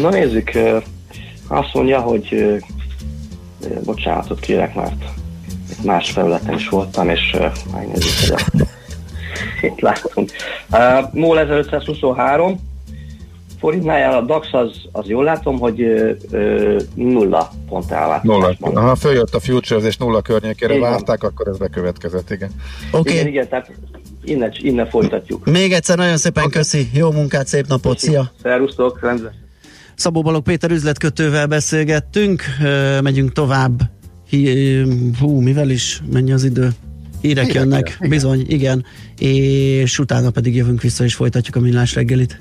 Na 0.00 0.08
nézzük, 0.08 0.50
azt 1.48 1.74
mondja, 1.74 2.00
hogy 2.00 2.56
bocsánatot 3.84 4.40
kérek, 4.40 4.74
mert 4.74 5.04
más 5.84 6.10
felületen 6.10 6.54
is 6.54 6.68
voltam, 6.68 7.08
és 7.08 7.36
megnézzük, 7.72 8.12
hogy 8.20 8.60
a, 8.60 8.66
itt 9.66 9.80
látunk. 9.80 10.30
Uh, 10.70 11.12
MOL 11.12 11.38
1523 11.38 12.60
forintnál 13.58 14.18
a 14.18 14.20
DAX 14.20 14.52
az, 14.52 14.80
az 14.92 15.06
jól 15.06 15.24
látom, 15.24 15.58
hogy 15.58 15.80
ö, 16.30 16.78
nulla 16.94 17.50
pont 17.68 17.92
Nulla. 18.22 18.80
Ha 18.80 18.94
följött 18.94 19.34
a 19.34 19.40
futures 19.40 19.84
és 19.84 19.96
nulla 19.96 20.20
környékére 20.20 20.74
igen. 20.74 20.90
várták, 20.90 21.22
akkor 21.22 21.48
ez 21.48 21.58
bekövetkezett, 21.58 22.30
igen. 22.30 22.50
Okay. 22.92 23.14
Igen, 23.14 23.26
igen, 23.26 23.48
tehát 23.48 23.70
innen, 24.24 24.52
innen 24.58 24.88
folytatjuk. 24.88 25.44
Még 25.44 25.72
egyszer 25.72 25.96
nagyon 25.96 26.16
szépen 26.16 26.44
okay. 26.44 26.56
köszi, 26.56 26.88
jó 26.92 27.10
munkát, 27.10 27.46
szép 27.46 27.66
napot, 27.66 27.92
köszi. 27.92 28.06
szia! 28.06 28.30
Szerusztok, 28.42 29.00
rendben. 29.00 29.32
Szabó 29.94 30.22
Balog 30.22 30.42
Péter 30.42 30.70
üzletkötővel 30.70 31.46
beszélgettünk, 31.46 32.42
megyünk 33.02 33.32
tovább. 33.32 33.80
Hú, 35.20 35.40
mivel 35.40 35.70
is 35.70 36.02
mennyi 36.12 36.32
az 36.32 36.44
idő? 36.44 36.68
Hírek, 37.20 37.44
Hírek 37.44 37.62
jönnek, 37.62 37.96
igen. 37.96 38.10
bizony, 38.10 38.44
igen. 38.48 38.84
És 39.18 39.98
utána 39.98 40.30
pedig 40.30 40.56
jövünk 40.56 40.82
vissza 40.82 41.04
és 41.04 41.14
folytatjuk 41.14 41.56
a 41.56 41.60
millás 41.60 41.94
reggelit. 41.94 42.40